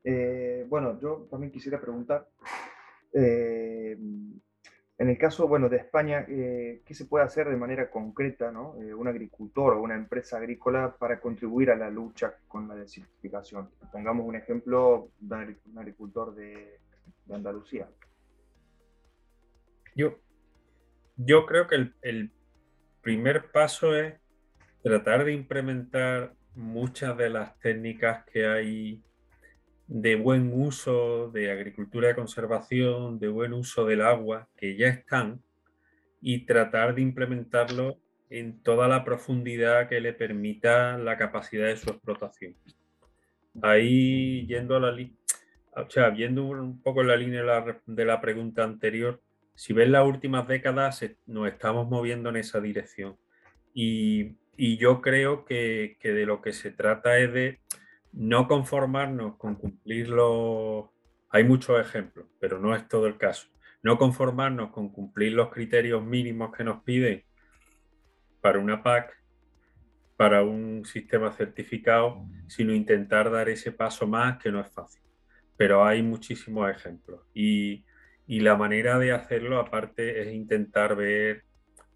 eh, 0.05 0.67
bueno, 0.69 1.01
yo 1.01 1.27
también 1.31 1.51
quisiera 1.51 1.81
preguntar, 1.81 2.29
eh, 3.15 3.97
en 5.03 5.09
el 5.09 5.19
caso 5.19 5.49
bueno, 5.49 5.69
de 5.69 5.79
España, 5.79 6.25
eh, 6.29 6.81
¿qué 6.87 6.95
se 6.95 7.07
puede 7.07 7.25
hacer 7.25 7.49
de 7.49 7.57
manera 7.57 7.91
concreta, 7.91 8.53
¿no? 8.53 8.81
Eh, 8.81 8.95
un 8.95 9.09
agricultor 9.09 9.75
o 9.75 9.83
una 9.83 9.97
empresa 9.97 10.37
agrícola 10.37 10.95
para 10.97 11.19
contribuir 11.19 11.73
a 11.73 11.77
la 11.77 11.91
lucha 11.91 12.37
con 12.47 12.69
la 12.69 12.77
desertificación? 12.77 13.69
Pongamos 13.91 14.25
un 14.25 14.37
ejemplo 14.37 15.11
de 15.19 15.57
un 15.67 15.79
agricultor 15.79 16.37
de, 16.37 16.79
Andalucía. 17.33 17.89
Yo, 19.97 20.21
yo 21.17 21.47
creo 21.47 21.67
que 21.67 21.77
el, 21.77 21.95
el 22.03 22.31
primer 23.01 23.51
paso 23.51 23.97
es 23.97 24.15
tratar 24.85 25.25
de 25.25 25.33
implementar 25.33 26.35
muchas 26.55 27.17
de 27.17 27.31
las 27.31 27.59
técnicas 27.59 28.25
que 28.27 28.47
hay 28.47 29.03
de 29.87 30.17
buen 30.17 30.53
uso 30.55 31.31
de 31.31 31.51
agricultura 31.51 32.09
de 32.09 32.15
conservación, 32.15 33.19
de 33.19 33.29
buen 33.29 33.53
uso 33.53 33.85
del 33.85 34.03
agua, 34.03 34.49
que 34.57 34.77
ya 34.77 34.89
están, 34.89 35.43
y 36.21 36.47
tratar 36.47 36.95
de 36.95 37.03
implementarlo 37.03 37.99
en 38.31 38.63
toda 38.63 38.89
la 38.89 39.05
profundidad 39.05 39.89
que 39.89 40.01
le 40.01 40.15
permita 40.15 40.97
la 40.97 41.19
capacidad 41.19 41.67
de 41.67 41.77
su 41.77 41.91
explotación. 41.91 42.57
Ahí, 43.61 44.47
yendo 44.47 44.77
a 44.77 44.81
la 44.81 44.97
o 45.75 45.91
sea, 45.91 46.11
viendo 46.11 46.45
un 46.45 46.81
poco 46.83 47.01
en 47.01 47.09
la 47.09 47.17
línea 47.17 47.43
de 47.87 48.05
la, 48.05 48.21
pregunta 48.21 48.63
anterior, 48.63 49.21
si 49.55 49.73
ves 49.73 49.89
las 49.89 50.07
últimas 50.07 50.47
décadas, 50.47 51.05
nos 51.27 51.49
estamos 51.49 51.89
moviendo 51.89 52.31
en 52.31 52.37
esa 52.37 52.61
dirección. 52.61 53.17
Y, 53.75 54.37
yo 54.57 55.01
creo 55.01 55.45
que, 55.45 55.97
que 55.99 56.13
de 56.13 56.25
lo 56.25 56.41
que 56.41 56.53
se 56.53 56.71
trata 56.71 57.19
es 57.19 57.33
de 57.33 57.61
no 58.13 58.47
conformarnos 58.47 59.37
con 59.37 59.57
cumplirlo, 59.57 60.93
Hay 61.31 61.45
muchos 61.45 61.81
ejemplos, 61.81 62.27
pero 62.39 62.59
no 62.59 62.77
es 62.77 62.87
todo 62.89 63.07
el 63.07 63.17
caso. 63.17 63.49
No 63.83 63.97
conformarnos 63.97 64.71
con 64.71 64.91
cumplir 64.93 65.33
los 65.33 65.49
criterios 65.51 66.05
mínimos 66.05 66.55
que 66.55 66.63
nos 66.63 66.83
piden 66.83 67.25
para 68.43 68.59
una 68.59 68.83
PAC, 68.83 69.19
para 70.17 70.43
un 70.43 70.85
sistema 70.85 71.33
certificado, 71.33 72.27
sino 72.49 72.75
intentar 72.75 73.31
dar 73.31 73.49
ese 73.49 73.73
paso 73.73 74.07
más 74.07 74.39
que 74.39 74.53
no 74.53 74.61
es 74.61 74.71
fácil. 74.71 75.03
Pero 75.57 75.85
hay 75.85 76.03
muchísimos 76.03 76.71
ejemplos. 76.71 77.23
Y, 77.33 77.85
la 78.27 78.57
manera 78.57 78.99
de 78.99 79.13
hacerlo, 79.13 79.59
aparte, 79.59 80.23
es 80.23 80.33
intentar 80.35 80.97
ver 80.97 81.45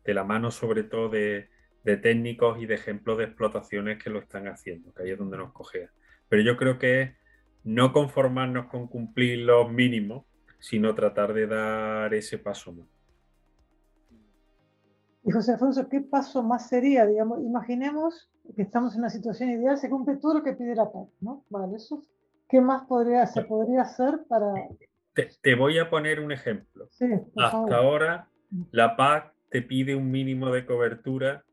de 0.05 0.15
la 0.15 0.25
mano 0.25 0.51
sobre 0.51 0.83
todo 0.83 1.09
de, 1.09 1.49
de 1.85 1.97
técnicos 1.97 2.61
y 2.61 2.67
de 2.67 2.75
ejemplos 2.75 3.19
de 3.19 3.25
explotaciones 3.25 4.03
que 4.03 4.11
lo 4.11 4.19
están 4.19 4.49
haciendo, 4.49 4.93
que 4.95 5.03
ahí 5.03 5.11
es 5.11 5.19
donde 5.19 5.39
nos 5.39 5.53
cogea. 5.53 5.91
Pero 6.29 6.43
yo 6.43 6.57
creo 6.57 6.79
que 6.79 7.03
es 7.03 7.11
no 7.65 7.93
conformarnos 7.93 8.67
con 8.67 8.87
cumplir 8.87 9.41
los 9.41 9.71
mínimos, 9.71 10.25
sino 10.59 10.95
tratar 10.95 11.33
de 11.35 11.47
dar 11.47 12.15
ese 12.15 12.39
paso 12.39 12.73
más. 12.73 12.87
Y 15.25 15.33
José 15.33 15.53
Alfonso, 15.53 15.89
¿qué 15.89 16.01
paso 16.01 16.43
más 16.43 16.69
sería? 16.69 17.05
Digamos, 17.05 17.41
imaginemos 17.43 18.31
que 18.55 18.63
estamos 18.63 18.95
en 18.95 19.01
una 19.01 19.11
situación 19.11 19.51
ideal, 19.51 19.77
se 19.77 19.91
cumple 19.91 20.17
todo 20.17 20.35
lo 20.35 20.45
que 20.45 20.53
pide 20.53 20.77
la 20.77 20.91
PAC, 20.93 21.09
¿no? 21.21 21.45
Vale, 21.51 21.77
eso, 21.77 22.01
¿qué 22.49 22.61
más 22.61 22.87
podría, 22.87 23.27
se 23.27 23.43
podría 23.43 23.83
hacer 23.83 24.21
para...? 24.29 24.53
Te, 25.43 25.55
voy 25.57 25.79
a 25.79 25.91
poner 25.91 26.21
un 26.21 26.31
ejemplo. 26.31 26.89
Hasta 27.37 27.77
ahora, 27.77 28.29
la 28.71 28.97
PAC 28.97 29.33
te 29.51 29.63
pide 29.63 29.97
un 29.97 30.11
mínimo 30.11 30.51
de 30.51 30.65
cobertura 30.65 31.45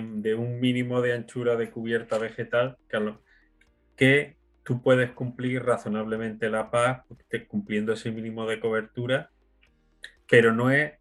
de 0.00 0.34
un 0.34 0.60
mínimo 0.60 1.00
de 1.02 1.12
anchura 1.12 1.56
de 1.56 1.70
cubierta 1.70 2.18
vegetal, 2.18 2.78
que 2.88 2.96
que 4.02 4.34
tú 4.64 4.82
puedes 4.82 5.12
cumplir 5.12 5.62
razonablemente 5.62 6.50
la 6.50 6.72
paz 6.72 7.04
cumpliendo 7.46 7.92
ese 7.92 8.10
mínimo 8.10 8.48
de 8.48 8.58
cobertura, 8.58 9.30
pero 10.28 10.52
no 10.52 10.72
es, 10.72 10.94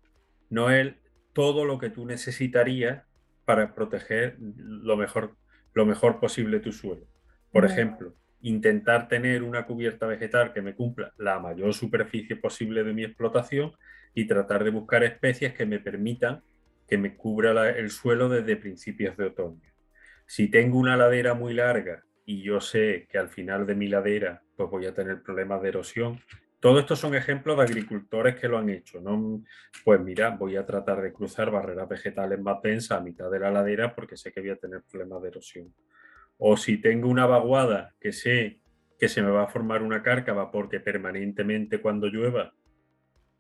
no 0.52 0.70
es 0.70 0.94
todo 1.34 1.66
lo 1.66 1.80
que 1.80 1.90
tú 1.90 2.06
necesitarías 2.06 3.04
para 3.44 3.74
proteger 3.74 4.38
lo 4.40 4.98
mejor, 4.98 5.36
lo 5.74 5.88
mejor 5.88 6.20
posible 6.20 6.60
tu 6.60 6.72
suelo. 6.72 7.08
Por 7.52 7.66
ejemplo, 7.66 8.14
intentar 8.42 9.08
tener 9.08 9.42
una 9.42 9.66
cubierta 9.66 10.06
vegetal 10.06 10.54
que 10.54 10.62
me 10.62 10.76
cumpla 10.76 11.12
la 11.18 11.40
mayor 11.40 11.74
superficie 11.74 12.36
posible 12.36 12.84
de 12.84 12.94
mi 12.94 13.04
explotación 13.04 13.72
y 14.14 14.28
tratar 14.28 14.64
de 14.64 14.70
buscar 14.70 15.04
especies 15.04 15.56
que 15.56 15.66
me 15.66 15.80
permitan 15.80 16.44
que 16.88 17.00
me 17.00 17.16
cubra 17.18 17.68
el 17.72 17.90
suelo 17.90 18.30
desde 18.30 18.58
principios 18.58 19.18
de 19.18 19.26
otoño. 19.26 19.74
Si 20.28 20.50
tengo 20.50 20.78
una 20.78 20.96
ladera 20.96 21.34
muy 21.34 21.56
larga 21.56 22.04
y 22.26 22.42
yo 22.42 22.60
sé 22.60 23.08
que 23.10 23.18
al 23.18 23.30
final 23.30 23.66
de 23.66 23.76
mi 23.76 23.88
ladera 23.88 24.42
pues 24.56 24.70
voy 24.70 24.86
a 24.86 24.94
tener 24.94 25.22
problemas 25.22 25.62
de 25.62 25.70
erosión, 25.70 26.22
todo 26.60 26.80
esto 26.80 26.96
son 26.96 27.16
ejemplos 27.16 27.58
de 27.58 27.64
agricultores 27.64 28.36
que 28.40 28.48
lo 28.48 28.60
han 28.60 28.70
hecho. 28.70 29.02
¿no? 29.02 29.44
Pues 29.84 30.00
mira, 30.00 30.30
voy 30.30 30.56
a 30.56 30.66
tratar 30.66 31.02
de 31.02 31.12
cruzar 31.12 31.50
barreras 31.50 31.90
vegetales 31.90 32.40
más 32.40 32.62
densas 32.62 33.00
a 33.00 33.02
mitad 33.02 33.32
de 33.32 33.40
la 33.40 33.52
ladera 33.52 33.96
porque 33.96 34.16
sé 34.16 34.32
que 34.32 34.42
voy 34.42 34.52
a 34.52 34.58
tener 34.58 34.84
problemas 34.84 35.22
de 35.24 35.30
erosión. 35.30 35.74
O 36.38 36.56
si 36.58 36.78
tengo 36.78 37.10
una 37.10 37.26
vaguada 37.26 37.96
que 38.00 38.12
sé 38.12 38.62
que 39.00 39.10
se 39.10 39.24
me 39.24 39.32
va 39.32 39.44
a 39.44 39.48
formar 39.48 39.82
una 39.82 40.04
cárcava 40.04 40.52
porque 40.52 40.80
permanentemente 40.80 41.82
cuando 41.82 42.08
llueva 42.08 42.54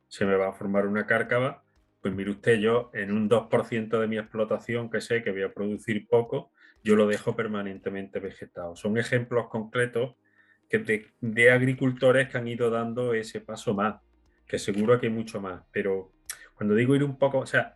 se 0.07 0.25
me 0.25 0.35
va 0.35 0.49
a 0.49 0.53
formar 0.53 0.87
una 0.87 1.05
cárcava, 1.05 1.63
pues 2.01 2.15
mire 2.15 2.31
usted, 2.31 2.59
yo 2.59 2.89
en 2.93 3.11
un 3.11 3.29
2% 3.29 3.99
de 3.99 4.07
mi 4.07 4.17
explotación 4.17 4.89
que 4.89 4.99
sé 4.99 5.21
que 5.21 5.31
voy 5.31 5.43
a 5.43 5.53
producir 5.53 6.07
poco, 6.07 6.51
yo 6.83 6.95
lo 6.95 7.07
dejo 7.07 7.35
permanentemente 7.35 8.19
vegetado. 8.19 8.75
Son 8.75 8.97
ejemplos 8.97 9.47
concretos 9.47 10.15
que 10.69 11.05
de, 11.19 11.51
agricultores 11.51 12.29
que 12.29 12.37
han 12.37 12.47
ido 12.47 12.69
dando 12.69 13.13
ese 13.13 13.41
paso 13.41 13.73
más, 13.73 14.01
que 14.47 14.57
seguro 14.57 14.99
que 14.99 15.07
hay 15.07 15.13
mucho 15.13 15.41
más, 15.41 15.63
pero 15.71 16.13
cuando 16.55 16.75
digo 16.75 16.95
ir 16.95 17.03
un 17.03 17.17
poco, 17.17 17.39
o 17.39 17.45
sea, 17.45 17.75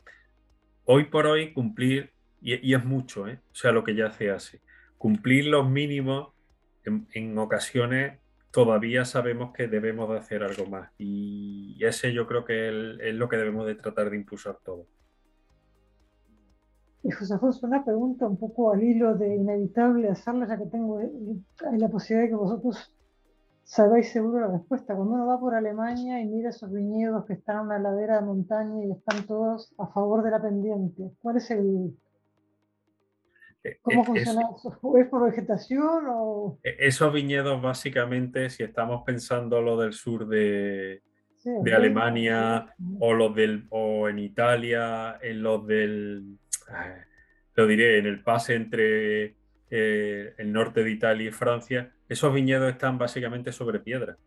hoy 0.85 1.05
por 1.05 1.27
hoy 1.27 1.53
cumplir, 1.53 2.13
y, 2.41 2.73
es 2.73 2.85
mucho, 2.85 3.27
¿eh? 3.27 3.39
o 3.51 3.55
sea, 3.55 3.71
lo 3.71 3.83
que 3.83 3.95
ya 3.95 4.11
se 4.11 4.29
hace, 4.29 4.61
cumplir 4.97 5.47
los 5.47 5.69
mínimos 5.69 6.33
en 6.85 7.37
ocasiones 7.37 8.19
todavía 8.55 9.03
sabemos 9.03 9.51
que 9.53 9.67
debemos 9.67 10.09
de 10.09 10.17
hacer 10.17 10.41
algo 10.41 10.65
más 10.67 10.89
y 10.97 11.77
ese 11.83 12.13
yo 12.13 12.25
creo 12.25 12.45
que 12.45 12.69
es 13.01 13.13
lo 13.13 13.27
que 13.27 13.35
debemos 13.35 13.67
de 13.67 13.75
tratar 13.75 14.09
de 14.09 14.15
impulsar 14.15 14.59
todo. 14.63 14.87
Y 17.05 17.11
José 17.11 17.35
Alfonso, 17.35 17.67
una 17.67 17.85
pregunta 17.85 18.27
un 18.27 18.37
poco 18.37 18.73
al 18.73 18.81
hilo 18.81 19.13
de 19.13 19.35
inevitable 19.35 20.09
hacerla, 20.09 20.47
ya 20.47 20.57
que 20.57 20.65
tengo 20.65 20.99
la 21.77 21.87
posibilidad 21.87 22.23
de 22.23 22.29
que 22.29 22.35
vosotros 22.35 22.91
sabéis 23.63 24.11
seguro 24.11 24.39
la 24.39 24.57
respuesta. 24.57 24.95
Cuando 24.95 25.13
uno 25.13 25.27
va 25.27 25.39
por 25.39 25.53
Alemania 25.53 26.19
y 26.19 26.25
mira 26.25 26.49
esos 26.49 26.71
viñedos 26.71 27.25
que 27.25 27.33
están 27.33 27.57
en 27.57 27.65
una 27.67 27.79
ladera 27.79 28.15
de 28.19 28.25
montaña 28.25 28.85
y 28.85 28.91
están 28.91 29.23
todos 29.27 29.71
a 29.77 29.85
favor 29.87 30.23
de 30.23 30.31
la 30.31 30.41
pendiente, 30.41 31.11
¿cuál 31.21 31.37
es 31.37 31.51
el, 31.51 31.95
eh, 33.63 33.77
¿Cómo 33.83 34.01
eh, 34.01 34.05
funciona 34.05 34.41
eso? 34.55 34.97
¿Es 34.97 35.07
por 35.07 35.25
vegetación 35.25 36.05
o...? 36.07 36.57
E, 36.63 36.87
esos 36.87 37.13
viñedos 37.13 37.61
básicamente, 37.61 38.49
si 38.49 38.63
estamos 38.63 39.03
pensando 39.05 39.61
lo 39.61 39.77
del 39.77 39.93
sur 39.93 40.27
de, 40.27 41.03
de 41.43 41.73
Alemania 41.73 42.73
o 42.99 43.13
los 43.13 43.35
del 43.35 43.67
o 43.69 44.09
en 44.09 44.17
Italia, 44.19 45.19
en 45.21 45.43
los 45.43 45.65
del 45.67 46.39
lo 47.55 47.67
diré, 47.67 47.97
en 47.99 48.05
el 48.05 48.21
pase 48.21 48.55
entre 48.55 49.35
eh, 49.69 50.33
el 50.37 50.51
norte 50.51 50.83
de 50.83 50.91
Italia 50.91 51.29
y 51.29 51.31
Francia, 51.31 51.91
esos 52.07 52.33
viñedos 52.33 52.71
están 52.71 52.97
básicamente 52.97 53.51
sobre 53.51 53.79
piedra. 53.79 54.17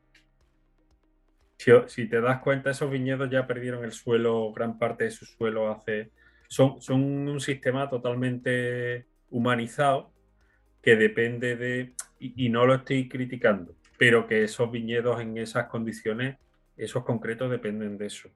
Si, 1.89 2.07
te 2.07 2.21
das 2.21 2.41
cuenta, 2.41 2.71
esos 2.71 2.91
viñedos 2.91 3.29
ya 3.31 3.47
perdieron 3.47 3.85
el 3.85 3.93
suelo, 3.93 4.53
gran 4.53 4.79
parte 4.79 5.05
de 5.05 5.11
su 5.11 5.27
suelo 5.27 5.71
hace. 5.71 6.13
Son 6.49 6.79
un 6.89 7.41
sistema 7.41 7.91
totalmente 7.91 9.07
humanizado 9.31 10.13
que 10.83 10.97
depende 10.97 11.57
de, 11.57 11.95
y, 12.19 12.49
no 12.49 12.65
lo 12.65 12.77
estoy 12.77 13.09
criticando, 13.09 13.77
pero 13.99 14.27
que 14.27 14.45
esos 14.45 14.71
viñedos 14.71 15.21
en 15.21 15.37
esas 15.37 15.67
condiciones, 15.67 16.39
esos 16.77 17.05
concretos 17.05 17.51
dependen 17.51 17.99
de 17.99 18.07
eso. 18.07 18.31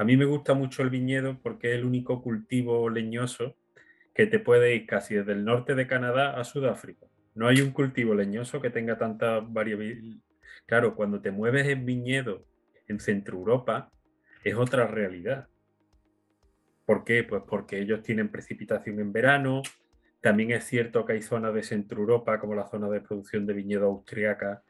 A 0.00 0.04
mí 0.04 0.16
me 0.16 0.24
gusta 0.24 0.54
mucho 0.54 0.82
el 0.82 0.88
viñedo 0.88 1.38
porque 1.42 1.72
es 1.72 1.74
el 1.74 1.84
único 1.84 2.22
cultivo 2.22 2.88
leñoso 2.88 3.58
que 4.14 4.24
te 4.24 4.38
puede 4.38 4.74
ir 4.74 4.86
casi 4.86 5.14
desde 5.14 5.32
el 5.32 5.44
norte 5.44 5.74
de 5.74 5.86
Canadá 5.86 6.40
a 6.40 6.44
Sudáfrica. 6.44 7.06
No 7.34 7.46
hay 7.46 7.60
un 7.60 7.70
cultivo 7.70 8.14
leñoso 8.14 8.62
que 8.62 8.70
tenga 8.70 8.96
tanta 8.96 9.40
variabilidad. 9.40 10.22
Claro, 10.64 10.94
cuando 10.94 11.20
te 11.20 11.30
mueves 11.30 11.66
en 11.66 11.84
viñedo 11.84 12.46
en 12.88 12.98
Centro 12.98 13.36
Europa, 13.36 13.92
es 14.42 14.54
otra 14.54 14.86
realidad. 14.86 15.48
¿Por 16.86 17.04
qué? 17.04 17.22
Pues 17.22 17.42
porque 17.46 17.78
ellos 17.78 18.02
tienen 18.02 18.30
precipitación 18.30 19.00
en 19.00 19.12
verano, 19.12 19.60
también 20.22 20.52
es 20.52 20.64
cierto 20.64 21.04
que 21.04 21.12
hay 21.12 21.20
zonas 21.20 21.52
de 21.52 21.62
Centro 21.62 22.00
Europa, 22.00 22.40
como 22.40 22.54
la 22.54 22.66
zona 22.66 22.88
de 22.88 23.02
producción 23.02 23.44
de 23.44 23.52
viñedo 23.52 23.84
austriaca, 23.84 24.62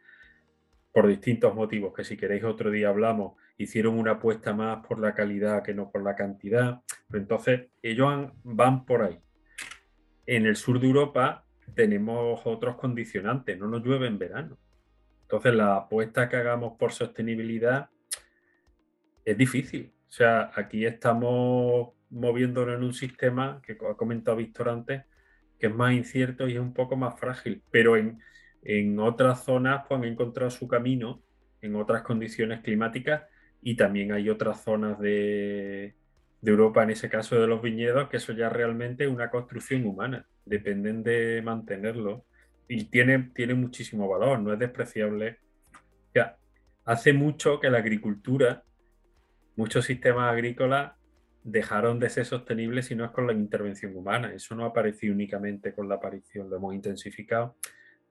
por 0.92 1.06
distintos 1.06 1.54
motivos, 1.54 1.94
que 1.94 2.02
si 2.02 2.16
queréis 2.16 2.42
otro 2.42 2.68
día 2.68 2.88
hablamos, 2.88 3.34
hicieron 3.62 3.98
una 3.98 4.12
apuesta 4.12 4.54
más 4.54 4.84
por 4.86 4.98
la 4.98 5.14
calidad 5.14 5.62
que 5.62 5.74
no 5.74 5.90
por 5.90 6.02
la 6.02 6.16
cantidad. 6.16 6.80
Pero 7.08 7.22
entonces, 7.22 7.68
ellos 7.82 8.30
van 8.42 8.86
por 8.86 9.02
ahí. 9.02 9.20
En 10.26 10.46
el 10.46 10.56
sur 10.56 10.80
de 10.80 10.86
Europa 10.86 11.44
tenemos 11.74 12.40
otros 12.44 12.76
condicionantes, 12.76 13.58
no 13.58 13.68
nos 13.68 13.84
llueve 13.84 14.06
en 14.06 14.18
verano. 14.18 14.58
Entonces, 15.22 15.54
la 15.54 15.76
apuesta 15.76 16.28
que 16.28 16.36
hagamos 16.36 16.78
por 16.78 16.92
sostenibilidad 16.92 17.90
es 19.24 19.36
difícil. 19.36 19.92
O 20.08 20.12
sea, 20.12 20.50
aquí 20.54 20.86
estamos 20.86 21.90
moviéndonos 22.10 22.76
en 22.76 22.82
un 22.82 22.94
sistema 22.94 23.60
que 23.62 23.72
ha 23.72 23.94
comentado 23.94 24.38
Víctor 24.38 24.68
antes, 24.68 25.04
que 25.58 25.66
es 25.66 25.74
más 25.74 25.92
incierto 25.92 26.48
y 26.48 26.54
es 26.54 26.60
un 26.60 26.74
poco 26.74 26.96
más 26.96 27.18
frágil, 27.20 27.62
pero 27.70 27.96
en, 27.96 28.18
otras 28.98 29.44
zonas 29.44 29.84
pues, 29.86 30.00
han 30.00 30.06
encontrado 30.06 30.50
su 30.50 30.66
camino 30.66 31.22
en 31.60 31.76
otras 31.76 32.02
condiciones 32.02 32.60
climáticas 32.60 33.22
y 33.62 33.76
también 33.76 34.12
hay 34.12 34.28
otras 34.28 34.62
zonas 34.62 34.98
de, 34.98 35.94
Europa, 36.42 36.82
en 36.82 36.90
ese 36.90 37.10
caso 37.10 37.38
de 37.38 37.46
los 37.46 37.60
viñedos, 37.60 38.08
que 38.08 38.16
eso 38.16 38.32
ya 38.32 38.48
realmente 38.48 39.04
es 39.04 39.10
una 39.10 39.30
construcción 39.30 39.86
humana, 39.86 40.26
dependen 40.46 41.02
de 41.02 41.42
mantenerlo 41.44 42.24
y 42.66 42.84
tiene, 42.84 43.30
tiene 43.34 43.54
muchísimo 43.54 44.08
valor, 44.08 44.40
no 44.40 44.52
es 44.52 44.58
despreciable. 44.58 45.38
hace 46.86 47.12
mucho 47.12 47.60
que 47.60 47.70
la 47.70 47.78
agricultura, 47.78 48.64
muchos 49.54 49.84
sistemas 49.84 50.32
agrícolas 50.32 50.92
dejaron 51.44 51.98
de 51.98 52.10
ser 52.10 52.24
sostenibles 52.24 52.86
si 52.86 52.94
no 52.94 53.04
es 53.04 53.10
con 53.10 53.26
la 53.26 53.32
intervención 53.32 53.94
humana. 53.94 54.32
Eso 54.32 54.54
no 54.54 54.64
apareció 54.64 55.12
únicamente 55.12 55.72
con 55.74 55.88
la 55.88 55.96
aparición, 55.96 56.50
lo 56.50 56.56
hemos 56.56 56.74
intensificado, 56.74 57.56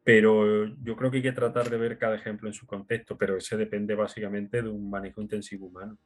pero 0.04 0.66
yo 0.84 0.96
creo 0.96 1.12
que 1.12 1.18
hay 1.18 1.24
que 1.24 1.32
tratar 1.32 1.70
de 1.70 1.78
ver 1.78 1.98
cada 1.98 2.16
ejemplo 2.16 2.48
en 2.48 2.54
su 2.54 2.66
contexto, 2.66 3.18
pero 3.18 3.38
ese 3.38 3.58
depende 3.58 3.96
básicamente 3.96 4.62
de 4.62 4.70
un 4.70 4.90
manejo 4.90 5.22
intensivo 5.22 5.68
humano. 5.68 5.98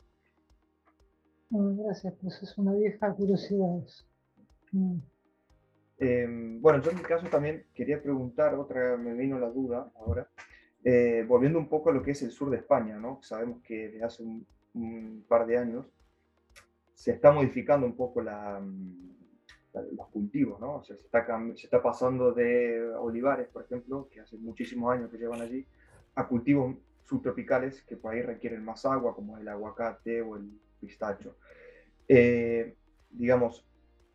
gracias, 1.49 2.13
pues 2.21 2.41
es 2.41 2.57
una 2.57 2.73
vieja 2.73 3.13
curiosidad. 3.13 3.83
Mm. 4.71 4.97
Em, 5.99 6.61
bueno, 6.61 6.81
yo 6.81 6.91
en 6.91 6.97
mi 6.97 7.03
caso 7.03 7.27
también 7.27 7.65
quería 7.73 8.01
preguntar, 8.01 8.55
otra 8.55 8.97
me 8.97 9.13
vino 9.13 9.39
la 9.39 9.49
duda 9.49 9.91
ahora, 9.95 10.27
eh, 10.83 11.23
volviendo 11.27 11.59
un 11.59 11.69
poco 11.69 11.91
a 11.91 11.93
lo 11.93 12.01
que 12.01 12.11
es 12.11 12.21
el 12.23 12.31
sur 12.31 12.49
de 12.49 12.57
España, 12.57 12.97
¿no? 12.97 13.19
Sabemos 13.21 13.61
que 13.61 13.89
desde 13.89 14.03
hace 14.03 14.23
un 14.23 15.23
par 15.27 15.45
de 15.45 15.57
años 15.57 15.85
se 16.93 17.11
está 17.11 17.31
modificando 17.31 17.85
un 17.85 17.95
poco 17.95 18.21
la, 18.21 18.61
los 19.73 20.07
cultivos, 20.09 20.59
¿no? 20.59 20.77
O 20.77 20.83
sea, 20.83 20.95
se 20.95 21.65
está, 21.65 21.81
pasando 21.81 22.31
de 22.31 22.93
olivares, 22.95 23.47
por 23.47 23.63
ejemplo, 23.63 24.07
que 24.11 24.19
hace 24.19 24.37
muchísimos 24.37 24.93
años 24.93 25.09
que 25.09 25.17
llevan 25.17 25.41
allí, 25.41 25.65
a 26.15 26.27
cultivos 26.27 26.75
subtropicales 27.03 27.81
que 27.83 27.97
por 27.97 28.13
ahí 28.13 28.21
requieren 28.21 28.63
más 28.63 28.85
agua, 28.85 29.15
como 29.15 29.37
el 29.37 29.47
aguacate 29.47 30.21
o 30.21 30.35
el 30.35 30.59
pistacho. 30.79 31.35
Eh, 32.07 32.75
digamos, 33.09 33.65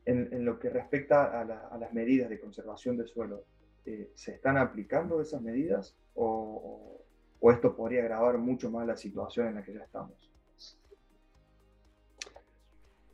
en, 0.04 0.44
lo 0.44 0.58
que 0.58 0.70
respecta 0.70 1.40
a, 1.40 1.44
las 1.78 1.92
medidas 1.92 2.30
de 2.30 2.40
conservación 2.40 2.96
del 2.96 3.08
suelo, 3.08 3.44
eh, 3.84 4.10
¿se 4.14 4.32
están 4.32 4.56
aplicando 4.56 5.20
esas 5.20 5.42
medidas 5.42 5.96
o, 6.14 7.02
o 7.40 7.52
esto 7.52 7.76
podría 7.76 8.00
agravar 8.00 8.38
mucho 8.38 8.70
más 8.70 8.86
la 8.86 8.96
situación 8.96 9.48
en 9.48 9.54
la 9.56 9.64
que 9.64 9.74
ya 9.74 9.82
estamos? 9.82 10.28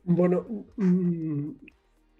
Bueno, 0.05 0.45
mm, 0.75 1.49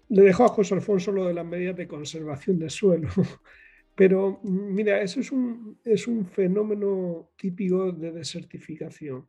le 0.08 0.22
dejo 0.22 0.44
a 0.44 0.48
José 0.48 0.74
Alfonso 0.74 1.12
lo 1.12 1.26
de 1.26 1.34
las 1.34 1.46
medidas 1.46 1.76
de 1.76 1.88
conservación 1.88 2.58
del 2.58 2.70
suelo. 2.70 3.08
Pero 3.94 4.40
mira, 4.42 5.00
eso 5.00 5.20
es 5.20 5.32
un, 5.32 5.78
es 5.84 6.06
un 6.06 6.26
fenómeno 6.26 7.30
típico 7.36 7.92
de 7.92 8.12
desertificación. 8.12 9.26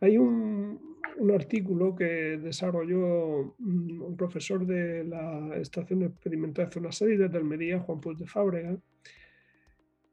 Hay 0.00 0.16
un, 0.16 0.92
artículo 1.34 1.94
que 1.94 2.38
desarrolló 2.38 3.54
mm, 3.58 4.02
un 4.02 4.16
profesor 4.16 4.66
de 4.66 5.04
la 5.04 5.56
Estación 5.56 6.02
Experimental 6.04 6.66
de 6.66 6.72
Zonas 6.72 7.02
Áridas 7.02 7.30
de 7.30 7.38
Almería, 7.38 7.80
Juan 7.80 8.00
Puig 8.00 8.16
de 8.16 8.26
Fábrega, 8.26 8.76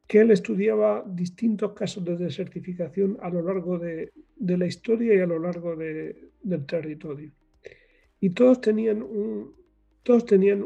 que 0.06 0.20
él 0.20 0.32
estudiaba 0.32 1.04
distintos 1.08 1.72
casos 1.74 2.04
de 2.04 2.18
desertificación 2.18 3.18
a 3.22 3.30
lo 3.30 3.42
largo 3.42 3.80
de, 3.80 4.12
la 4.38 4.66
historia 4.66 5.16
y 5.16 5.20
a 5.20 5.26
lo 5.26 5.40
largo 5.40 5.76
del 5.76 6.66
territorio 6.66 7.32
y 8.20 8.32
todos 8.32 8.62
tenían, 8.62 9.02
un, 9.02 9.54
todos 10.04 10.26
tenían 10.26 10.66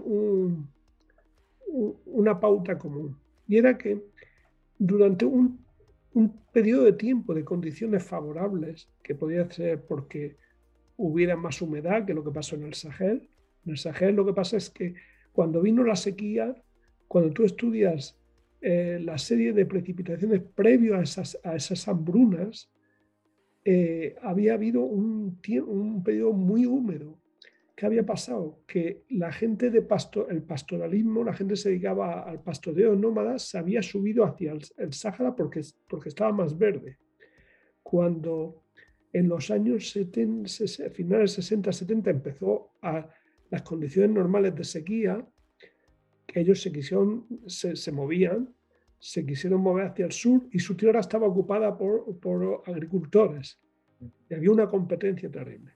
una 2.06 2.40
pauta 2.40 2.78
común. 2.78 3.18
Y 3.48 3.58
era 3.58 3.78
que 3.78 4.02
durante 4.78 5.26
un, 5.26 5.62
periodo 6.52 6.84
de 6.84 6.94
tiempo 6.94 7.34
de 7.34 7.44
condiciones 7.44 8.04
favorables, 8.04 8.88
que 9.02 9.16
podía 9.16 9.50
ser 9.50 9.84
porque 9.86 10.38
hubiera 10.98 11.36
más 11.36 11.60
humedad 11.62 12.06
que 12.06 12.14
lo 12.14 12.24
que 12.24 12.30
pasó 12.30 12.56
en 12.56 12.64
el 12.64 12.76
Sahel. 12.76 13.28
En 13.66 13.72
el 13.72 13.78
Sahel 13.78 14.16
lo 14.16 14.24
que 14.24 14.34
pasa 14.34 14.58
es 14.58 14.70
que 14.70 14.94
cuando 15.32 15.62
vino 15.62 15.84
la 15.84 15.96
sequía, 15.96 16.56
cuando 17.08 17.32
tú 17.34 17.44
estudias 17.44 18.16
eh, 18.62 19.00
la 19.02 19.18
serie 19.18 19.52
de 19.54 19.66
precipitaciones 19.66 20.42
previo 20.54 20.96
a 20.96 21.02
esas, 21.02 21.40
a 21.44 21.56
esas 21.56 21.88
hambrunas, 21.88 22.70
eh, 23.66 24.16
había 24.22 24.54
habido 24.54 24.82
un, 24.82 25.40
un 25.66 26.04
periodo 26.04 26.34
muy 26.34 26.66
húmedo. 26.68 27.18
¿Qué 27.76 27.86
había 27.86 28.06
pasado? 28.06 28.60
Que 28.68 29.04
la 29.10 29.32
gente 29.32 29.72
de 29.72 29.82
pasto, 29.82 30.30
el 30.30 30.44
pastoralismo, 30.44 31.24
la 31.24 31.34
gente 31.34 31.56
se 31.56 31.70
dedicaba 31.70 32.22
al 32.22 32.42
pastoreo 32.42 32.96
nómada, 32.96 33.40
se 33.40 33.58
había 33.58 33.82
subido 33.82 34.24
hacia 34.26 34.52
el, 34.52 34.62
el 34.78 34.94
Sáhara 34.94 35.36
porque, 35.36 35.62
porque 35.88 36.10
estaba 36.10 36.32
más 36.32 36.58
verde. 36.58 36.98
Cuando 37.82 38.64
en 39.12 39.30
los 39.30 39.52
años 39.52 39.92
70, 39.92 40.50
finales 40.92 41.34
60, 41.34 41.72
70 41.72 42.10
empezó 42.10 42.74
a 42.82 43.08
las 43.52 43.62
condiciones 43.62 44.12
normales 44.12 44.56
de 44.56 44.64
sequía, 44.64 45.24
que 46.26 46.40
ellos 46.40 46.62
se 46.62 46.72
quisieron, 46.72 47.28
se, 47.46 47.92
movían, 47.92 48.54
se 48.98 49.24
quisieron 49.24 49.62
mover 49.62 49.86
hacia 49.86 50.06
el 50.06 50.12
sur 50.12 50.48
y 50.52 50.60
su 50.60 50.76
tierra 50.76 51.00
estaba 51.00 51.28
ocupada 51.28 51.78
por, 51.78 52.20
por 52.20 52.64
agricultores. 52.66 53.60
Y 54.30 54.34
había 54.34 54.52
una 54.52 54.68
competencia 54.68 55.30
terrible. 55.30 55.74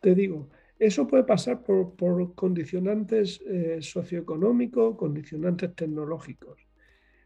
Te 0.00 0.14
digo, 0.14 0.48
eso 0.78 1.06
puede 1.06 1.24
pasar 1.24 1.62
por, 1.62 2.34
condicionantes 2.34 3.40
eh, 3.46 3.78
socioeconómicos, 3.80 4.96
condicionantes 4.96 5.74
tecnológicos. 5.74 6.66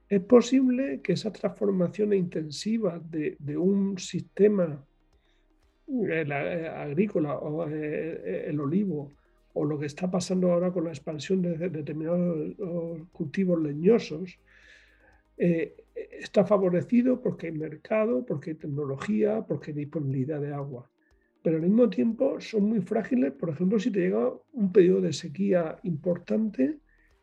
Es 0.09 0.21
posible 0.21 1.01
que 1.03 1.13
esa 1.13 1.33
transformación 1.33 2.15
intensiva 2.15 2.99
de, 2.99 3.37
un 3.59 3.99
sistema 3.99 4.83
el, 5.87 6.33
eh, 6.33 6.69
agrícola 6.69 7.37
o 7.37 7.69
eh, 7.69 7.73
eh, 8.25 8.45
el 8.49 8.61
olivo 8.61 9.13
o 9.53 9.65
lo 9.65 9.79
que 9.79 9.87
está 9.87 10.11
pasando 10.11 10.51
ahora 10.53 10.73
con 10.73 10.85
la 10.85 10.91
expansión 10.91 11.43
de, 11.43 11.57
determinados 11.69 12.55
cultivos 13.13 13.61
leñosos, 13.61 14.39
está 15.37 16.45
favorecido 16.45 17.21
porque 17.21 17.47
hay 17.47 17.53
mercado, 17.53 18.25
porque 18.25 18.51
hay 18.51 18.57
tecnología, 18.57 19.45
porque 19.47 19.71
hay 19.71 19.79
disponibilidad 19.79 20.41
de 20.41 20.53
agua. 20.53 20.89
Pero 21.43 21.57
al 21.57 21.63
mismo 21.63 21.89
tiempo 21.89 22.41
son 22.41 22.65
muy 22.65 22.81
frágiles, 22.81 23.33
por 23.33 23.51
ejemplo, 23.51 23.79
si 23.79 23.91
te 23.91 24.01
llega 24.01 24.33
un 24.53 24.73
periodo 24.73 25.03
de 25.03 25.13
sequía 25.13 25.79
importante 25.83 26.79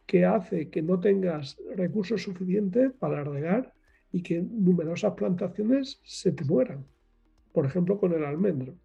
que 0.06 0.26
hace 0.26 0.70
que 0.70 0.82
no 0.82 1.00
tengas 1.00 1.58
recursos 1.76 2.22
suficientes 2.22 2.92
para 2.94 3.24
regar 3.24 3.74
y 4.12 4.22
que 4.22 4.42
numerosas 4.42 5.14
plantaciones 5.14 6.00
se 6.04 6.32
te 6.32 6.46
mueran 6.46 6.86
por 7.56 7.66
ejemplo, 7.66 7.98
con 7.98 8.12
el 8.12 8.26
almendro. 8.26 8.76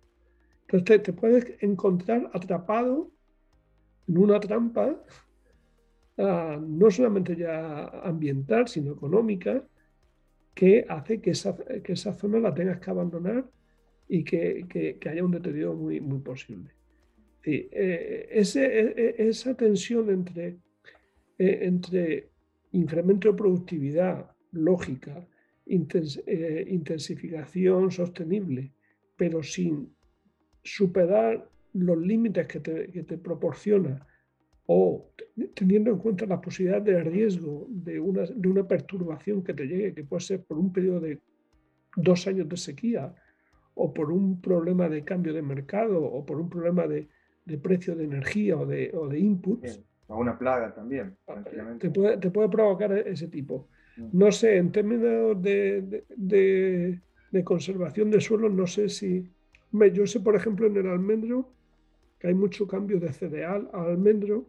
Entonces 0.68 1.02
te, 1.02 1.12
puedes 1.12 1.60
encontrar 1.60 2.30
atrapado 2.32 3.10
en 4.06 4.16
una 4.16 4.38
trampa, 4.38 4.96
ah, 6.16 6.56
no 6.62 6.88
solamente 6.88 7.34
ya 7.36 7.88
ambiental, 8.04 8.68
sino 8.68 8.92
económica, 8.92 9.64
que 10.54 10.86
hace 10.88 11.20
que 11.20 11.30
esa, 11.30 11.56
que 11.82 11.92
esa 11.92 12.12
zona 12.12 12.38
la 12.38 12.54
tengas 12.54 12.78
que 12.78 12.90
abandonar 12.90 13.44
y 14.12 14.24
que, 14.24 14.98
haya 15.08 15.24
un 15.24 15.30
deterioro 15.30 15.76
muy, 15.76 16.00
muy 16.00 16.18
posible. 16.18 16.70
Eh, 17.44 18.28
ese, 18.32 18.64
e, 18.64 19.14
e, 19.22 19.28
esa 19.28 19.54
tensión 19.54 20.10
entre, 20.10 20.58
eh, 21.38 21.58
entre 21.62 22.30
incremento 22.72 23.30
de 23.30 23.38
productividad 23.38 24.28
lógica 24.50 25.26
eh, 25.66 26.64
intensificación 26.68 27.92
sostenible, 27.92 28.72
pero 29.16 29.44
sin 29.44 29.94
superar 30.64 31.48
los 31.74 31.98
límites 31.98 32.48
que 32.48 32.58
te, 32.58 33.18
proporciona 33.18 34.04
o 34.66 35.12
teniendo 35.54 35.92
en 35.92 35.98
cuenta 35.98 36.26
la 36.26 36.40
posibilidad 36.40 36.82
de 36.82 37.00
riesgo 37.04 37.68
de 37.68 38.00
una, 38.00 38.22
de 38.26 38.48
una 38.48 38.66
perturbación 38.66 39.44
que 39.44 39.54
te 39.54 39.66
llegue, 39.66 39.94
que 39.94 40.02
puede 40.02 40.22
ser 40.22 40.42
por 40.42 40.58
un 40.58 40.72
periodo 40.72 41.00
de 41.00 41.20
dos 41.96 42.26
años 42.26 42.48
de 42.48 42.56
sequía 42.56 43.14
o 43.82 43.94
por 43.94 44.12
un 44.12 44.40
problema 44.42 44.88
de 44.90 45.02
cambio 45.04 45.32
de 45.32 45.40
mercado 45.40 46.04
o 46.04 46.24
por 46.26 46.38
un 46.38 46.50
problema 46.50 46.86
de, 46.86 47.08
precio 47.62 47.96
de 47.96 48.04
energía 48.04 48.54
o 48.56 48.66
de, 48.66 48.92
o 48.94 49.08
de 49.08 49.18
inputs. 49.18 49.80
O 50.06 50.18
una 50.18 50.38
plaga 50.38 50.74
también. 50.74 51.16
Ah, 51.26 51.42
te 51.78 51.88
puede, 51.90 52.18
te 52.18 52.30
puede 52.30 52.48
provocar 52.50 52.92
ese 52.92 53.28
tipo. 53.28 53.68
No 54.12 54.30
sé, 54.32 54.58
en 54.58 54.70
términos 54.70 55.40
de, 55.42 57.00
conservación 57.42 58.10
de 58.10 58.20
suelo, 58.20 58.48
no 58.50 58.66
sé 58.66 58.88
si... 58.88 59.30
Yo 59.94 60.06
sé, 60.06 60.20
por 60.20 60.34
ejemplo, 60.34 60.66
en 60.66 60.76
el 60.76 60.88
almendro, 60.88 61.48
que 62.18 62.28
hay 62.28 62.34
mucho 62.34 62.66
cambio 62.66 63.00
de 63.00 63.12
cereal 63.12 63.70
a 63.72 63.82
almendro, 63.84 64.46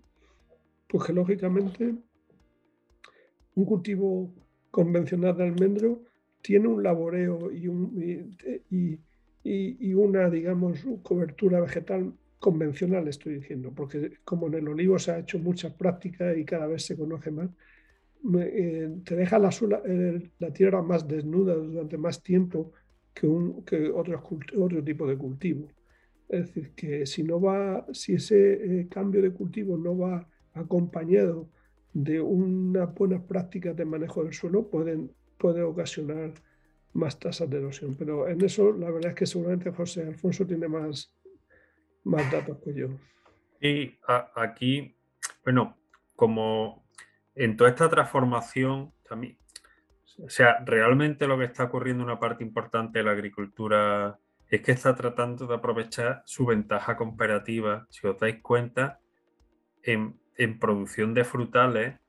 pues 0.87 1.05
que 1.05 1.13
lógicamente 1.13 1.95
un 3.55 3.65
cultivo 3.65 4.33
convencional 4.71 5.37
de 5.37 5.43
almendro 5.43 6.01
tiene 6.41 6.67
un 6.67 6.81
laboreo 6.83 7.51
y, 7.51 7.67
y, 8.71 8.99
una, 9.43 10.29
digamos, 10.29 10.85
cobertura 11.03 11.59
vegetal 11.59 12.13
convencional, 12.39 13.07
estoy 13.07 13.35
diciendo, 13.35 13.71
porque 13.75 14.13
como 14.23 14.47
en 14.47 14.55
el 14.55 14.67
olivo 14.67 14.97
se 14.99 15.11
ha 15.11 15.19
hecho 15.19 15.39
muchas 15.39 15.73
prácticas 15.73 16.35
y 16.37 16.43
cada 16.43 16.67
vez 16.67 16.83
se 16.83 16.97
conoce 16.97 17.31
más, 17.31 17.49
eh, 18.39 18.97
te 19.03 19.15
deja 19.15 19.39
la, 19.39 19.49
la, 20.39 20.53
tierra 20.53 20.81
más 20.81 21.07
desnuda 21.07 21.55
durante 21.55 21.97
más 21.97 22.21
tiempo 22.21 22.71
que, 23.13 23.27
un, 23.27 23.63
que 23.63 23.89
otro, 23.89 24.21
otro 24.57 24.83
tipo 24.83 25.07
de 25.07 25.17
cultivo. 25.17 25.67
Es 26.29 26.47
decir, 26.47 26.71
que 26.75 27.05
si, 27.05 27.23
no 27.23 27.41
va, 27.41 27.85
si 27.93 28.13
ese 28.13 28.81
eh, 28.81 28.87
cambio 28.89 29.21
de 29.21 29.31
cultivo 29.31 29.77
no 29.77 29.97
va 29.97 30.27
acompañado 30.53 31.49
de 31.93 32.21
unas 32.21 32.93
buenas 32.95 33.21
prácticas 33.23 33.75
de 33.75 33.85
manejo 33.85 34.23
del 34.23 34.33
suelo, 34.33 34.67
pueden, 34.69 35.11
puede 35.37 35.61
ocasionar 35.61 36.33
más 36.93 37.19
tasas 37.19 37.49
de 37.49 37.57
erosión. 37.57 37.95
Pero 37.97 38.27
en 38.27 38.41
eso 38.43 38.71
la 38.73 38.91
verdad 38.91 39.11
es 39.11 39.15
que 39.15 39.25
seguramente 39.25 39.71
José 39.71 40.07
Alfonso 40.07 40.45
tiene 40.45 40.67
más, 40.67 41.15
más 42.03 42.31
datos 42.31 42.57
que 42.63 42.73
yo. 42.73 42.87
Y 43.59 43.97
aquí, 44.35 44.95
bueno, 45.43 45.77
como 46.15 46.87
en 47.35 47.55
toda 47.55 47.69
esta 47.69 47.89
transformación 47.89 48.91
también, 49.07 49.37
o 50.23 50.29
sea, 50.29 50.63
realmente 50.65 51.27
lo 51.27 51.37
que 51.37 51.45
está 51.45 51.63
ocurriendo, 51.63 52.03
una 52.03 52.19
parte 52.19 52.43
importante 52.43 52.99
de 52.99 53.05
la 53.05 53.11
agricultura, 53.11 54.19
es 54.47 54.61
que 54.61 54.73
está 54.73 54.95
tratando 54.95 55.47
de 55.47 55.55
aprovechar 55.55 56.23
su 56.25 56.45
ventaja 56.45 56.97
comparativa, 56.97 57.87
si 57.89 58.05
os 58.05 58.19
dais 58.19 58.41
cuenta, 58.41 58.99
en, 59.83 60.19
producción 60.59 61.13
de 61.13 61.23
frutales, 61.23 61.99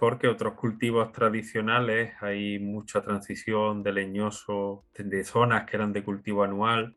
porque 0.00 0.28
otros 0.28 0.54
cultivos 0.54 1.12
tradicionales 1.12 2.14
hay 2.22 2.58
mucha 2.58 3.02
transición 3.02 3.82
de 3.82 3.92
leñoso, 3.92 4.86
de 4.96 5.24
zonas 5.24 5.66
que 5.66 5.76
eran 5.76 5.92
de 5.92 6.02
cultivo 6.02 6.42
anual 6.42 6.96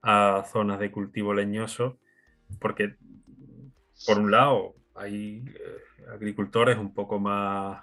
a 0.00 0.44
zonas 0.50 0.78
de 0.78 0.92
cultivo 0.92 1.34
leñoso, 1.34 1.98
porque 2.60 2.94
por 4.06 4.20
un 4.20 4.30
lado 4.30 4.76
hay 4.94 5.44
eh, 5.48 6.04
agricultores 6.14 6.78
un 6.78 6.94
poco 6.94 7.18
más 7.18 7.82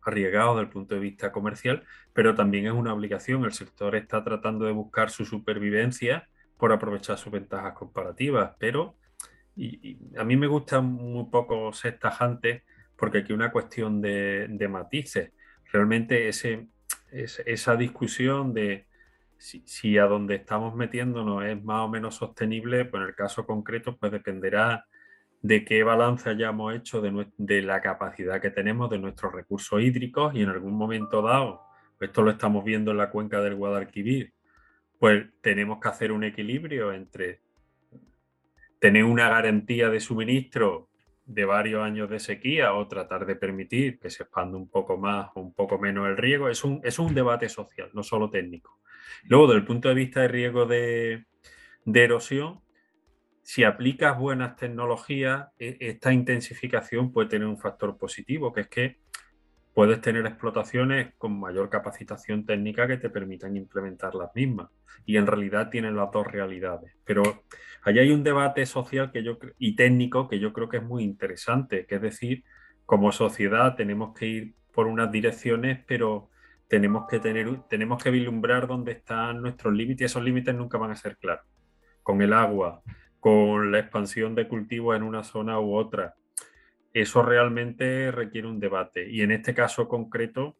arriesgados 0.00 0.56
desde 0.56 0.66
el 0.68 0.72
punto 0.72 0.94
de 0.94 1.00
vista 1.02 1.30
comercial, 1.30 1.84
pero 2.14 2.34
también 2.34 2.66
es 2.66 2.72
una 2.72 2.94
obligación. 2.94 3.44
El 3.44 3.52
sector 3.52 3.94
está 3.94 4.24
tratando 4.24 4.64
de 4.64 4.72
buscar 4.72 5.10
su 5.10 5.26
supervivencia 5.26 6.30
por 6.56 6.72
aprovechar 6.72 7.18
sus 7.18 7.30
ventajas 7.30 7.74
comparativas, 7.74 8.54
pero 8.58 8.96
y, 9.54 9.98
a 10.16 10.24
mí 10.24 10.36
me 10.36 10.46
gusta 10.46 10.80
muy 10.80 11.26
poco 11.26 11.74
ser 11.74 11.98
tajante 11.98 12.64
porque 12.96 13.18
aquí 13.18 13.32
una 13.32 13.52
cuestión 13.52 14.00
de, 14.00 14.68
matices. 14.70 15.32
Realmente 15.72 16.28
ese, 16.28 16.68
esa 17.10 17.76
discusión 17.76 18.54
de 18.54 18.86
si, 19.38 19.98
a 19.98 20.06
donde 20.06 20.36
estamos 20.36 20.74
metiéndonos 20.74 21.44
es 21.44 21.62
más 21.62 21.82
o 21.82 21.88
menos 21.88 22.14
sostenible, 22.14 22.86
pues 22.86 23.02
en 23.02 23.08
el 23.08 23.14
caso 23.14 23.46
concreto 23.46 23.96
pues 23.96 24.12
dependerá 24.12 24.86
de 25.42 25.64
qué 25.64 25.82
balance 25.82 26.28
hayamos 26.28 26.74
hecho 26.74 27.00
de, 27.00 27.62
la 27.62 27.80
capacidad 27.80 28.40
que 28.40 28.50
tenemos 28.50 28.90
de 28.90 28.98
nuestros 28.98 29.32
recursos 29.32 29.80
hídricos 29.80 30.34
y 30.34 30.42
en 30.42 30.48
algún 30.48 30.74
momento 30.74 31.22
dado, 31.22 31.62
esto 32.00 32.22
lo 32.22 32.30
estamos 32.30 32.64
viendo 32.64 32.90
en 32.90 32.96
la 32.96 33.10
cuenca 33.10 33.40
del 33.40 33.54
Guadalquivir, 33.54 34.32
pues 34.98 35.26
tenemos 35.42 35.78
que 35.80 35.88
hacer 35.88 36.12
un 36.12 36.24
equilibrio 36.24 36.92
entre 36.92 37.40
tener 38.80 39.04
una 39.04 39.28
garantía 39.28 39.88
de 39.88 40.00
suministro 40.00 40.88
de 41.26 41.44
varios 41.44 41.82
años 41.82 42.08
de 42.08 42.20
sequía 42.20 42.72
o 42.72 42.88
tratar 42.88 43.26
de 43.26 43.36
permitir 43.36 43.98
que 43.98 44.10
se 44.10 44.22
expanda 44.22 44.56
un 44.56 44.70
poco 44.70 44.96
más 44.96 45.30
o 45.34 45.40
un 45.40 45.52
poco 45.52 45.78
menos 45.78 46.08
el 46.08 46.16
riego. 46.16 46.48
Es 46.48 46.64
un, 46.64 46.80
es 46.82 46.98
un 46.98 47.14
debate 47.14 47.48
social, 47.48 47.90
no 47.92 48.02
solo 48.02 48.30
técnico. 48.30 48.80
Luego, 49.24 49.48
desde 49.48 49.60
el 49.60 49.66
punto 49.66 49.88
de 49.88 49.94
vista 49.94 50.20
de 50.22 50.28
riesgo 50.28 50.66
de 50.66 51.24
erosión, 51.92 52.60
si 53.46 53.62
aplicas 53.62 54.18
buenas 54.18 54.56
tecnologías, 54.56 55.50
e, 55.56 55.76
esta 55.78 56.12
intensificación 56.12 57.12
puede 57.12 57.28
tener 57.28 57.46
un 57.46 57.58
factor 57.58 57.96
positivo, 57.96 58.52
que 58.52 58.62
es 58.62 58.68
que 58.68 58.98
puedes 59.76 60.00
tener 60.00 60.24
explotaciones 60.24 61.12
con 61.18 61.38
mayor 61.38 61.68
capacitación 61.68 62.46
técnica 62.46 62.88
que 62.88 62.96
te 62.96 63.10
permitan 63.10 63.58
implementar 63.58 64.14
las 64.14 64.34
mismas. 64.34 64.70
Y 65.04 65.18
en 65.18 65.26
realidad 65.26 65.68
tienen 65.68 65.94
las 65.94 66.10
dos 66.10 66.26
realidades. 66.26 66.96
Pero 67.04 67.44
allí 67.82 67.98
hay 67.98 68.10
un 68.10 68.24
debate 68.24 68.64
social 68.64 69.12
que 69.12 69.22
yo, 69.22 69.36
y 69.58 69.76
técnico 69.76 70.28
que 70.28 70.38
yo 70.38 70.54
creo 70.54 70.70
que 70.70 70.78
es 70.78 70.82
muy 70.82 71.04
interesante, 71.04 71.84
que 71.84 71.96
es 71.96 72.00
decir, 72.00 72.42
como 72.86 73.12
sociedad 73.12 73.76
tenemos 73.76 74.18
que 74.18 74.26
ir 74.26 74.54
por 74.72 74.86
unas 74.86 75.12
direcciones, 75.12 75.84
pero 75.86 76.30
tenemos 76.68 77.06
que 77.06 77.20
tener, 77.20 77.46
tenemos 77.68 78.02
que 78.02 78.10
vislumbrar 78.10 78.66
dónde 78.66 78.92
están 78.92 79.42
nuestros 79.42 79.74
límites 79.74 80.00
y 80.00 80.04
esos 80.06 80.24
límites 80.24 80.54
nunca 80.54 80.78
van 80.78 80.92
a 80.92 80.96
ser 80.96 81.18
claros. 81.18 81.44
Con 82.02 82.22
el 82.22 82.32
agua, 82.32 82.80
con 83.20 83.70
la 83.72 83.80
expansión 83.80 84.34
de 84.34 84.48
cultivos 84.48 84.96
en 84.96 85.02
una 85.02 85.22
zona 85.22 85.60
u 85.60 85.74
otra, 85.74 86.14
eso 87.02 87.22
realmente 87.22 88.10
requiere 88.10 88.48
un 88.48 88.58
debate. 88.58 89.06
Y 89.08 89.20
en 89.20 89.30
este 89.30 89.52
caso 89.52 89.86
concreto, 89.86 90.56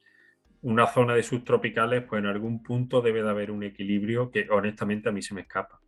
una 0.60 0.86
zona 0.86 1.14
de 1.14 1.22
subtropicales, 1.22 2.04
pues 2.04 2.18
en 2.18 2.26
algún 2.26 2.62
punto 2.62 3.00
debe 3.00 3.22
de 3.22 3.30
haber 3.30 3.50
un 3.50 3.62
equilibrio 3.62 4.30
que 4.30 4.46
honestamente 4.50 5.08
a 5.08 5.12
mí 5.12 5.22
se 5.22 5.32
me 5.32 5.40
escapa. 5.40 5.80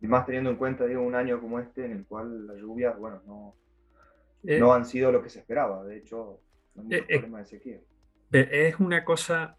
Y 0.00 0.06
más 0.06 0.26
teniendo 0.26 0.50
en 0.50 0.56
cuenta, 0.56 0.86
digo, 0.86 1.02
un 1.02 1.16
año 1.16 1.40
como 1.40 1.58
este 1.58 1.86
en 1.86 1.92
el 1.92 2.06
cual 2.06 2.46
las 2.46 2.56
lluvias, 2.58 2.96
bueno, 2.96 3.20
no, 3.26 3.56
eh, 4.44 4.60
no 4.60 4.72
han 4.72 4.84
sido 4.84 5.10
lo 5.10 5.22
que 5.22 5.28
se 5.28 5.40
esperaba. 5.40 5.82
De 5.82 5.96
hecho, 5.96 6.40
no 6.76 6.82
hay 6.88 6.98
eh, 6.98 7.04
problema 7.08 7.38
de 7.38 7.46
sequía. 7.46 7.80
Eh, 8.30 8.48
es 8.68 8.78
una 8.78 9.04
cosa, 9.04 9.56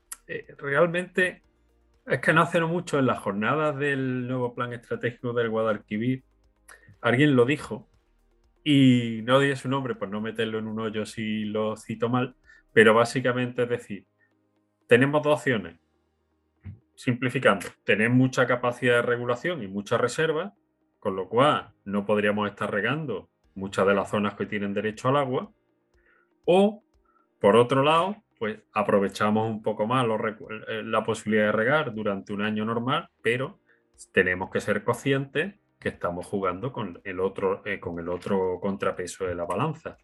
realmente, 0.57 1.41
es 2.05 2.19
que 2.21 2.31
no 2.31 2.41
hace 2.41 2.61
mucho 2.61 2.99
en 2.99 3.07
las 3.07 3.19
jornadas 3.19 3.77
del 3.77 4.27
nuevo 4.27 4.55
plan 4.55 4.71
estratégico 4.71 5.33
del 5.33 5.49
Guadalquivir, 5.49 6.23
alguien 7.01 7.35
lo 7.35 7.45
dijo, 7.45 7.89
y 8.67 9.21
no 9.21 9.39
diré 9.39 9.55
su 9.55 9.69
nombre 9.69 9.93
por 9.93 10.09
no 10.09 10.19
meterlo 10.19 10.57
en 10.57 10.67
un 10.67 10.79
hoyo 10.79 11.05
si 11.05 11.45
lo 11.45 11.77
cito 11.77 12.09
mal, 12.09 12.35
pero 12.73 12.95
básicamente 12.95 13.63
es 13.63 13.69
decir, 13.69 14.07
tenemos 14.87 15.21
dos 15.21 15.39
opciones. 15.39 15.79
Simplificando, 16.95 17.67
tener 17.83 18.09
mucha 18.09 18.47
capacidad 18.47 18.95
de 18.95 19.01
regulación 19.03 19.61
y 19.61 19.67
mucha 19.67 19.99
reserva, 19.99 20.53
con 20.99 21.15
lo 21.15 21.29
cual 21.29 21.73
no 21.83 22.07
podríamos 22.07 22.49
estar 22.49 22.71
regando 22.71 23.29
muchas 23.53 23.85
de 23.85 23.93
las 23.93 24.09
zonas 24.09 24.33
que 24.33 24.47
tienen 24.47 24.73
derecho 24.73 25.09
al 25.09 25.17
agua. 25.17 25.51
O, 26.45 26.83
por 27.39 27.57
otro 27.57 27.83
lado, 27.83 28.15
pues 28.39 28.57
aprovechamos 28.73 29.47
un 29.47 29.61
poco 29.61 29.85
más 29.85 30.07
eh, 30.07 30.81
la 30.83 31.03
posibilidad 31.03 31.45
de 31.45 31.51
regar 31.51 31.93
durante 31.93 32.33
un 32.33 32.41
año 32.41 32.65
normal, 32.65 33.09
pero 33.21 33.59
tenemos 34.11 34.49
que 34.49 34.59
ser 34.59 34.83
conscientes 34.83 35.53
que 35.79 35.89
estamos 35.89 36.25
jugando 36.25 36.71
con 36.71 36.99
el 37.03 37.19
otro, 37.19 37.61
eh, 37.65 37.79
con 37.79 37.99
el 37.99 38.09
otro 38.09 38.59
contrapeso 38.61 39.25
de 39.25 39.35
la 39.35 39.45
balanza. 39.45 39.97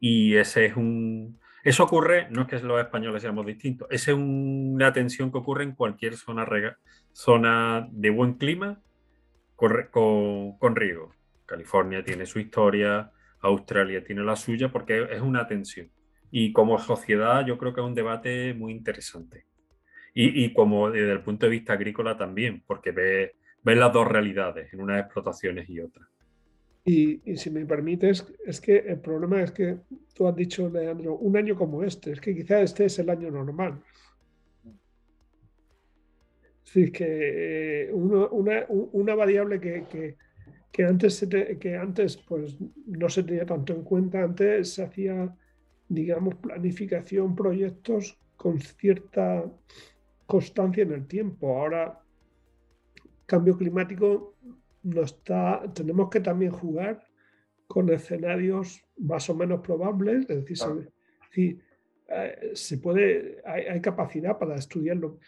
Y 0.00 0.36
ese 0.36 0.66
es 0.66 0.76
un. 0.76 1.40
Eso 1.64 1.84
ocurre, 1.84 2.28
no 2.30 2.42
es 2.42 2.48
que 2.48 2.60
los 2.60 2.80
españoles 2.80 3.22
seamos 3.22 3.44
distintos, 3.44 3.88
esa 3.90 4.12
es 4.12 4.16
una 4.16 4.92
tensión 4.92 5.32
que 5.32 5.38
ocurre 5.38 5.64
en 5.64 5.72
cualquier 5.72 6.16
zona, 6.16 6.44
rega, 6.44 6.78
zona 7.12 7.88
de 7.90 8.10
buen 8.10 8.34
clima 8.34 8.80
con, 9.56 10.54
con, 10.60 10.76
riego. 10.76 11.12
California 11.44 12.04
tiene 12.04 12.24
su 12.24 12.38
historia, 12.38 13.10
Australia 13.40 14.04
tiene 14.04 14.22
la 14.22 14.36
suya, 14.36 14.70
porque 14.70 15.08
es 15.10 15.20
una 15.20 15.48
tensión. 15.48 15.90
Y 16.30 16.52
como 16.52 16.78
sociedad 16.78 17.44
yo 17.44 17.58
creo 17.58 17.74
que 17.74 17.80
es 17.80 17.86
un 17.86 17.94
debate 17.96 18.54
muy 18.54 18.70
interesante. 18.72 19.46
Y, 20.14 20.44
y 20.44 20.52
como 20.52 20.90
desde 20.90 21.12
el 21.12 21.22
punto 21.22 21.46
de 21.46 21.50
vista 21.50 21.72
agrícola 21.72 22.16
también, 22.16 22.62
porque 22.64 22.92
ve 22.92 23.34
ven 23.66 23.80
las 23.80 23.92
dos 23.92 24.06
realidades 24.06 24.72
en 24.72 24.80
unas 24.80 25.00
explotaciones 25.00 25.68
y 25.68 25.80
otras. 25.80 26.08
Y, 26.84 27.36
si 27.36 27.50
me 27.50 27.66
permites, 27.66 28.24
es 28.46 28.60
que 28.60 28.76
el 28.76 29.00
problema 29.00 29.42
es 29.42 29.50
que 29.50 29.78
tú 30.14 30.28
has 30.28 30.36
dicho, 30.36 30.68
Leandro, 30.68 31.16
un 31.16 31.36
año 31.36 31.56
como 31.56 31.82
este, 31.82 32.12
es 32.12 32.20
que 32.20 32.32
quizá 32.32 32.60
este 32.60 32.84
es 32.84 32.96
el 33.00 33.10
año 33.10 33.28
normal. 33.28 33.82
Decir, 36.64 36.92
que 36.92 37.88
eh, 37.88 37.92
una, 37.92 39.14
variable 39.16 39.58
que, 39.58 40.16
que, 40.70 40.84
antes, 40.84 41.26
que 41.58 41.76
antes 41.76 42.18
pues, 42.18 42.56
no 42.86 43.08
se 43.08 43.24
tenía 43.24 43.46
tanto 43.46 43.72
en 43.72 43.82
cuenta, 43.82 44.22
antes 44.22 44.74
se 44.74 44.84
hacía, 44.84 45.34
digamos, 45.88 46.36
planificación, 46.36 47.34
proyectos 47.34 48.16
con 48.36 48.60
cierta 48.60 49.44
constancia 50.24 50.84
en 50.84 50.92
el 50.92 51.06
tiempo. 51.08 51.58
Ahora 51.58 52.05
cambio 53.26 53.56
climático 53.56 54.36
está, 55.02 55.62
tenemos 55.74 56.08
que 56.10 56.20
también 56.20 56.52
jugar 56.52 57.06
con 57.66 57.92
escenarios 57.92 58.84
más 58.96 59.28
o 59.28 59.34
menos 59.34 59.60
probables, 59.60 60.30
es 60.30 60.44
decir, 60.44 61.60
eh, 62.08 62.50
se, 62.54 62.78
puede, 62.78 63.42
hay, 63.44 63.80
capacidad 63.80 64.38
para 64.38 64.54
estudiarlo. 64.54 65.18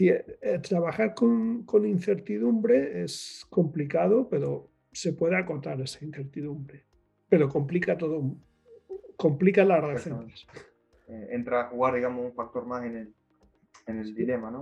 Eh, 0.00 0.60
trabajar 0.62 1.12
con, 1.14 1.64
incertidumbre 1.84 3.02
es 3.02 3.44
complicado, 3.50 4.28
pero 4.28 4.70
se 4.92 5.12
puede 5.12 5.36
acotar 5.36 5.80
esa 5.80 6.04
incertidumbre. 6.04 6.84
Pero 7.28 7.48
complica 7.48 7.96
todo, 7.98 8.36
complica 9.16 9.64
las 9.64 9.80
relaciones. 9.80 10.46
Eh, 11.08 11.28
entra 11.32 11.62
a 11.62 11.64
jugar, 11.64 11.94
digamos, 11.94 12.26
un 12.26 12.34
factor 12.34 12.64
más 12.66 12.84
en 12.84 12.96
el, 12.96 13.14
en 13.86 13.98
el 13.98 14.14
dilema, 14.14 14.50
¿no? 14.50 14.60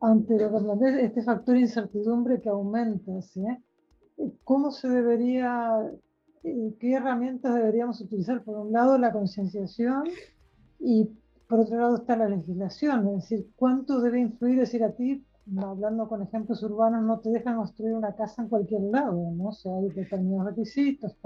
Ante 0.00 0.38
lo 0.38 0.78
que 0.78 1.04
este 1.04 1.22
factor 1.22 1.54
de 1.54 1.62
incertidumbre 1.62 2.40
que 2.40 2.48
aumenta, 2.48 3.20
¿sí? 3.22 3.44
¿cómo 4.44 4.70
se 4.70 4.88
debería, 4.88 5.90
eh, 6.42 6.74
qué 6.78 6.94
herramientas 6.94 7.54
deberíamos 7.54 8.00
utilizar? 8.00 8.42
Por 8.42 8.56
un 8.58 8.72
lado, 8.72 8.98
la 8.98 9.12
concienciación 9.12 10.04
y 10.78 11.10
por 11.48 11.60
otro 11.60 11.78
lado 11.78 11.96
está 11.96 12.16
la 12.16 12.28
legislación, 12.28 13.06
es 13.08 13.14
decir, 13.28 13.50
¿cuánto 13.56 14.00
debe 14.00 14.20
influir? 14.20 14.58
Decir, 14.58 14.82
a 14.82 14.92
ti, 14.92 15.24
hablando 15.58 16.08
con 16.08 16.22
ejemplos 16.22 16.62
urbanos, 16.62 17.04
no 17.04 17.20
te 17.20 17.30
dejan 17.30 17.56
construir 17.56 17.94
una 17.94 18.14
casa 18.14 18.42
en 18.42 18.48
cualquier 18.48 18.82
lado, 18.82 19.30
¿no? 19.32 19.48
O 19.48 19.52
sea, 19.52 19.76
hay 19.76 19.88
determinados 19.90 20.46
requisitos. 20.46 21.16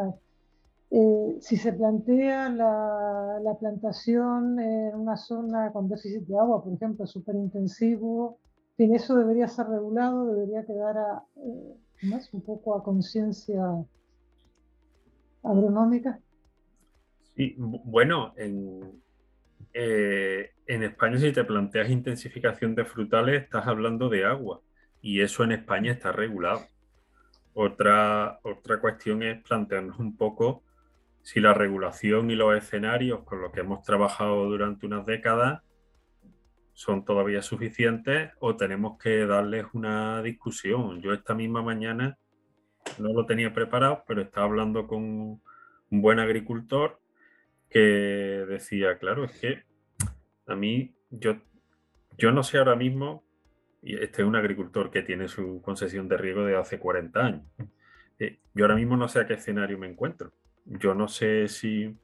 Eh, 0.93 1.39
si 1.41 1.57
se 1.57 1.73
plantea 1.73 2.49
la, 2.49 3.41
la, 3.43 3.55
plantación 3.55 4.59
en 4.59 4.95
una 4.97 5.17
zona 5.17 5.73
con 5.73 5.89
déficit 5.89 6.27
de 6.27 6.37
agua, 6.37 6.63
por 6.65 6.73
ejemplo, 6.73 7.07
súper 7.07 7.37
intensivo, 7.37 8.39
fin, 8.81 8.95
eso 8.95 9.15
debería 9.15 9.47
ser 9.47 9.67
regulado, 9.67 10.27
debería 10.27 10.65
quedar 10.65 10.97
a, 10.97 11.23
eh, 11.37 11.77
más 12.09 12.33
un 12.33 12.41
poco 12.41 12.75
a 12.75 12.83
conciencia 12.83 13.63
agronómica. 15.43 16.19
Sí, 17.37 17.55
bueno, 17.59 18.33
en, 18.39 19.03
eh, 19.75 20.53
en 20.67 20.83
España 20.83 21.19
si 21.19 21.31
te 21.31 21.45
planteas 21.45 21.91
intensificación 21.91 22.75
de 22.75 22.87
frutales 22.87 23.43
estás 23.43 23.67
hablando 23.67 24.09
de 24.09 24.25
agua 24.25 24.63
y 25.03 25.21
eso 25.21 25.45
en 25.45 25.53
España 25.53 25.93
está 25.93 26.11
regulado. 26.13 26.63
Otra, 27.53 28.41
otra 28.45 28.81
cuestión 28.81 29.23
es 29.23 29.43
plantearnos 29.43 29.99
un 29.99 30.17
poco 30.17 30.63
si 31.23 31.41
la 31.41 31.53
regulación 31.53 32.31
y 32.31 32.35
los 32.35 32.57
escenarios 32.57 33.25
con 33.25 33.43
los 33.43 33.53
que 33.53 33.61
hemos 33.61 33.83
trabajado 33.83 34.47
durante 34.47 34.87
unas 34.87 35.05
décadas 35.05 35.61
son 36.81 37.05
todavía 37.05 37.43
suficientes 37.43 38.33
o 38.39 38.57
tenemos 38.57 38.99
que 38.99 39.27
darles 39.27 39.67
una 39.75 40.23
discusión. 40.23 41.03
Yo 41.03 41.13
esta 41.13 41.35
misma 41.35 41.61
mañana 41.61 42.17
no 42.99 43.13
lo 43.13 43.27
tenía 43.27 43.53
preparado, 43.53 44.03
pero 44.09 44.23
estaba 44.23 44.47
hablando 44.47 44.87
con 44.87 45.03
un 45.03 46.01
buen 46.01 46.19
agricultor 46.19 46.99
que 47.69 47.81
decía, 48.49 48.97
claro, 48.97 49.25
es 49.25 49.39
que 49.39 49.65
a 50.47 50.57
mí, 50.57 50.95
yo, 51.11 51.37
yo 52.17 52.33
no 52.33 52.43
sé 52.43 52.57
ahora 52.57 52.77
mismo, 52.77 53.25
y 53.83 53.97
este 53.97 54.23
es 54.23 54.29
un 54.29 54.37
agricultor 54.37 54.91
que 54.91 55.03
tiene 55.03 55.29
su 55.29 55.61
concesión 55.61 56.09
de 56.09 56.17
riego 56.17 56.47
de 56.47 56.57
hace 56.57 56.79
40 56.79 57.21
años, 57.21 57.43
eh, 58.19 58.39
yo 58.55 58.65
ahora 58.65 58.77
mismo 58.77 58.97
no 58.97 59.07
sé 59.07 59.21
a 59.21 59.27
qué 59.27 59.35
escenario 59.35 59.77
me 59.77 59.87
encuentro. 59.87 60.33
Yo 60.65 60.95
no 60.95 61.09
sé 61.09 61.47
si 61.47 61.95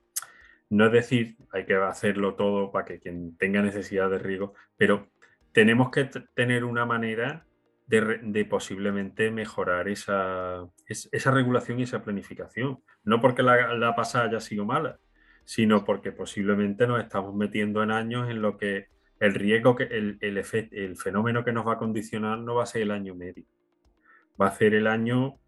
no 0.71 0.87
es 0.87 0.93
decir, 0.93 1.37
hay 1.53 1.65
que 1.65 1.75
hacerlo 1.75 2.35
todo 2.35 2.73
para 2.73 2.85
que 2.85 2.99
quien 2.99 3.37
tenga 3.37 3.63
necesidad 3.63 4.11
de 4.11 4.19
riego, 4.19 4.55
pero 4.77 5.09
tenemos 5.53 5.91
que 5.91 6.05
tener 6.35 6.65
una 6.65 6.85
manera 6.85 7.47
de, 7.87 8.45
posiblemente 8.51 9.31
mejorar 9.31 9.89
esa, 9.89 10.67
esa, 10.89 11.31
regulación 11.31 11.79
y 11.79 11.85
esa 11.85 12.03
planificación. 12.03 12.81
No 13.05 13.21
porque 13.21 13.43
la, 13.43 13.95
pasada 13.95 14.27
haya 14.27 14.41
sido 14.41 14.65
mala, 14.65 14.99
sino 15.45 15.85
porque 15.85 16.13
posiblemente 16.13 16.87
nos 16.87 17.01
estamos 17.01 17.35
metiendo 17.35 17.83
en 17.83 17.93
años 17.93 18.29
en 18.29 18.43
lo 18.43 18.59
que 18.59 18.89
el 19.21 19.35
riesgo, 19.35 19.77
que 19.77 19.85
el, 19.85 20.19
el, 20.21 20.45
el 20.73 20.97
fenómeno 20.97 21.45
que 21.45 21.53
nos 21.53 21.67
va 21.67 21.75
a 21.75 21.79
condicionar 21.79 22.39
no 22.39 22.57
va 22.57 22.65
a 22.65 22.67
ser 22.67 22.83
el 22.83 22.91
año 22.91 23.15
medio, 23.15 23.45
va 24.41 24.49
a 24.49 24.53
ser 24.53 24.75
el 24.75 24.87
año 24.87 25.39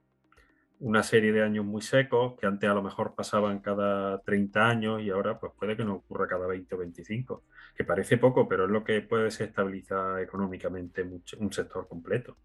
una 0.80 1.02
serie 1.02 1.32
de 1.32 1.42
años 1.42 1.64
muy 1.64 1.82
secos 1.82 2.34
que 2.38 2.46
antes 2.46 2.68
a 2.68 2.74
lo 2.74 2.82
mejor 2.82 3.14
pasaban 3.14 3.60
cada 3.60 4.20
30 4.22 4.68
años 4.68 5.02
y 5.02 5.10
ahora 5.10 5.38
pues 5.38 5.52
puede 5.58 5.76
que 5.76 5.84
no 5.84 5.96
ocurra 5.96 6.28
cada 6.28 6.46
20 6.46 6.74
o 6.74 6.78
25, 6.78 7.42
que 7.76 7.84
parece 7.84 8.18
poco, 8.18 8.48
pero 8.48 8.64
es 8.64 8.70
lo 8.70 8.84
que 8.84 9.00
puede 9.02 9.24
desestabilizar 9.24 10.20
económicamente 10.20 11.02
un 11.02 11.52
sector 11.52 11.88
completo. 11.88 12.36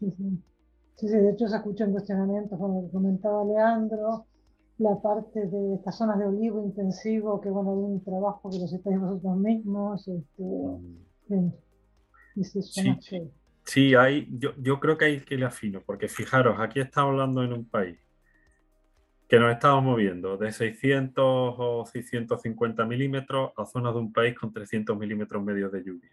Sí, 0.00 0.10
sí. 0.16 0.42
sí, 0.96 1.08
de 1.08 1.30
hecho 1.30 1.48
se 1.48 1.56
escuchan 1.56 1.92
cuestionamientos, 1.92 2.58
como 2.58 2.90
comentaba 2.90 3.44
Leandro, 3.44 4.26
la 4.78 5.00
parte 5.00 5.46
de 5.46 5.74
estas 5.74 5.98
zonas 5.98 6.18
de 6.18 6.26
olivo 6.26 6.62
intensivo, 6.64 7.40
que 7.40 7.50
bueno, 7.50 7.72
de 7.72 7.82
un 7.82 8.04
trabajo 8.04 8.48
que 8.48 8.58
los 8.58 8.72
estáis 8.72 8.98
vosotros 9.00 9.36
mismos. 9.36 10.06
Este, 10.06 10.44
mm. 11.28 11.52
sí, 12.42 13.30
sí, 13.68 13.94
hay, 13.94 14.26
yo, 14.30 14.80
creo 14.80 14.96
que 14.96 15.04
hay 15.04 15.20
que 15.20 15.34
ir 15.34 15.44
afino, 15.44 15.82
porque 15.84 16.08
fijaros, 16.08 16.58
aquí 16.58 16.80
estamos 16.80 17.12
hablando 17.12 17.44
en 17.44 17.52
un 17.52 17.68
país 17.68 17.98
que 19.28 19.38
nos 19.38 19.52
estamos 19.52 19.84
moviendo 19.84 20.38
de 20.38 20.50
600 20.50 21.22
o 21.58 21.84
650 21.84 22.86
milímetros 22.86 23.52
a 23.58 23.66
zonas 23.66 23.92
de 23.92 24.00
un 24.00 24.10
país 24.10 24.34
con 24.34 24.54
300 24.54 24.96
milímetros 24.96 25.44
medios 25.44 25.70
de 25.70 25.84
lluvia. 25.84 26.10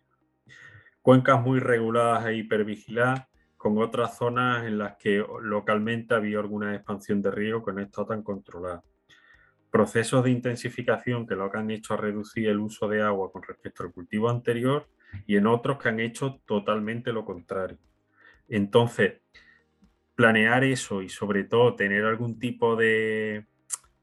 Cuencas 1.02 1.42
muy 1.42 1.60
reguladas 1.60 2.26
e 2.26 2.36
hipervigiladas, 2.36 3.26
con 3.56 3.78
otras 3.78 4.18
zonas 4.18 4.66
en 4.66 4.78
las 4.78 4.98
que 4.98 5.26
localmente 5.42 6.14
había 6.14 6.40
alguna 6.40 6.76
expansión 6.76 7.22
de 7.22 7.32
río 7.32 7.64
que 7.64 7.72
no 7.72 7.82
está 7.82 8.06
tan 8.06 8.22
controlada. 8.22 8.84
Procesos 9.72 10.26
de 10.26 10.32
intensificación 10.32 11.26
que 11.26 11.36
lo 11.36 11.50
que 11.50 11.58
han 11.58 11.72
hecho 11.72 11.94
a 11.94 11.98
reducir 11.98 12.50
el 12.50 12.60
uso 12.60 12.90
de 12.90 13.02
agua 13.02 13.32
con 13.32 13.44
respecto 13.44 13.84
al 13.84 13.94
cultivo 13.94 14.30
anterior 14.30 14.88
y 15.26 15.38
en 15.38 15.48
otros 15.48 15.78
que 15.78 15.90
han 15.90 16.00
hecho 16.00 16.42
totalmente 16.46 17.12
lo 17.12 17.26
contrario. 17.26 17.78
Entonces, 18.48 19.16
planear 20.16 20.64
eso 20.64 21.02
y 21.02 21.10
sobre 21.10 21.44
todo 21.44 21.76
tener 21.76 22.06
algún 22.06 22.40
tipo 22.40 22.76
de, 22.76 23.46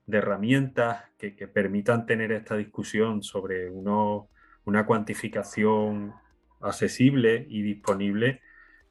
herramientas 0.09 1.05
que, 1.19 1.31
permitan 1.49 2.07
tener 2.07 2.33
esta 2.33 2.57
discusión 2.57 3.23
sobre 3.23 3.71
una 3.71 4.87
cuantificación 4.87 6.13
accesible 6.61 7.47
y 7.49 7.63
disponible, 7.63 8.41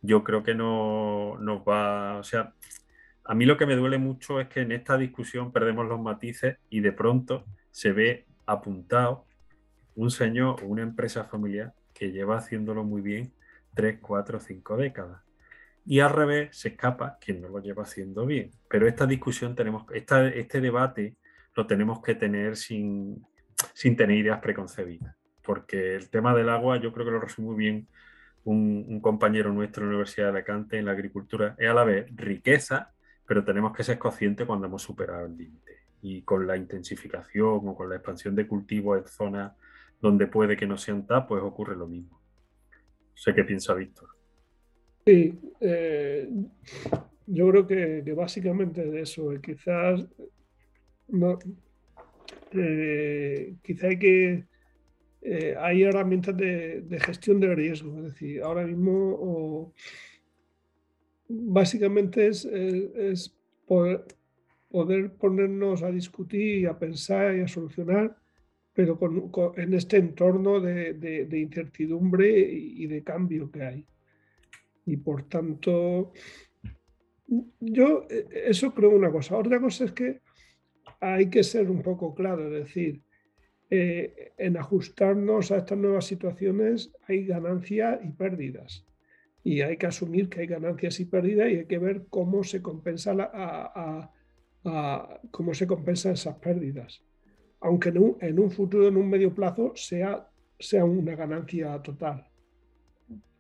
yo 0.02 0.24
creo 0.24 0.44
que 0.44 0.56
no 0.56 1.38
nos 1.40 1.62
va, 1.62 2.18
o 2.18 2.24
sea, 2.24 2.54
a 3.24 3.36
mí 3.36 3.46
lo 3.46 3.58
que 3.58 3.66
me 3.66 3.76
duele 3.76 3.98
mucho 3.98 4.40
es 4.42 4.48
que 4.48 4.62
en 4.62 4.72
esta 4.72 4.98
discusión 4.98 5.52
perdemos 5.52 5.88
los 5.88 6.00
matices 6.00 6.58
y 6.70 6.80
de 6.80 6.92
pronto 6.92 7.46
se 7.70 7.92
ve 7.92 8.26
apuntado 8.46 9.26
un 9.96 10.10
señor 10.10 10.62
o 10.64 10.66
una 10.66 10.82
empresa 10.82 11.26
familiar 11.26 11.74
que 12.02 12.12
lleva 12.12 12.38
haciéndolo 12.38 12.84
muy 12.84 13.04
bien 13.04 13.32
tres, 13.76 14.00
cuatro, 14.02 14.40
cinco 14.40 14.76
décadas 14.76 15.22
y 15.86 16.00
al 16.00 16.10
revés 16.10 16.58
se 16.58 16.70
escapa 16.70 17.20
quien 17.22 17.42
no 17.42 17.48
lo 17.48 17.60
lleva 17.60 17.84
haciendo 17.84 18.26
bien. 18.26 18.50
Pero 18.68 18.88
esta 18.88 19.06
discusión 19.06 19.54
tenemos, 19.54 19.86
esta, 19.94 20.28
este 20.30 20.62
debate 20.62 21.18
lo 21.56 21.68
tenemos 21.68 22.02
que 22.02 22.16
tener 22.16 22.58
sin, 22.58 23.24
sin 23.76 23.96
tener 23.96 24.18
ideas 24.18 24.40
preconcebidas, 24.40 25.16
porque 25.44 25.94
el 25.94 26.10
tema 26.10 26.34
del 26.34 26.50
agua 26.50 26.78
yo 26.78 26.92
creo 26.92 27.06
que 27.06 27.12
lo 27.12 27.20
resume 27.20 27.50
muy 27.50 27.58
bien 27.58 27.88
un, 28.46 29.00
compañero 29.00 29.54
nuestro 29.54 29.84
en 29.84 29.90
la 29.90 29.96
Universidad 29.98 30.32
de 30.32 30.40
Alicante 30.40 30.80
en 30.80 30.86
la 30.86 30.94
agricultura, 30.94 31.54
es 31.60 31.70
a 31.70 31.74
la 31.76 31.84
vez 31.84 32.08
riqueza, 32.16 32.96
pero 33.28 33.44
tenemos 33.44 33.78
que 33.78 33.84
ser 33.84 34.00
conscientes 34.00 34.48
cuando 34.48 34.66
hemos 34.66 34.82
superado 34.82 35.28
el 35.28 35.38
límite. 35.38 35.82
Y 36.02 36.24
con 36.24 36.48
la 36.48 36.58
intensificación 36.58 37.62
o 37.64 37.76
con 37.76 37.90
la 37.90 37.98
expansión 37.98 38.36
de 38.36 38.48
cultivos 38.48 38.98
en 38.98 39.08
zonas 39.08 39.52
donde 40.02 40.28
puede 40.28 40.58
que 40.58 40.68
no 40.68 40.78
sean 40.78 41.06
TAP, 41.06 41.28
pues 41.28 41.44
ocurre 41.44 41.76
lo 41.76 41.88
mismo. 41.88 42.22
Sé 43.14 43.34
qué 43.34 43.44
piensa 43.44 43.76
Víctor. 43.76 44.10
Sí, 45.06 45.40
eh, 45.60 46.30
yo 47.28 47.50
creo 47.50 47.68
que, 47.68 48.14
básicamente 48.14 48.84
de 48.84 49.02
eso, 49.02 49.32
quizás 49.42 50.06
no, 51.08 51.38
eh, 52.52 53.56
quizá 53.64 53.88
hay 53.88 54.00
que 54.00 54.46
eh, 55.24 55.56
hay 55.60 55.84
herramientas 55.84 56.36
de, 56.36 57.00
gestión 57.00 57.40
de 57.40 57.54
riesgo, 57.54 57.96
es 57.98 58.06
decir, 58.06 58.42
ahora 58.42 58.66
mismo 58.66 59.72
básicamente 61.28 62.28
es, 62.28 62.44
es, 62.46 63.36
poder, 63.68 65.14
ponernos 65.20 65.84
a 65.84 65.92
discutir 65.92 66.62
y 66.62 66.66
a 66.66 66.78
pensar 66.78 67.36
y 67.38 67.42
a 67.42 67.48
solucionar, 67.48 68.18
pero 68.86 69.54
en 69.58 69.74
este 69.74 69.98
entorno 69.98 70.60
de, 70.60 71.28
incertidumbre 71.32 72.30
y 72.30 72.88
de 72.88 73.04
cambio 73.04 73.52
que 73.52 73.64
hay. 73.64 73.86
Y 74.86 74.98
por 74.98 75.24
tanto, 75.24 76.12
yo 77.60 78.08
eh, 78.10 78.28
eso 78.48 78.74
creo 78.74 78.92
una 78.92 79.12
cosa. 79.12 79.38
Otra 79.38 79.60
cosa 79.60 79.86
es 79.86 79.92
que 79.92 80.22
hay 81.00 81.30
que 81.30 81.44
ser 81.44 81.70
un 81.70 81.82
poco 81.82 82.14
claro, 82.14 82.46
es 82.46 82.66
decir, 82.66 83.02
eh, 83.70 84.34
en 84.38 84.58
ajustarnos 84.58 85.52
a 85.52 85.58
estas 85.58 85.78
nuevas 85.78 86.06
situaciones 86.06 86.92
hay 87.08 87.26
ganancias 87.26 88.00
y 88.04 88.12
pérdidas. 88.12 88.86
Y 89.44 89.62
hay 89.62 89.78
que 89.78 89.88
asumir 89.88 90.30
que 90.30 90.42
hay 90.42 90.48
ganancias 90.48 91.00
y 91.00 91.06
pérdidas 91.06 91.50
y 91.52 91.58
hay 91.58 91.66
que 91.66 91.80
ver 91.80 92.06
cómo 92.10 92.44
se 92.44 92.62
compensan 92.62 93.22
esas 96.14 96.36
pérdidas. 96.36 97.02
Aunque 97.62 97.90
en 97.90 97.98
un, 98.00 98.18
en 98.22 98.40
un, 98.40 98.52
futuro, 98.52 98.88
en 98.88 98.98
un 98.98 99.10
medio 99.10 99.34
plazo, 99.34 99.74
sea, 99.76 100.28
sea 100.60 100.84
una 100.84 101.16
ganancia 101.16 101.82
total. 101.82 102.28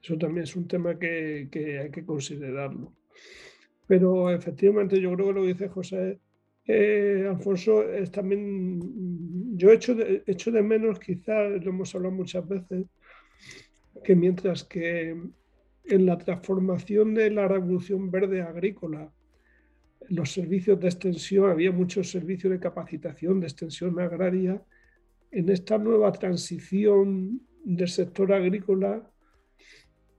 Eso 0.02 0.18
también 0.18 0.44
es 0.44 0.56
un 0.56 0.68
tema 0.68 0.98
que, 0.98 1.50
hay 1.82 1.92
que 1.92 2.06
considerarlo. 2.06 2.94
Pero 3.88 4.32
efectivamente 4.32 5.00
yo 5.00 5.14
creo 5.14 5.28
que 5.28 5.34
lo 5.34 5.44
dice 5.44 5.68
José 5.68 6.20
eh, 6.66 7.28
Alfonso 7.30 7.84
es 7.92 8.12
también, 8.12 9.58
yo 9.58 9.72
echo 9.72 9.96
echo 10.28 10.52
de 10.52 10.62
menos, 10.62 11.00
quizás 11.00 11.64
lo 11.64 11.72
hemos 11.72 11.94
hablado 11.96 12.14
muchas 12.14 12.48
veces, 12.48 12.86
que 14.04 14.16
mientras 14.16 14.64
que 14.64 15.18
en 15.86 16.06
la 16.06 16.18
transformación 16.18 17.14
de 17.14 17.32
la 17.32 17.48
revolución 17.48 18.12
verde 18.12 18.42
agrícola, 18.42 19.12
los 20.10 20.32
servicios 20.32 20.80
de 20.80 20.88
extensión, 20.88 21.50
había 21.50 21.72
muchos 21.72 22.10
servicios 22.10 22.52
de 22.52 22.60
capacitación 22.60 23.40
de 23.40 23.48
extensión 23.48 24.00
agraria, 24.00 24.62
en 25.32 25.50
esta 25.50 25.78
nueva 25.78 26.12
transición 26.12 27.42
del 27.64 27.88
sector 27.88 28.34
agrícola 28.34 29.12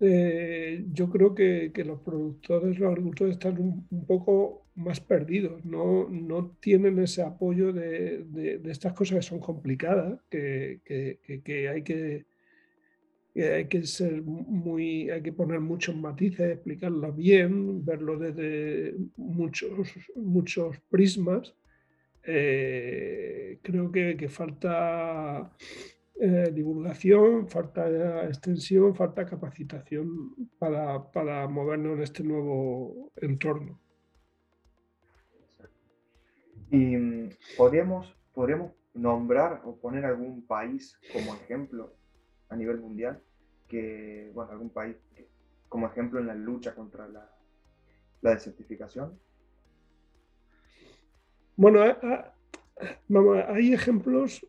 eh, 0.05 0.85
yo 0.93 1.09
creo 1.09 1.33
que, 1.33 1.71
los 1.87 2.01
productores, 2.01 2.77
los 2.77 2.91
agricultores 2.91 3.35
están 3.35 3.87
un, 3.89 4.05
poco 4.05 4.67
más 4.75 4.99
perdidos, 4.99 5.65
no, 5.65 6.09
no 6.09 6.57
tienen 6.61 6.99
ese 6.99 7.23
apoyo 7.23 7.73
de, 7.73 8.25
de, 8.25 8.61
estas 8.65 8.95
cosas 8.95 9.19
que 9.19 9.23
son 9.23 9.39
complicadas, 9.39 10.19
que, 10.29 10.81
que, 10.85 11.69
hay 11.69 11.83
que, 11.85 12.27
hay 13.35 13.67
que 13.67 13.85
ser 13.87 14.23
muy, 14.23 15.09
hay 15.11 15.23
que 15.23 15.33
poner 15.33 15.61
muchos 15.61 15.97
matices, 15.97 16.53
explicarlo 16.53 17.13
bien, 17.13 17.85
verlo 17.85 18.19
desde 18.19 18.95
muchos, 19.17 19.71
muchos 20.15 20.79
prismas. 20.91 21.55
Eh, 22.25 23.59
creo 23.63 23.91
que, 23.91 24.29
falta 24.29 25.51
eh, 26.21 26.51
divulgación, 26.53 27.49
falta 27.49 28.27
extensión, 28.27 28.95
falta 28.95 29.25
capacitación 29.25 30.51
para, 30.59 31.11
para, 31.11 31.49
movernos 31.49 31.97
en 31.97 32.03
este 32.03 32.23
nuevo 32.23 33.11
entorno. 33.17 33.81
Y 36.71 36.97
mm, 36.97 37.31
podríamos, 37.57 38.15
podríamos 38.35 38.73
nombrar 38.93 39.63
o 39.65 39.75
poner 39.77 40.05
algún 40.05 40.47
país 40.47 40.99
como 41.13 41.35
ejemplo 41.35 41.95
a 42.53 42.57
nivel 42.57 42.79
mundial, 42.81 43.21
que, 43.69 44.31
bueno, 44.35 44.53
algún 44.53 44.71
país 44.71 44.97
como 45.69 45.87
ejemplo 45.87 46.21
en 46.21 46.27
la 46.27 46.35
lucha 46.35 46.75
contra 46.75 47.09
la, 47.09 47.31
la 48.21 48.31
desertificación. 48.31 49.19
Bueno, 51.57 51.83
hay 53.49 53.73
ejemplos 53.73 54.47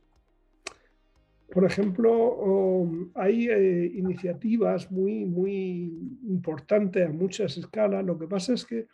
por 1.53 1.65
ejemplo, 1.65 3.11
hay 3.13 3.47
eh, 3.47 3.91
iniciativas 3.93 4.91
muy, 4.91 5.23
muy 5.23 6.17
importantes 6.23 7.07
a 7.07 7.11
muchas 7.11 7.55
escalas. 7.57 8.03
Lo 8.03 8.17
que 8.17 8.27
pasa 8.27 8.53
es 8.53 8.65
que 8.65 8.87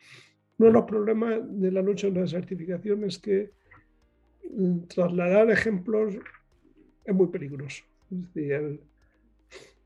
uno 0.57 0.68
de 0.68 0.73
los 0.73 0.84
problemas 0.84 1.40
de 1.45 1.72
la 1.72 1.81
lucha 1.81 2.07
contra 2.07 2.23
la 2.23 2.26
desertificación 2.26 3.06
es 3.06 3.18
que 3.18 3.52
mm, 4.52 4.80
trasladar 4.88 5.49
ejemplos 5.52 6.15
es 7.06 7.15
muy 7.15 7.27
peligroso. 7.27 7.86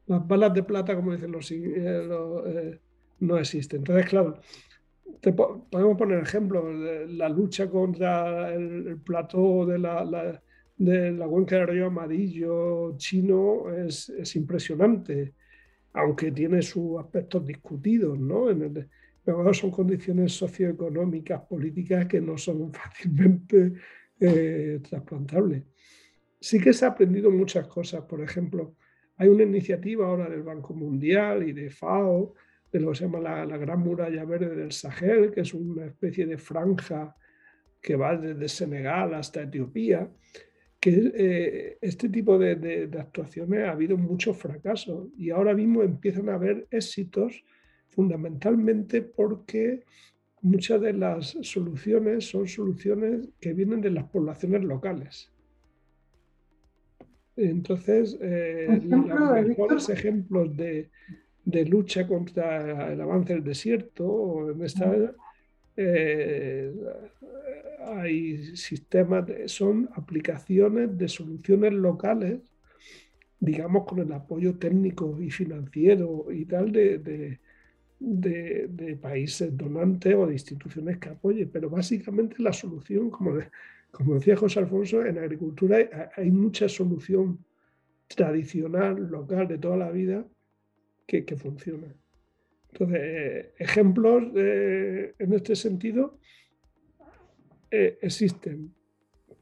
Las 0.07 0.27
balas 0.27 0.53
de 0.53 0.63
plata, 0.63 0.95
como 0.95 1.13
dicen 1.13 1.31
los, 1.31 1.51
eh, 1.51 1.57
eh, 1.57 2.79
no 3.19 3.37
existen. 3.37 3.79
Entonces, 3.79 4.07
claro, 4.07 4.39
podemos 5.69 5.97
poner 5.97 6.19
ejemplos. 6.19 6.63
La 7.09 7.29
lucha 7.29 7.69
contra 7.69 8.53
el, 8.53 8.99
plató 9.03 9.65
de 9.65 9.79
la 9.79 10.41
de 10.77 11.11
la 11.11 11.27
del 11.27 11.67
río 11.67 11.87
Amarillo 11.87 12.97
chino 12.97 13.71
es, 13.71 14.35
impresionante, 14.35 15.33
aunque 15.93 16.31
tiene 16.31 16.61
sus 16.61 16.99
aspectos 16.99 17.45
discutidos, 17.45 18.19
¿no? 18.19 18.49
En 18.49 18.89
pero 19.23 19.53
son 19.53 19.71
condiciones 19.71 20.33
socioeconómicas, 20.33 21.41
políticas 21.43 22.07
que 22.07 22.19
no 22.19 22.37
son 22.37 22.73
fácilmente 22.73 23.73
eh, 24.19 24.79
trasplantables. 24.89 25.63
Sí 26.41 26.59
que 26.59 26.73
se 26.73 26.83
ha 26.83 26.89
aprendido 26.89 27.31
muchas 27.31 27.67
cosas, 27.67 28.01
por 28.01 28.21
ejemplo, 28.21 28.75
hay 29.17 29.27
una 29.27 29.43
iniciativa 29.43 30.07
ahora 30.07 30.29
del 30.29 30.43
Banco 30.43 30.73
Mundial 30.73 31.47
y 31.47 31.53
de 31.53 31.69
FAO, 31.69 32.33
de 32.71 32.79
lo 32.79 32.89
que 32.89 32.97
se 32.97 33.03
llama 33.05 33.19
la, 33.19 33.57
Gran 33.57 33.79
Muralla 33.79 34.25
Verde 34.25 34.55
del 34.55 34.71
Sahel, 34.71 35.31
que 35.31 35.41
es 35.41 35.53
una 35.53 35.85
especie 35.85 36.25
de 36.25 36.37
franja 36.37 37.15
que 37.79 37.95
va 37.95 38.17
desde 38.17 38.47
Senegal 38.47 39.13
hasta 39.13 39.43
Etiopía, 39.43 40.09
que 40.79 41.11
eh, 41.15 41.77
este 41.81 42.09
tipo 42.09 42.37
de, 42.39 42.89
actuaciones 42.99 43.65
ha 43.65 43.71
habido 43.71 43.97
muchos 43.97 44.37
fracasos 44.37 45.09
y 45.17 45.29
ahora 45.29 45.53
mismo 45.53 45.83
empiezan 45.83 46.29
a 46.29 46.35
haber 46.35 46.67
éxitos 46.71 47.43
fundamentalmente 47.89 49.01
porque 49.01 49.83
muchas 50.41 50.81
de 50.81 50.93
las 50.93 51.37
soluciones 51.41 52.25
son 52.25 52.47
soluciones 52.47 53.29
que 53.39 53.53
vienen 53.53 53.81
de 53.81 53.91
las 53.91 54.05
poblaciones 54.05 54.63
locales. 54.63 55.32
Entonces, 57.35 58.17
eh, 58.21 58.81
los 58.83 59.05
mejores 59.47 59.89
ejemplos 59.89 60.55
de, 60.55 60.89
lucha 61.65 62.07
contra 62.07 62.93
el 62.93 63.01
avance 63.01 63.33
del 63.33 63.43
desierto 63.43 64.51
en 64.51 64.63
esta 64.63 65.13
eh, 65.75 66.71
hay 67.85 68.55
sistemas, 68.55 69.25
son 69.47 69.89
aplicaciones 69.95 70.97
de 70.97 71.07
soluciones 71.07 71.73
locales, 71.73 72.39
digamos, 73.39 73.85
con 73.85 73.99
el 73.99 74.11
apoyo 74.13 74.55
técnico 74.55 75.19
y 75.21 75.29
financiero 75.29 76.27
y 76.31 76.45
tal 76.45 76.71
de, 76.71 77.39
de, 77.99 78.97
países 79.01 79.55
donantes 79.57 80.15
o 80.15 80.27
de 80.27 80.33
instituciones 80.33 80.97
que 80.97 81.09
apoyen. 81.09 81.49
Pero 81.51 81.69
básicamente 81.69 82.41
la 82.41 82.53
solución, 82.53 83.09
como, 83.09 83.33
como 83.93 84.15
decía 84.15 84.35
José 84.35 84.57
Alfonso, 84.57 85.05
en 85.05 85.19
agricultura 85.19 86.09
hay, 86.17 86.31
mucha 86.31 86.67
solución 86.67 87.45
tradicional, 88.07 88.95
local, 88.95 89.47
de 89.47 89.59
toda 89.59 89.77
la 89.77 89.91
vida 89.91 90.25
que, 91.05 91.23
que 91.23 91.35
funciona. 91.35 91.95
Entonces, 92.71 92.99
eh, 92.99 93.53
ejemplos 93.59 94.23
en 94.35 95.33
este 95.33 95.55
sentido 95.55 96.17
eh, 97.69 97.99
existen, 98.01 98.73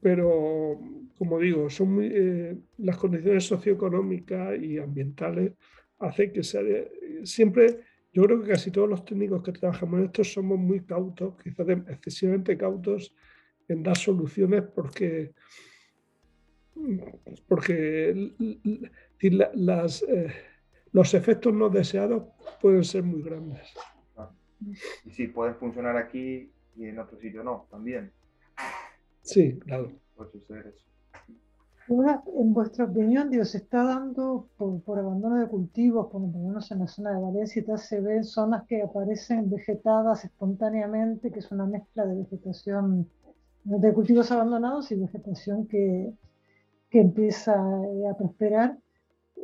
pero 0.02 0.78
como 1.16 1.38
digo, 1.38 1.70
son 1.70 2.00
eh, 2.02 2.54
las 2.76 2.98
condiciones 2.98 3.44
socioeconómicas 3.44 4.62
y 4.62 4.76
ambientales 4.76 5.52
hacen 5.98 6.30
que 6.30 6.42
sea 6.42 6.60
siempre, 7.24 7.80
yo 8.12 8.24
creo 8.24 8.42
que 8.42 8.50
casi 8.50 8.70
todos 8.70 8.90
los 8.90 9.02
técnicos 9.02 9.42
que 9.42 9.52
trabajamos 9.52 10.00
en 10.00 10.06
esto 10.06 10.24
somos 10.24 10.58
muy 10.58 10.80
cautos, 10.80 11.36
quizás 11.42 11.66
excesivamente 11.88 12.58
cautos 12.58 13.14
en 13.72 13.82
dar 13.82 13.96
soluciones 13.96 14.62
porque 14.74 15.32
porque 17.48 18.32
las, 19.54 20.04
los 20.92 21.14
efectos 21.14 21.52
no 21.52 21.68
deseados 21.68 22.24
pueden 22.60 22.84
ser 22.84 23.02
muy 23.02 23.22
grandes. 23.22 23.68
Ah. 24.16 24.30
Y 25.04 25.10
sí, 25.10 25.28
pueden 25.28 25.56
funcionar 25.56 25.96
aquí 25.96 26.50
y 26.76 26.86
en 26.86 26.98
otro 26.98 27.18
sitio 27.18 27.42
no, 27.42 27.66
también. 27.70 28.12
Sí, 29.22 29.58
claro. 29.60 29.92
Puede 30.16 30.30
suceder 30.32 30.66
eso. 30.66 30.84
en 31.88 32.54
vuestra 32.54 32.84
opinión, 32.86 33.30
Dios, 33.30 33.50
se 33.50 33.58
está 33.58 33.84
dando 33.84 34.48
por, 34.56 34.98
abandono 34.98 35.38
de 35.38 35.48
cultivos, 35.48 36.10
por 36.10 36.20
lo 36.20 36.28
menos 36.28 36.70
en 36.70 36.80
la 36.80 36.86
zona 36.86 37.12
de 37.12 37.22
Valencia 37.22 37.60
y 37.60 37.64
tal, 37.64 37.78
se 37.78 38.00
ven 38.00 38.24
zonas 38.24 38.64
que 38.66 38.82
aparecen 38.82 39.50
vegetadas 39.50 40.24
espontáneamente, 40.24 41.30
que 41.30 41.38
es 41.40 41.50
una 41.52 41.66
mezcla 41.66 42.06
de 42.06 42.16
vegetación, 42.16 43.08
de 43.64 43.92
cultivos 43.92 44.30
abandonados 44.32 44.90
y 44.90 44.96
vegetación 44.96 45.66
que, 45.66 46.12
que 46.90 47.00
empieza 47.00 47.54
eh, 47.54 48.08
a 48.08 48.16
prosperar 48.16 48.78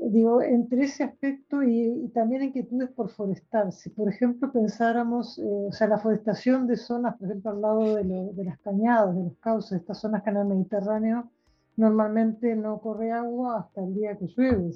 digo, 0.01 0.43
entre 0.43 0.85
ese 0.85 1.05
aspecto 1.05 1.63
y, 1.63 2.09
también 2.15 2.43
inquietudes 2.43 2.91
por 2.91 3.11
forestar. 3.11 3.73
Si, 3.73 3.91
por 3.91 4.09
ejemplo, 4.09 4.53
pensáramos, 4.53 5.39
eh, 5.39 5.43
o 5.69 5.73
sea, 5.73 5.89
la 5.89 5.99
forestación 5.99 6.67
de 6.67 6.77
zonas, 6.77 7.17
por 7.17 7.29
ejemplo, 7.29 7.51
al 7.51 7.61
lado 7.61 7.95
de, 7.97 8.45
las 8.45 8.59
cañadas, 8.61 9.17
de 9.17 9.25
los 9.25 9.37
cauces, 9.39 9.81
estas 9.81 10.01
zonas 10.01 10.23
el 10.27 10.45
Mediterráneo 10.45 11.31
normalmente 11.77 12.57
no 12.57 12.81
corre 12.81 13.13
agua 13.13 13.61
hasta 13.61 13.83
el 13.85 13.95
día 13.95 14.17
que 14.17 14.27
llueve. 14.27 14.71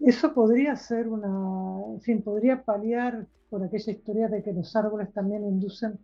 Eso 0.00 0.34
podría 0.34 0.76
ser 0.76 1.08
una, 1.08 1.92
en 1.94 2.00
fin, 2.00 2.22
podría 2.22 2.62
paliar 2.62 3.26
por 3.50 3.62
aquella 3.62 3.92
historia 3.92 4.28
de 4.28 4.42
que 4.42 4.52
los 4.52 4.74
árboles 4.76 5.12
también 5.12 5.44
inducen 5.44 5.98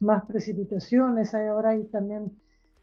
más 0.00 0.24
precipitaciones. 0.26 1.34
Ahora 1.34 1.70
hay 1.70 1.84
también 1.84 2.32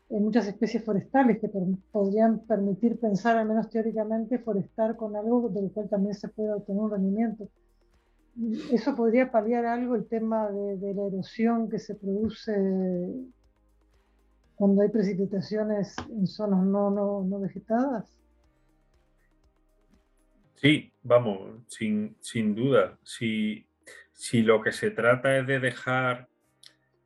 en 0.10 0.24
muchas 0.24 0.48
especies 0.48 0.84
forestales 0.84 1.40
que 1.40 1.50
podrían 1.92 2.40
permitir 2.46 3.00
pensar, 3.00 3.38
al 3.38 3.48
menos 3.48 3.70
teóricamente, 3.70 4.40
forestar 4.40 4.96
con 4.96 5.16
algo 5.16 5.50
del 5.50 5.72
cual 5.72 5.90
también 5.90 6.14
se 6.14 6.28
puede 6.30 6.54
obtener 6.54 6.82
un 6.82 6.92
rendimiento. 6.92 7.50
Eso 8.72 8.96
podría 8.96 9.32
paliar 9.32 9.66
algo 9.66 9.96
el 9.96 10.08
tema 10.08 10.50
de, 10.52 10.94
la 10.94 11.08
erosión 11.08 11.70
que 11.70 11.80
se 11.80 11.96
produce 11.96 12.54
cuando 14.56 14.82
hay 14.82 14.90
precipitaciones 14.90 15.96
en 16.10 16.28
zonas 16.28 16.66
no, 16.66 16.92
no, 16.92 17.24
no 17.24 17.40
vegetadas. 17.40 18.16
Sí, 20.56 20.92
vamos, 21.04 21.64
sin, 21.68 22.16
sin 22.20 22.56
duda. 22.56 22.98
Si, 23.04 23.68
si 24.14 24.42
lo 24.42 24.62
que 24.62 24.72
se 24.72 24.92
trata 24.92 25.38
es 25.38 25.48
de 25.48 25.60
dejar, 25.60 26.30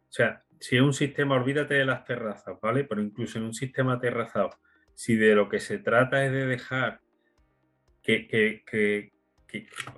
o 0.09 0.11
sea, 0.11 0.43
si 0.59 0.75
es 0.75 0.81
un 0.81 0.93
sistema, 0.93 1.35
olvídate 1.35 1.75
de 1.75 1.85
las 1.85 2.03
terrazas, 2.03 2.59
¿vale? 2.61 2.83
Pero 2.83 3.01
incluso 3.01 3.37
en 3.37 3.45
un 3.45 3.53
sistema 3.53 3.99
terrazado, 3.99 4.49
si 4.95 5.15
de 5.15 5.35
lo 5.35 5.47
que 5.47 5.59
se 5.59 5.77
trata 5.77 6.25
es 6.25 6.31
de 6.31 6.47
dejar 6.47 6.99
que, 8.01 9.11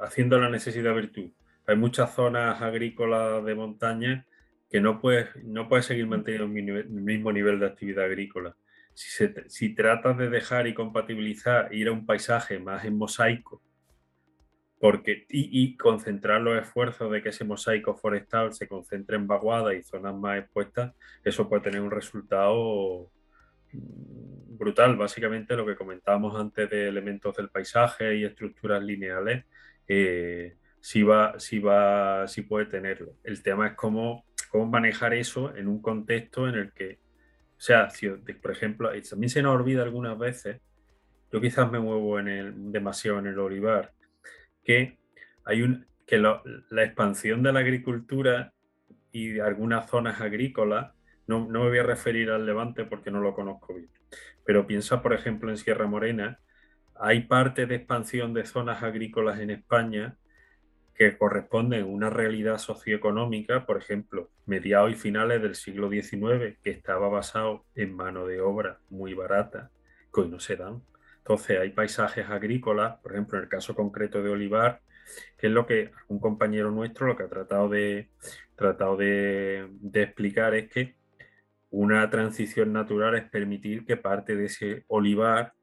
haciendo 0.01 0.37
la 0.37 0.49
necesidad 0.49 0.93
virtud, 0.93 1.31
hay 1.65 1.75
muchas 1.77 2.13
zonas 2.13 2.61
agrícolas 2.61 3.43
de 3.45 3.55
montaña 3.55 4.27
que 4.69 4.81
no 4.81 4.99
puedes, 4.99 5.33
no 5.43 5.69
puedes 5.69 5.85
seguir 5.85 6.07
manteniendo 6.07 6.77
el 6.77 6.89
mismo 6.89 7.31
nivel 7.31 7.59
de 7.59 7.67
actividad 7.67 8.05
agrícola. 8.05 8.55
Si, 8.93 9.25
si 9.47 9.73
tratas 9.73 10.17
de 10.17 10.29
dejar 10.29 10.67
y 10.67 10.73
compatibilizar, 10.73 11.73
ir 11.73 11.87
a 11.87 11.93
un 11.93 12.05
paisaje 12.05 12.59
más 12.59 12.83
en 12.83 12.97
mosaico, 12.97 13.61
porque, 14.81 15.27
y, 15.29 15.77
concentrar 15.77 16.41
los 16.41 16.59
esfuerzos 16.59 17.11
de 17.11 17.21
que 17.21 17.29
ese 17.29 17.45
mosaico 17.45 17.95
forestal 17.95 18.51
se 18.51 18.67
concentre 18.67 19.15
en 19.15 19.27
vaguadas 19.27 19.75
y 19.75 19.83
zonas 19.83 20.15
más 20.15 20.39
expuestas, 20.39 20.95
eso 21.23 21.47
puede 21.47 21.61
tener 21.61 21.81
un 21.81 21.91
resultado 21.91 23.11
mm, 23.73 24.57
brutal. 24.57 24.97
Básicamente 24.97 25.55
lo 25.55 25.67
que 25.67 25.75
comentábamos 25.75 26.35
antes 26.35 26.67
de 26.67 26.87
elementos 26.87 27.35
del 27.37 27.49
paisaje 27.49 28.15
y 28.15 28.25
estructuras 28.25 28.81
lineales, 28.83 29.45
eh, 29.87 30.55
sí, 30.79 31.03
va, 31.03 31.39
sí, 31.39 31.59
va, 31.59 32.27
sí 32.27 32.41
puede 32.41 32.65
tenerlo. 32.65 33.13
El 33.23 33.43
tema 33.43 33.67
es 33.67 33.73
cómo, 33.75 34.25
cómo 34.49 34.65
manejar 34.65 35.13
eso 35.13 35.55
en 35.55 35.67
un 35.67 35.79
contexto 35.79 36.49
en 36.49 36.55
el 36.55 36.73
que, 36.73 36.97
o 37.55 37.61
sea, 37.61 37.87
por 38.41 38.51
ejemplo, 38.51 38.89
también 39.07 39.29
se 39.29 39.43
nos 39.43 39.55
olvida 39.55 39.83
algunas 39.83 40.17
veces, 40.17 40.59
yo 41.31 41.39
quizás 41.39 41.71
me 41.71 41.79
muevo 41.79 42.17
en 42.19 42.27
el, 42.27 42.71
demasiado 42.71 43.19
en 43.19 43.27
el 43.27 43.37
olivar, 43.37 43.93
que 44.71 44.97
hay 45.43 45.63
un, 45.63 45.85
que 46.05 46.17
la 46.17 46.83
expansión 46.83 47.43
de 47.43 47.51
la 47.51 47.59
agricultura 47.59 48.53
y 49.11 49.29
de 49.29 49.41
algunas 49.41 49.89
zonas 49.89 50.21
agrícolas, 50.21 50.93
no, 51.27 51.45
no, 51.49 51.63
me 51.63 51.69
voy 51.69 51.79
a 51.79 51.83
referir 51.83 52.29
al 52.31 52.45
Levante 52.45 52.85
porque 52.85 53.11
no 53.11 53.19
lo 53.19 53.33
conozco 53.33 53.73
bien, 53.73 53.89
pero 54.45 54.65
piensa, 54.65 55.01
por 55.01 55.13
ejemplo, 55.13 55.49
en 55.49 55.57
Sierra 55.57 55.87
Morena, 55.87 56.39
hay 56.95 57.23
parte 57.23 57.65
de 57.65 57.75
expansión 57.75 58.33
de 58.33 58.45
zonas 58.45 58.81
agrícolas 58.81 59.39
en 59.39 59.49
España 59.49 60.15
que 60.95 61.17
corresponden 61.17 61.83
a 61.83 61.85
una 61.85 62.09
realidad 62.09 62.57
socioeconómica, 62.57 63.65
por 63.65 63.77
ejemplo, 63.77 64.29
mediados 64.45 64.91
y 64.91 64.95
finales 64.95 65.41
del 65.41 65.55
siglo 65.55 65.89
XIX, 65.89 66.57
que 66.63 66.69
estaba 66.69 67.09
basado 67.09 67.65
en 67.75 67.93
mano 67.93 68.25
de 68.25 68.39
obra 68.39 68.79
muy 68.89 69.13
barata, 69.15 69.69
que 70.13 70.21
hoy 70.21 70.29
no 70.29 70.39
se 70.39 70.55
dan. 70.55 70.81
Entonces 71.21 71.59
hay 71.59 71.69
paisajes 71.69 72.27
agrícolas, 72.29 72.97
por 72.97 73.13
ejemplo, 73.13 73.37
en 73.37 73.43
el 73.43 73.49
caso 73.49 73.75
concreto 73.75 74.23
de 74.23 74.31
olivar, 74.31 74.81
que 75.37 75.47
es 75.47 75.53
lo 75.53 75.67
que 75.67 75.91
un 76.07 76.19
compañero 76.19 76.71
nuestro 76.71 77.07
lo 77.07 77.15
que 77.15 77.23
ha 77.23 77.29
tratado 77.29 77.69
de, 77.69 78.09
explicar 79.93 80.55
es 80.55 80.69
que 80.69 80.95
una 81.69 82.09
transición 82.09 82.73
natural 82.73 83.15
es 83.15 83.29
permitir 83.29 83.85
que 83.85 83.97
parte 83.97 84.35
de 84.35 84.45
ese 84.45 84.83
olivar 84.87 85.53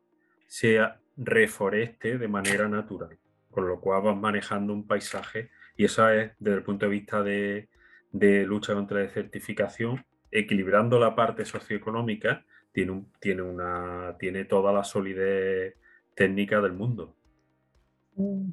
sea 0.46 1.00
reforeste 1.16 2.18
de 2.18 2.28
manera 2.28 2.68
natural, 2.68 3.18
con 3.50 3.66
lo 3.66 3.80
cual 3.80 4.02
vas 4.02 4.16
manejando 4.16 4.72
un 4.72 4.86
paisaje 4.86 5.50
y 5.76 5.84
eso 5.84 6.08
es 6.08 6.32
desde 6.38 6.58
el 6.58 6.62
punto 6.62 6.86
de 6.86 6.90
vista 6.90 7.22
de, 7.22 7.68
de 8.12 8.44
lucha 8.44 8.74
contra 8.74 8.98
la 8.98 9.06
desertificación, 9.06 10.04
equilibrando 10.30 10.98
la 11.00 11.16
parte 11.16 11.44
socioeconómica 11.44 12.44
tiene, 12.72 13.04
tiene, 13.20 13.42
una, 13.42 14.16
tiene 14.18 14.44
toda 14.44 14.72
la 14.72 14.84
solidez 14.84 15.74
técnica 16.14 16.60
del 16.60 16.72
mundo. 16.72 17.14
Mm. 18.16 18.50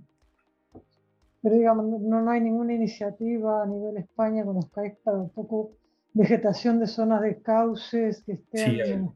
Pero 1.41 1.55
digamos, 1.55 2.01
no, 2.01 2.21
no 2.21 2.31
hay 2.31 2.41
ninguna 2.41 2.73
iniciativa 2.73 3.63
a 3.63 3.65
nivel 3.67 3.97
España 3.97 4.43
conozcáis 4.43 4.93
para 5.03 5.17
un 5.17 5.29
poco 5.29 5.77
vegetación 6.13 6.79
de 6.79 6.87
zonas 6.87 7.21
de 7.21 7.41
cauces 7.41 8.23
que 8.25 8.33
estén... 8.33 9.11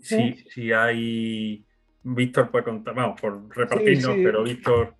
Sí, 0.00 0.36
sí, 0.48 0.72
hay... 0.72 1.64
Víctor 2.04 2.50
puede 2.50 2.64
contar, 2.64 2.94
vamos, 2.94 3.20
por 3.20 3.56
repartirnos, 3.56 4.14
pero 4.22 4.44
Víctor... 4.44 4.94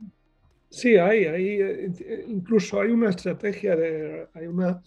Sí, 0.70 0.96
hay, 0.96 1.26
hay, 1.26 1.60
eh, 1.60 2.24
incluso 2.26 2.80
hay 2.80 2.90
una 2.90 3.10
estrategia 3.10 3.76
de, 3.76 4.26
hay 4.34 4.46
una 4.48 4.82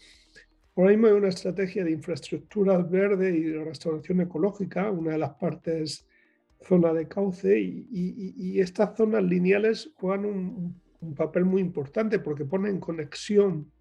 Ahora 0.77 0.91
mismo 0.91 1.07
hay 1.07 1.13
una 1.13 1.29
estrategia 1.29 1.83
de 1.83 1.89
infraestructuras 1.89 2.87
verdes 2.87 3.35
y 3.35 3.41
de 3.41 3.63
restauración 3.63 4.21
ecológica, 4.21 4.91
una 4.91 5.13
de 5.13 5.17
las 5.17 5.31
partes 5.31 6.07
zona 6.61 6.93
de 6.93 7.07
cauce 7.07 7.59
y, 7.59 8.59
estas 8.59 8.95
zonas 8.95 9.23
lineales 9.23 9.91
juegan 9.95 10.25
un, 10.25 11.15
papel 11.15 11.45
muy 11.45 11.61
importante 11.61 12.19
porque 12.19 12.45
ponen 12.45 12.75
en 12.75 12.79
conexión, 12.79 13.71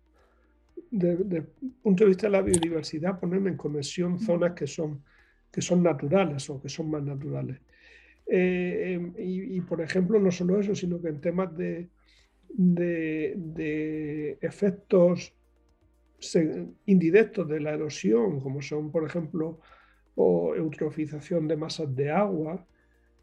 desde 0.91 1.39
el 1.39 1.47
punto 1.83 2.05
de 2.05 2.09
vista 2.09 2.29
de 2.29 2.33
la 2.33 2.43
biodiversidad, 2.43 3.21
ponen 3.21 3.47
en 3.47 3.57
conexión 3.57 4.19
zonas 4.19 4.53
que 4.53 4.67
son, 4.67 5.03
que 5.53 5.61
son 5.61 5.83
naturales 5.83 6.49
o 6.49 6.63
que 6.63 6.71
son 6.71 6.91
más 6.91 7.03
naturales. 7.03 7.61
Eh, 8.27 8.95
em, 8.95 9.13
y, 9.19 9.61
por 9.61 9.83
ejemplo, 9.83 10.19
no 10.19 10.31
solo 10.31 10.61
eso, 10.61 10.75
sino 10.75 11.01
que 11.01 11.09
en 11.09 11.21
temas 11.21 11.55
de, 11.57 11.91
de 12.49 14.39
efectos 14.41 15.36
indirectos 16.87 17.49
de 17.49 17.61
la 17.61 17.75
erosión, 17.75 18.41
como 18.41 18.63
son, 18.63 18.91
por 18.91 19.05
ejemplo, 19.05 19.61
o 20.15 20.55
eutrofización 20.55 21.47
de 21.47 21.57
masas 21.57 21.95
de 21.95 22.11
agua, 22.11 22.67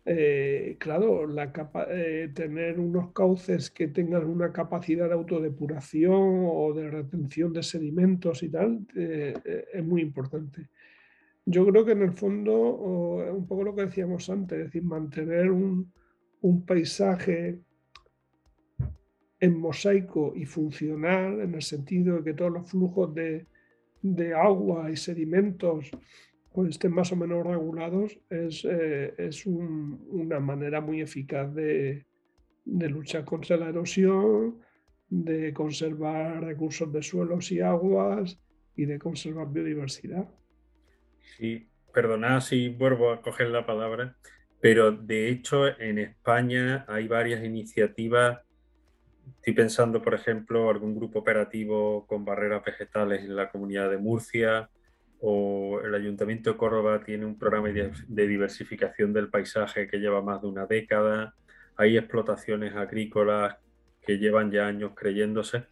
eh, 0.06 0.76
claro, 0.80 1.26
la 1.26 1.54
eh, 1.90 2.30
tener 2.34 2.78
unos 2.80 3.14
cauces 3.14 3.72
que 3.72 3.88
tengan 3.88 4.26
una 4.26 4.52
capacidad 4.52 5.08
de 5.08 5.14
autodepuración 5.14 6.46
o 6.46 6.74
de 6.74 6.90
retención 6.90 7.54
de 7.54 7.64
sedimentos 7.64 8.44
y 8.44 8.50
tal, 8.50 8.86
eh, 8.96 9.34
es 9.74 9.84
muy 9.84 10.02
importante. 10.02 10.70
Yo 11.46 11.66
creo 11.68 11.86
que 11.86 11.94
en 11.94 12.02
el 12.02 12.14
fondo, 12.14 12.54
un 13.34 13.48
poco 13.48 13.64
lo 13.64 13.76
que 13.76 13.86
decíamos 13.86 14.30
antes, 14.30 14.60
es 14.60 14.66
decir, 14.66 14.84
mantener 14.84 15.52
un 15.52 16.66
paisaje 16.66 17.60
en 19.44 19.60
mosaico 19.60 20.32
y 20.38 20.46
funcional, 20.46 21.42
en 21.42 21.56
el 21.56 21.62
sentido 21.62 22.16
de 22.16 22.24
que 22.24 22.34
todos 22.34 22.54
los 22.54 22.70
flujos 22.72 23.14
de, 23.14 23.46
agua 24.34 24.90
y 24.90 24.96
sedimentos 24.96 25.92
pues, 26.54 26.70
estén 26.70 26.94
más 26.94 27.12
o 27.12 27.18
menos 27.18 27.46
regulados, 27.46 28.18
es, 28.30 28.64
eh, 28.64 29.14
una 30.08 30.40
manera 30.40 30.80
muy 30.80 31.02
eficaz 31.02 31.54
de, 31.54 32.06
luchar 32.66 33.26
contra 33.26 33.58
la 33.58 33.68
erosión, 33.68 34.62
de 35.10 35.54
conservar 35.54 36.42
recursos 36.42 36.94
de 36.94 37.04
suelos 37.04 37.52
y 37.52 37.60
aguas 37.60 38.40
y 38.78 38.86
de 38.86 38.98
conservar 38.98 39.52
biodiversidad. 39.52 40.26
Sí, 41.36 41.68
perdonad 41.94 42.40
si 42.40 42.70
vuelvo 42.70 43.12
a 43.12 43.22
coger 43.22 43.50
la 43.50 43.66
palabra, 43.66 44.16
pero 44.62 44.94
de 44.94 45.28
hecho 45.28 45.68
en 45.82 46.00
España 46.00 46.86
hay 46.88 47.10
varias 47.10 47.44
iniciativas 47.44 48.40
Estoy 49.38 49.54
pensando, 49.54 50.02
por 50.02 50.14
ejemplo, 50.14 50.70
algún 50.70 50.96
grupo 50.96 51.20
operativo 51.20 52.08
con 52.08 52.24
barreras 52.24 52.64
vegetales 52.64 53.24
en 53.24 53.36
la 53.36 53.50
comunidad 53.50 53.90
de 53.90 53.98
Murcia 53.98 54.70
o 55.20 55.82
el 55.84 55.94
Ayuntamiento 55.96 56.52
de 56.52 56.58
Córdoba 56.58 57.04
tiene 57.04 57.26
un 57.26 57.38
programa 57.38 57.70
de 57.70 58.28
diversificación 58.28 59.14
del 59.14 59.30
paisaje 59.30 59.88
que 59.88 60.00
lleva 60.00 60.22
más 60.22 60.42
de 60.42 60.48
una 60.48 60.66
década. 60.66 61.36
Hay 61.76 61.98
explotaciones 61.98 62.76
agrícolas 62.76 63.58
que 64.02 64.18
llevan 64.18 64.52
ya 64.52 64.68
años 64.68 64.92
creyéndose. 64.96 65.66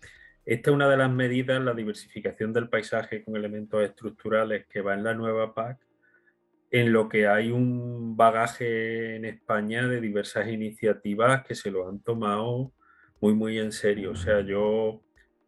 Esta 0.46 0.70
es 0.70 0.74
una 0.76 0.90
de 0.90 0.98
las 0.98 1.12
medidas, 1.12 1.62
la 1.62 1.74
diversificación 1.74 2.52
del 2.52 2.70
paisaje 2.70 3.24
con 3.24 3.36
elementos 3.36 3.84
estructurales 3.84 4.66
que 4.68 4.82
va 4.82 4.96
en 4.96 5.04
la 5.04 5.14
nueva 5.14 5.54
PAC, 5.54 5.78
en 6.72 6.92
lo 6.92 7.08
que 7.10 7.28
hay 7.28 7.52
un 7.52 8.18
bagaje 8.18 9.18
en 9.18 9.26
España 9.26 9.88
de 9.88 10.02
diversas 10.02 10.48
iniciativas 10.48 11.46
que 11.46 11.56
se 11.56 11.72
lo 11.72 11.88
han 11.88 12.00
tomado 12.00 12.74
muy, 13.22 13.34
muy 13.34 13.60
en 13.60 13.72
serio. 13.72 14.12
O 14.12 14.16
sea, 14.16 14.42
yo, 14.42 15.02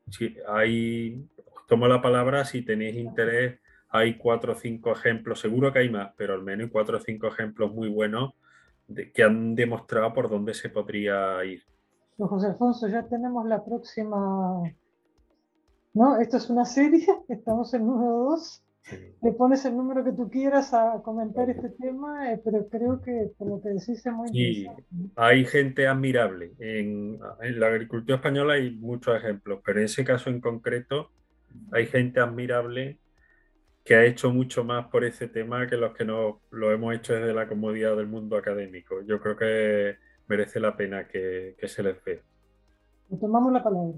si 0.10 0.38
hay, 0.48 1.28
tomo 1.68 1.88
la 1.88 2.02
palabra, 2.02 2.46
si 2.46 2.62
tenéis 2.62 2.96
interés, 2.96 3.60
hay 3.90 4.18
cuatro 4.18 4.54
o 4.54 4.56
cinco 4.56 4.92
ejemplos, 4.92 5.40
seguro 5.40 5.74
que 5.74 5.80
hay 5.80 5.90
más, 5.90 6.14
pero 6.18 6.34
al 6.34 6.44
menos 6.44 6.70
cuatro 6.72 6.98
o 6.98 7.02
cinco 7.02 7.28
ejemplos 7.28 7.74
muy 7.74 7.90
buenos 7.90 8.34
de, 8.88 9.12
que 9.12 9.24
han 9.24 9.56
demostrado 9.56 10.14
por 10.14 10.30
dónde 10.30 10.54
se 10.54 10.70
podría 10.70 11.44
ir. 11.46 11.64
José 12.18 12.48
Alfonso, 12.48 12.88
ya 12.88 13.08
tenemos 13.08 13.46
la 13.46 13.64
próxima, 13.64 14.64
¿no? 15.94 16.18
Esto 16.20 16.38
es 16.38 16.50
una 16.50 16.66
serie, 16.66 17.06
estamos 17.28 17.74
en 17.74 17.86
número 17.86 18.30
dos. 18.30 18.63
Le 19.22 19.32
pones 19.32 19.64
el 19.64 19.78
número 19.78 20.04
que 20.04 20.12
tú 20.12 20.30
quieras 20.30 20.74
a 20.74 21.02
comentar 21.02 21.50
este 21.50 21.70
tema, 21.70 22.34
eh, 22.34 22.42
pero 22.44 22.68
creo 22.68 23.02
que 23.02 23.32
por 23.38 23.48
lo 23.48 23.62
que 23.62 23.70
decís 23.70 24.06
es 24.06 24.12
muy 24.12 24.28
sí, 24.30 24.68
Hay 25.16 25.46
gente 25.46 25.88
admirable. 25.88 26.52
En, 26.60 27.18
la 27.40 27.68
agricultura 27.68 28.18
española 28.18 28.56
hay 28.56 28.72
muchos 28.76 29.16
ejemplos, 29.16 29.62
pero 29.64 29.80
en 29.80 29.86
ese 29.86 30.04
caso 30.04 30.30
en 30.30 30.42
concreto 30.42 31.12
hay 31.72 31.86
gente 31.86 32.20
admirable 32.20 32.98
que 33.86 33.96
ha 33.96 34.04
hecho 34.04 34.32
mucho 34.32 34.66
más 34.66 34.88
por 34.88 35.06
ese 35.06 35.30
tema 35.30 35.68
que 35.68 35.78
los 35.78 35.94
que 35.94 36.04
no 36.04 36.42
lo 36.52 36.72
hemos 36.72 36.94
hecho 36.94 37.14
desde 37.14 37.34
la 37.34 37.48
comodidad 37.48 37.96
del 37.96 38.08
mundo 38.08 38.36
académico. 38.36 39.02
Yo 39.04 39.22
creo 39.22 39.38
que 39.38 39.96
merece 40.28 40.60
la 40.60 40.76
pena 40.76 41.08
que, 41.08 41.56
se 41.66 41.84
les 41.84 42.04
ve. 42.04 42.22
tomamos 43.20 43.54
la 43.54 43.64
palabra. 43.64 43.98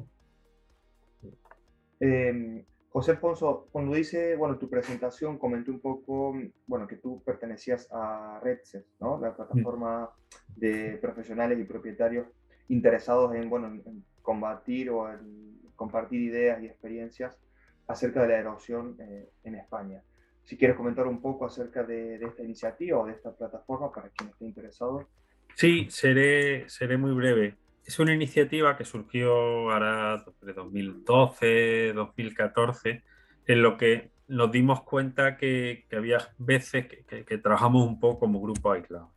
Eh, 2.00 2.66
José 2.96 3.12
Alfonso, 3.12 3.68
cuando 3.74 3.94
dice, 3.94 4.38
bueno, 4.38 4.58
tu 4.58 4.70
presentación 4.70 5.38
comenté 5.38 5.70
un 5.70 5.82
poco, 5.82 6.34
bueno, 6.66 6.88
que 6.88 6.96
tú 6.96 7.22
pertenecías 7.26 7.90
a 7.92 8.40
RedSet, 8.42 8.86
¿no? 9.02 9.20
La 9.20 9.36
plataforma 9.36 10.12
de 10.56 10.98
profesionales 11.02 11.60
y 11.60 11.66
propietarios 11.66 12.26
interesados 12.70 13.36
en, 13.36 13.50
bueno, 13.50 13.68
en 13.68 14.06
combatir 14.22 14.92
o 14.92 15.12
en 15.12 15.60
compartir 15.76 16.22
ideas 16.22 16.64
y 16.64 16.68
experiencias 16.68 17.38
acerca 17.86 18.22
de 18.22 18.30
la 18.30 18.38
erosión 18.38 18.96
eh, 19.02 19.30
en 19.44 19.56
España. 19.56 20.02
Si 20.46 20.56
quieres 20.56 20.78
comentar 20.78 21.06
un 21.06 21.22
poco 21.22 21.46
acerca 21.46 21.84
de, 21.84 22.16
esta 22.16 22.44
iniciativa 22.44 22.98
o 22.98 23.06
de 23.08 23.12
esta 23.12 23.36
plataforma 23.36 23.92
para 23.92 24.08
quien 24.08 24.30
esté 24.30 24.46
interesado. 24.46 25.06
Sí, 25.54 25.88
seré, 25.90 26.70
seré 26.70 26.96
muy 26.96 27.14
breve. 27.14 27.58
Es 27.86 28.00
una 28.00 28.14
iniciativa 28.14 28.76
que 28.78 28.84
surgió 28.84 29.32
ahora 29.72 30.26
de 30.42 30.54
2012, 30.54 31.94
2014, 31.94 33.04
en 33.46 33.62
lo 33.62 33.78
que 33.78 34.12
nos 34.28 34.52
dimos 34.52 34.82
cuenta 34.82 35.38
que, 35.38 35.86
había 35.96 36.18
veces 36.40 36.88
que, 36.88 37.38
trabajamos 37.38 37.86
un 37.86 38.00
poco 38.00 38.22
como 38.22 38.42
grupo 38.42 38.72
aislado. 38.72 39.14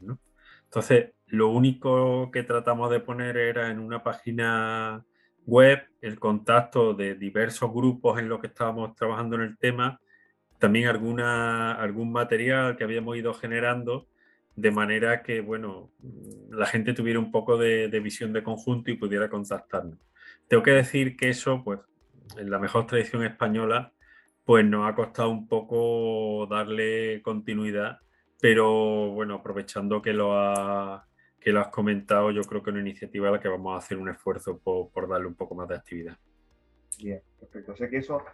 Entonces, 0.64 1.12
lo 1.26 1.48
único 1.48 2.30
que 2.30 2.42
tratamos 2.42 2.90
de 2.90 3.00
poner 3.00 3.38
era 3.38 3.70
en 3.70 3.78
una 3.78 4.02
página 4.02 5.02
web 5.46 5.80
el 6.02 6.18
contacto 6.18 6.92
de 6.92 7.14
diversos 7.14 7.72
grupos 7.72 8.18
en 8.18 8.28
los 8.28 8.38
que 8.38 8.48
estábamos 8.48 8.94
trabajando 8.94 9.36
en 9.36 9.42
el 9.42 9.56
tema, 9.56 9.98
también 10.58 10.88
alguna, 10.88 11.72
algún 11.72 12.12
material 12.12 12.76
que 12.76 12.84
habíamos 12.84 13.16
ido 13.16 13.32
generando 13.32 14.08
de 14.60 14.72
manera 14.72 15.22
que, 15.22 15.40
bueno, 15.40 15.92
la 16.50 16.66
gente 16.66 16.92
tuviera 16.92 17.20
un 17.20 17.30
poco 17.30 17.56
de, 17.56 17.86
visión 18.00 18.32
de 18.32 18.42
conjunto 18.42 18.90
y 18.90 18.96
pudiera 18.96 19.30
contactarnos. 19.30 20.00
Tengo 20.48 20.64
que 20.64 20.72
decir 20.72 21.16
que 21.16 21.28
eso, 21.28 21.62
pues, 21.62 21.78
en 22.36 22.50
la 22.50 22.58
mejor 22.58 22.86
tradición 22.86 23.22
española, 23.22 23.92
pues 24.44 24.64
nos 24.64 24.88
ha 24.88 24.96
costado 24.96 25.30
un 25.30 25.46
poco 25.46 26.48
darle 26.50 27.22
continuidad, 27.22 28.00
pero 28.40 29.12
bueno, 29.12 29.36
aprovechando 29.36 30.02
que 30.02 30.12
lo, 30.12 31.04
que 31.38 31.52
lo 31.52 31.60
has 31.60 31.68
comentado, 31.68 32.32
yo 32.32 32.42
creo 32.42 32.60
que 32.60 32.70
es 32.70 32.74
una 32.74 32.82
iniciativa 32.82 33.28
a 33.28 33.32
la 33.32 33.40
que 33.40 33.48
vamos 33.48 33.74
a 33.74 33.78
hacer 33.78 33.96
un 33.96 34.08
esfuerzo 34.08 34.58
por, 34.58 35.08
darle 35.08 35.28
un 35.28 35.36
poco 35.36 35.54
más 35.54 35.68
de 35.68 35.76
actividad. 35.76 36.18
Bien, 36.98 37.22
perfecto. 37.38 37.72
O 37.72 37.76
sea 37.76 37.88
que 37.88 37.98
eso 37.98 38.24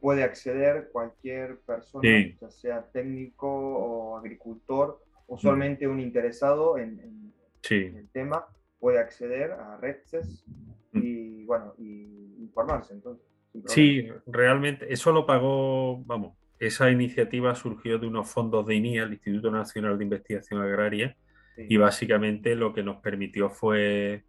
puede 0.00 0.22
acceder 0.22 0.88
cualquier 0.90 1.58
persona, 1.60 2.08
ya 2.40 2.50
sea 2.50 2.82
técnico 2.90 3.46
o 3.46 4.16
agricultor, 4.16 5.04
usualmente 5.26 5.86
un 5.86 6.00
interesado 6.00 6.78
en, 6.78 7.32
el 7.68 8.08
tema 8.10 8.46
puede 8.78 9.00
acceder 9.00 9.50
a 9.50 9.76
RedSes 9.78 10.44
mm. 10.92 10.98
y, 11.02 11.44
bueno, 11.44 11.74
y 11.78 12.36
informarse. 12.38 12.94
Entonces, 12.94 13.26
sí, 13.66 14.08
realmente 14.26 14.92
eso 14.92 15.10
lo 15.12 15.26
pagó, 15.26 16.02
vamos, 16.04 16.36
esa 16.58 16.90
iniciativa 16.90 17.54
surgió 17.54 17.98
de 17.98 18.06
unos 18.06 18.30
fondos 18.30 18.66
de 18.66 18.76
INIA, 18.76 19.02
el 19.02 19.14
Instituto 19.14 19.50
Nacional 19.50 19.98
de 19.98 20.04
Investigación 20.04 20.60
Agraria, 20.60 21.16
y 21.56 21.76
básicamente 21.76 22.54
lo 22.54 22.74
que 22.74 22.82
nos 22.82 22.98
permitió 22.98 23.48
fue 23.48 24.24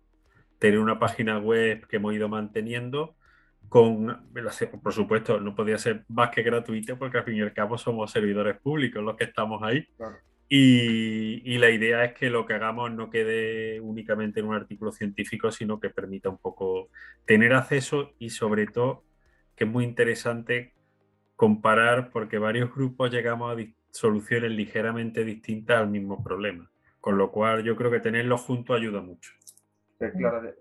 tener 0.60 0.80
una 0.80 0.98
página 0.98 1.38
web 1.40 1.86
que 1.88 1.98
hemos 1.98 2.14
ido 2.14 2.30
manteniendo 2.30 3.16
con, 3.70 4.30
por 4.82 4.94
supuesto, 4.94 5.40
no 5.40 5.54
podía 5.54 5.78
ser 5.78 6.06
más 6.08 6.30
que 6.30 6.42
gratuito 6.42 6.98
porque 6.98 7.18
al 7.18 7.26
fin 7.26 7.36
y 7.36 7.42
al 7.42 7.54
cabo 7.54 7.78
somos 7.78 8.12
servidores 8.12 8.58
públicos 8.60 9.04
los 9.04 9.16
que 9.18 9.26
estamos 9.26 9.62
ahí. 9.62 9.86
Y, 10.50 11.58
la 11.58 11.70
idea 11.70 12.06
es 12.06 12.14
que 12.14 12.30
lo 12.30 12.46
que 12.46 12.54
hagamos 12.54 12.92
no 12.92 13.10
quede 13.10 13.82
únicamente 13.82 14.40
en 14.40 14.48
un 14.48 14.56
artículo 14.56 14.92
científico, 14.92 15.52
sino 15.52 15.80
que 15.80 15.90
permita 15.90 16.30
un 16.30 16.38
poco 16.38 16.90
tener 17.26 17.54
acceso 17.54 18.14
y 18.20 18.30
sobre 18.30 18.68
todo, 18.68 19.04
que 19.56 19.66
es 19.66 19.70
muy 19.70 19.84
interesante 19.84 20.74
comparar 21.36 22.10
porque 22.12 22.38
varios 22.38 22.74
grupos 22.74 23.12
llegamos 23.12 23.58
a 23.58 23.62
soluciones 23.92 24.52
ligeramente 24.52 25.26
distintas 25.26 25.80
al 25.80 25.90
mismo 25.90 26.24
problema. 26.24 26.70
Con 27.02 27.18
lo 27.18 27.32
cual 27.32 27.64
yo 27.64 27.76
creo 27.76 27.92
que 27.92 28.00
tenerlo 28.00 28.38
junto 28.38 28.74
ayuda 28.74 29.02
mucho. 29.02 29.32
claro, 30.18 30.54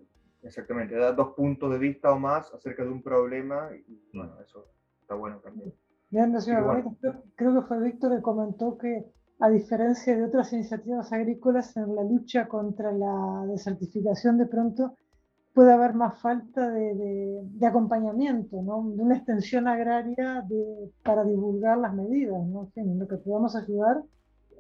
exactamente. 0.43 0.95
Da 0.95 1.13
dos 1.13 1.35
puntos 1.35 1.71
de 1.71 1.79
vista 1.79 2.13
o 2.13 2.19
más 2.19 2.53
acerca 2.53 2.83
de 2.83 2.91
un 2.91 3.03
problema 3.03 3.71
y 3.75 4.01
bueno, 4.13 4.41
eso 4.41 4.69
está 5.01 5.15
bueno 5.15 5.39
también. 5.39 5.73
creo, 6.11 7.61
que 7.61 7.67
fue 7.67 7.83
Víctor 7.85 8.17
que 8.17 8.23
comentó 8.23 8.79
que 8.79 9.05
a 9.39 9.51
diferencia 9.51 10.17
de 10.17 10.25
otras 10.25 10.53
iniciativas 10.53 11.13
agrícolas 11.13 11.77
en 11.77 11.95
la 11.95 12.03
lucha 12.03 12.49
contra 12.49 12.93
la 12.93 13.45
desertificación 13.49 14.39
de 14.39 14.47
pronto 14.47 14.95
puede 15.53 15.73
haber 15.73 15.95
más 15.95 16.21
falta 16.21 16.71
de, 16.71 17.67
acompañamiento, 17.67 18.61
¿no? 18.63 18.91
de 18.95 19.03
una 19.03 19.17
extensión 19.17 19.67
agraria 19.67 20.47
para 21.03 21.25
divulgar 21.25 21.79
las 21.79 21.95
medidas, 21.95 22.47
¿no? 22.47 22.65
en 22.65 22.73
fin, 22.73 22.99
lo 22.99 23.09
que 23.09 23.17
podamos 23.17 23.57
ayudar 23.57 24.03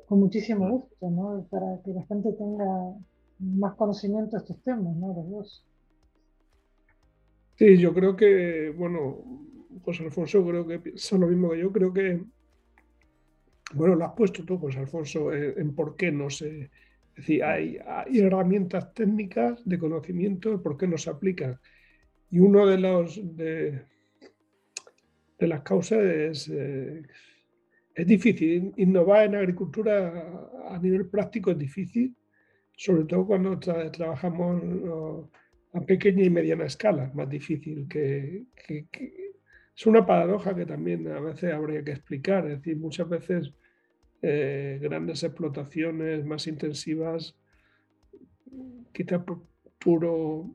con 0.06 0.20
muchísimo 0.20 0.70
gusto, 0.70 1.10
¿no? 1.10 1.46
para 1.50 1.82
que 1.84 1.92
la 1.92 2.02
gente 2.06 2.32
tenga 2.32 2.94
más 3.38 3.74
conocimiento 3.74 4.36
de 4.36 4.38
estos 4.38 4.62
temas, 4.62 4.96
¿no? 4.96 5.08
los 5.08 5.30
dos. 5.30 5.66
Sí, 7.56 7.76
yo 7.76 7.92
creo 7.92 8.16
que, 8.16 8.74
bueno, 8.76 9.18
José 9.84 10.04
Alfonso 10.04 10.46
creo 10.46 10.66
que 10.66 10.78
piensa 10.78 11.18
lo 11.18 11.26
mismo 11.28 11.50
que 11.50 11.58
yo, 11.58 11.72
creo 11.72 11.92
que, 11.92 12.24
bueno, 13.74 13.94
lo 13.94 14.04
has 14.04 14.12
puesto 14.12 14.44
tú, 14.44 14.58
José 14.58 14.78
Alfonso, 14.78 15.32
en 15.32 15.74
por 15.74 15.96
qué 15.96 16.12
no 16.12 16.30
se 16.30 16.70
es 17.16 17.24
decir, 17.24 17.44
hay, 17.44 17.78
herramientas 18.12 18.92
técnicas 18.92 19.62
de 19.64 19.78
conocimiento 19.78 20.50
de 20.50 20.58
por 20.58 20.76
qué 20.76 20.86
no 20.86 20.98
se 20.98 21.08
aplican. 21.08 21.58
Y 22.30 22.40
uno 22.40 22.66
de 22.66 22.76
los 22.76 23.18
de, 23.36 23.80
las 25.38 25.62
causas 25.62 26.02
es, 26.02 26.48
eh, 26.52 27.02
es 27.94 28.06
difícil. 28.06 28.74
Innovar 28.76 29.24
en 29.24 29.36
agricultura 29.36 30.50
a 30.68 30.78
nivel 30.78 31.08
práctico 31.08 31.52
es 31.52 31.58
difícil, 31.58 32.14
sobre 32.76 33.04
todo 33.04 33.26
cuando 33.26 33.58
trabajamos 33.58 34.62
a 35.72 35.80
pequeña 35.80 36.22
y 36.22 36.28
mediana 36.28 36.66
escala, 36.66 37.10
más 37.14 37.30
difícil 37.30 37.88
que, 37.88 38.44
es 39.76 39.86
una 39.86 40.06
paradoja 40.06 40.54
que 40.54 40.64
también 40.64 41.06
a 41.08 41.20
veces 41.20 41.52
habría 41.52 41.84
que 41.84 41.92
explicar. 41.92 42.46
Es 42.46 42.58
decir, 42.58 42.78
muchas 42.78 43.08
veces 43.08 43.52
eh, 44.22 44.78
grandes 44.80 45.22
explotaciones 45.22 46.24
más 46.24 46.46
intensivas, 46.46 47.36
quizá 48.92 49.22
por 49.22 49.42
puro 49.78 50.50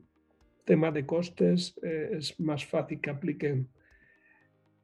tema 0.64 0.90
de 0.90 1.06
costes, 1.06 1.78
eh, 1.82 2.10
es 2.14 2.38
más 2.40 2.66
fácil 2.66 3.00
que 3.00 3.10
apliquen. 3.10 3.68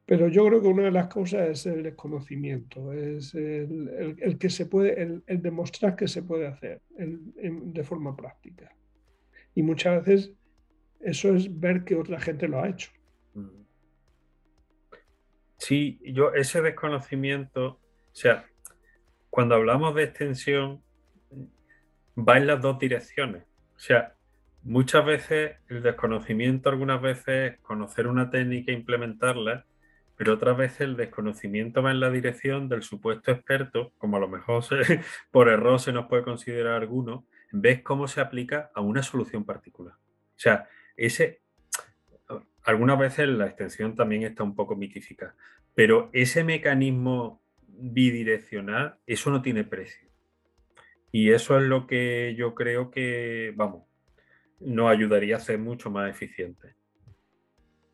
Pero 0.05 0.29
yo 0.29 0.45
creo 0.47 0.61
que 0.61 0.67
una 0.67 0.83
de 0.83 0.91
las 0.91 1.07
cosas 1.07 1.49
es 1.49 1.65
el 1.65 1.83
desconocimiento, 1.83 2.93
es 2.93 3.35
el, 3.35 4.37
que 4.39 4.49
se 4.49 4.65
puede, 4.65 5.21
el, 5.27 5.41
demostrar 5.41 5.95
que 5.95 6.07
se 6.07 6.23
puede 6.23 6.47
hacer 6.47 6.81
de 6.97 7.83
forma 7.83 8.15
práctica. 8.15 8.75
Y 9.53 9.61
muchas 9.61 10.03
veces 10.03 10.33
eso 11.01 11.35
es 11.35 11.59
ver 11.59 11.83
que 11.83 11.95
otra 11.95 12.19
gente 12.19 12.47
lo 12.47 12.59
ha 12.59 12.69
hecho. 12.69 12.89
Sí, 15.59 15.99
yo 16.03 16.33
ese 16.33 16.61
desconocimiento, 16.61 17.65
o 17.65 17.79
sea, 18.13 18.45
cuando 19.29 19.55
hablamos 19.55 19.93
de 19.93 20.03
extensión, 20.03 20.81
va 22.17 22.37
en 22.37 22.47
las 22.47 22.61
dos 22.61 22.79
direcciones. 22.79 23.43
O 23.75 23.79
sea, 23.79 24.15
muchas 24.63 25.05
veces 25.05 25.57
el 25.67 25.83
desconocimiento, 25.83 26.69
algunas 26.69 27.01
veces 27.01 27.59
conocer 27.59 28.07
una 28.07 28.29
técnica 28.29 28.71
e 28.71 28.75
implementarla, 28.75 29.65
pero 30.15 30.33
otras 30.33 30.57
veces 30.57 30.81
el 30.81 30.95
desconocimiento 30.95 31.83
va 31.83 31.91
en 31.91 31.99
la 31.99 32.09
dirección 32.09 32.69
del 32.69 32.81
supuesto 32.81 33.31
experto, 33.31 33.91
como 33.97 34.17
a 34.17 34.21
lo 34.21 34.29
mejor 34.29 34.63
por 35.31 35.49
error 35.49 35.79
se 35.79 35.91
nos 35.91 36.07
puede 36.07 36.23
considerar 36.23 36.81
alguno, 36.81 37.25
ves 37.51 37.81
cómo 37.81 38.07
se 38.07 38.21
aplica 38.21 38.71
a 38.73 38.79
una 38.81 39.03
solución 39.03 39.45
particular. 39.45 39.95
O 39.95 40.39
sea, 40.41 40.69
ese, 40.95 41.41
algunas 42.63 42.99
veces 42.99 43.27
la 43.29 43.47
extensión 43.47 43.95
también 43.95 44.23
está 44.23 44.43
un 44.43 44.55
poco 44.55 44.75
mitificada, 44.75 45.35
pero 45.75 46.09
ese 46.13 46.43
mecanismo 46.43 47.41
bidireccional, 47.67 48.97
eso 49.05 49.29
no 49.29 49.41
tiene 49.41 49.63
precio. 49.63 50.09
Y 51.11 51.31
eso 51.31 51.57
es 51.57 51.63
lo 51.63 51.87
que 51.87 52.35
yo 52.37 52.53
creo 52.53 52.91
que, 52.91 53.53
vamos, 53.55 53.83
nos 54.59 54.91
ayudaría 54.91 55.37
a 55.37 55.39
ser 55.39 55.57
mucho 55.57 55.89
más 55.89 56.09
eficientes. 56.09 56.75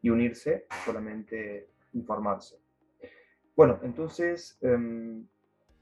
y 0.03 0.11
unirse, 0.11 0.67
solamente 0.85 1.69
informarse. 1.95 2.59
Bueno, 3.57 3.79
entonces, 3.83 4.59
em, 4.61 5.25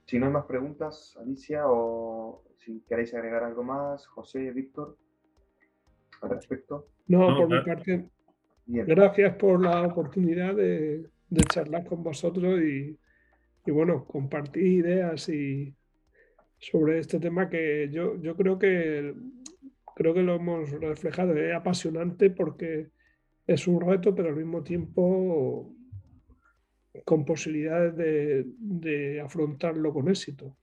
si 0.04 0.18
no 0.18 0.26
hay 0.26 0.32
más 0.32 0.44
preguntas, 0.44 1.16
Alicia, 1.20 1.62
o 1.66 2.44
si 2.58 2.80
queréis 2.86 3.14
agregar 3.14 3.42
algo 3.42 3.62
más, 3.62 4.06
José, 4.06 4.50
Víctor, 4.50 4.96
al 6.20 6.30
respecto. 6.30 6.88
No, 7.06 7.34
por 7.36 7.48
mi 7.48 7.64
parte, 7.64 8.08
gracias 8.66 9.36
por 9.36 9.62
la 9.62 9.86
oportunidad 9.86 10.54
de, 10.54 11.08
charlar 11.48 11.86
con 11.86 12.02
vosotros 12.02 12.60
y, 12.60 12.98
bueno, 13.66 14.04
compartir 14.04 14.64
ideas 14.64 15.28
y 15.28 15.74
sobre 16.58 16.98
este 16.98 17.18
tema 17.18 17.48
que 17.48 17.88
yo, 17.90 18.16
yo 18.20 18.36
creo 18.36 18.58
que 18.58 19.14
creo 20.00 20.14
que 20.14 20.22
lo 20.22 20.36
hemos 20.36 20.70
reflejado. 20.70 21.36
Es 21.36 21.54
apasionante 21.54 22.30
porque 22.30 22.90
es 23.46 23.68
un 23.68 23.82
reto, 23.82 24.14
pero 24.14 24.30
al 24.30 24.36
mismo 24.36 24.62
tiempo 24.62 25.74
con 27.04 27.26
posibilidades 27.26 27.94
de, 27.98 29.20
afrontarlo 29.20 29.92
con 29.92 30.08
éxito. 30.08 30.56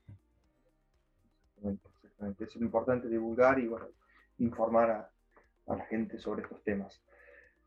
Es 2.39 2.55
importante 2.55 3.07
divulgar 3.07 3.59
y 3.59 3.69
informar 4.39 4.89
a, 4.89 5.11
la 5.67 5.85
gente 5.85 6.17
sobre 6.17 6.41
estos 6.41 6.63
temas. 6.63 6.99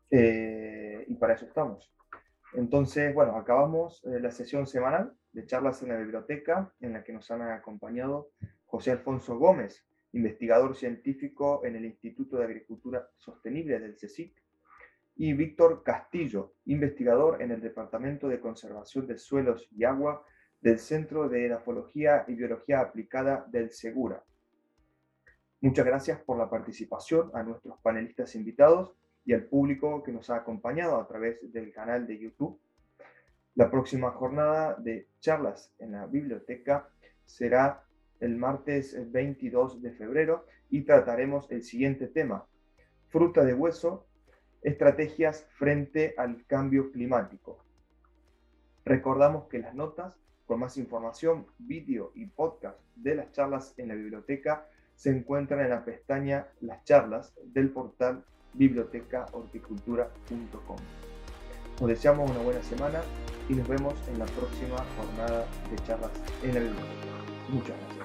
Eh, 0.09 1.05
y 1.07 1.15
para 1.15 1.35
eso 1.35 1.45
estamos. 1.45 1.89
Entonces, 2.53 3.13
bueno, 3.13 3.37
acabamos 3.37 4.03
eh, 4.03 4.19
la 4.19 4.31
sesión 4.31 4.67
semanal 4.67 5.13
de 5.31 5.45
charlas 5.45 5.81
en 5.83 5.87
la 5.87 5.95
biblioteca 5.95 6.73
en 6.81 6.91
la 6.91 7.03
que 7.05 7.13
nos 7.13 7.31
han 7.31 7.43
acompañado 7.43 8.31
José 8.65 8.91
Alfonso 8.91 9.37
Gómez, 9.37 9.85
investigador 10.13 10.75
científico 10.75 11.61
en 11.65 11.75
el 11.75 11.85
Instituto 11.85 12.37
de 12.37 12.45
Agricultura 12.45 13.07
Sostenible 13.17 13.79
del 13.79 13.95
CSIC, 13.95 14.33
y 15.15 15.33
Víctor 15.33 15.83
Castillo, 15.83 16.55
investigador 16.65 17.41
en 17.41 17.51
el 17.51 17.61
Departamento 17.61 18.27
de 18.27 18.39
Conservación 18.39 19.07
de 19.07 19.17
Suelos 19.17 19.67
y 19.71 19.83
Agua 19.83 20.25
del 20.61 20.79
Centro 20.79 21.27
de 21.27 21.45
Edafología 21.45 22.25
y 22.27 22.33
Biología 22.33 22.79
Aplicada 22.79 23.45
del 23.49 23.71
Segura. 23.71 24.23
Muchas 25.59 25.85
gracias 25.85 26.19
por 26.21 26.37
la 26.37 26.49
participación 26.49 27.29
a 27.33 27.43
nuestros 27.43 27.77
panelistas 27.81 28.35
invitados 28.35 28.93
y 29.25 29.33
al 29.33 29.45
público 29.45 30.01
que 30.01 30.11
nos 30.11 30.29
ha 30.29 30.37
acompañado 30.37 30.99
a 30.99 31.07
través 31.07 31.51
del 31.51 31.71
canal 31.71 32.07
de 32.07 32.17
YouTube. 32.17 32.59
La 33.55 33.69
próxima 33.69 34.11
jornada 34.11 34.75
de 34.75 35.09
charlas 35.19 35.71
en 35.77 35.91
la 35.91 36.07
biblioteca 36.07 36.89
será 37.25 37.85
el 38.21 38.37
martes 38.37 38.95
22 39.11 39.81
de 39.81 39.91
febrero 39.91 40.45
y 40.69 40.81
trataremos 40.81 41.51
el 41.51 41.63
siguiente 41.63 42.07
tema, 42.07 42.45
fruta 43.09 43.43
de 43.43 43.53
hueso 43.53 44.07
estrategias 44.61 45.45
frente 45.51 46.13
al 46.17 46.45
cambio 46.45 46.91
climático. 46.91 47.63
Recordamos 48.85 49.47
que 49.47 49.59
las 49.59 49.75
notas 49.75 50.17
con 50.45 50.59
más 50.59 50.77
información, 50.77 51.47
vídeo 51.57 52.11
y 52.15 52.25
podcast 52.25 52.79
de 52.95 53.15
las 53.15 53.31
charlas 53.31 53.73
en 53.77 53.87
la 53.87 53.95
biblioteca 53.95 54.67
se 54.95 55.09
encuentran 55.09 55.61
en 55.61 55.69
la 55.69 55.85
pestaña 55.85 56.47
Las 56.59 56.83
charlas 56.83 57.33
del 57.43 57.69
portal 57.69 58.25
bibliotecahorticultura.com. 58.53 60.77
Os 61.79 61.87
deseamos 61.87 62.29
una 62.29 62.41
buena 62.41 62.61
semana 62.63 63.01
y 63.49 63.53
nos 63.53 63.65
vemos 63.67 63.95
en 64.09 64.19
la 64.19 64.25
próxima 64.25 64.77
jornada 64.97 65.47
de 65.69 65.75
charlas 65.87 66.11
en 66.43 66.53
la 66.53 66.59
biblioteca. 66.59 66.91
Muchas 67.49 67.75
gracias. 67.79 68.00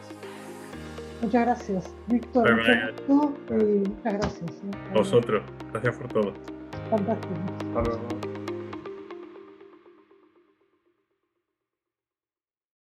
Muchas 1.23 1.47
gracias, 1.47 1.95
Víctor. 2.09 2.57
Muchas, 2.57 2.93
muchas 3.09 4.13
gracias. 4.15 4.53
Vosotros, 4.93 5.43
gracias 5.73 5.97
por 5.97 6.09
todo. 6.09 6.33
Fantástico. 6.91 7.35
Hasta 7.75 7.83
luego. 7.83 8.26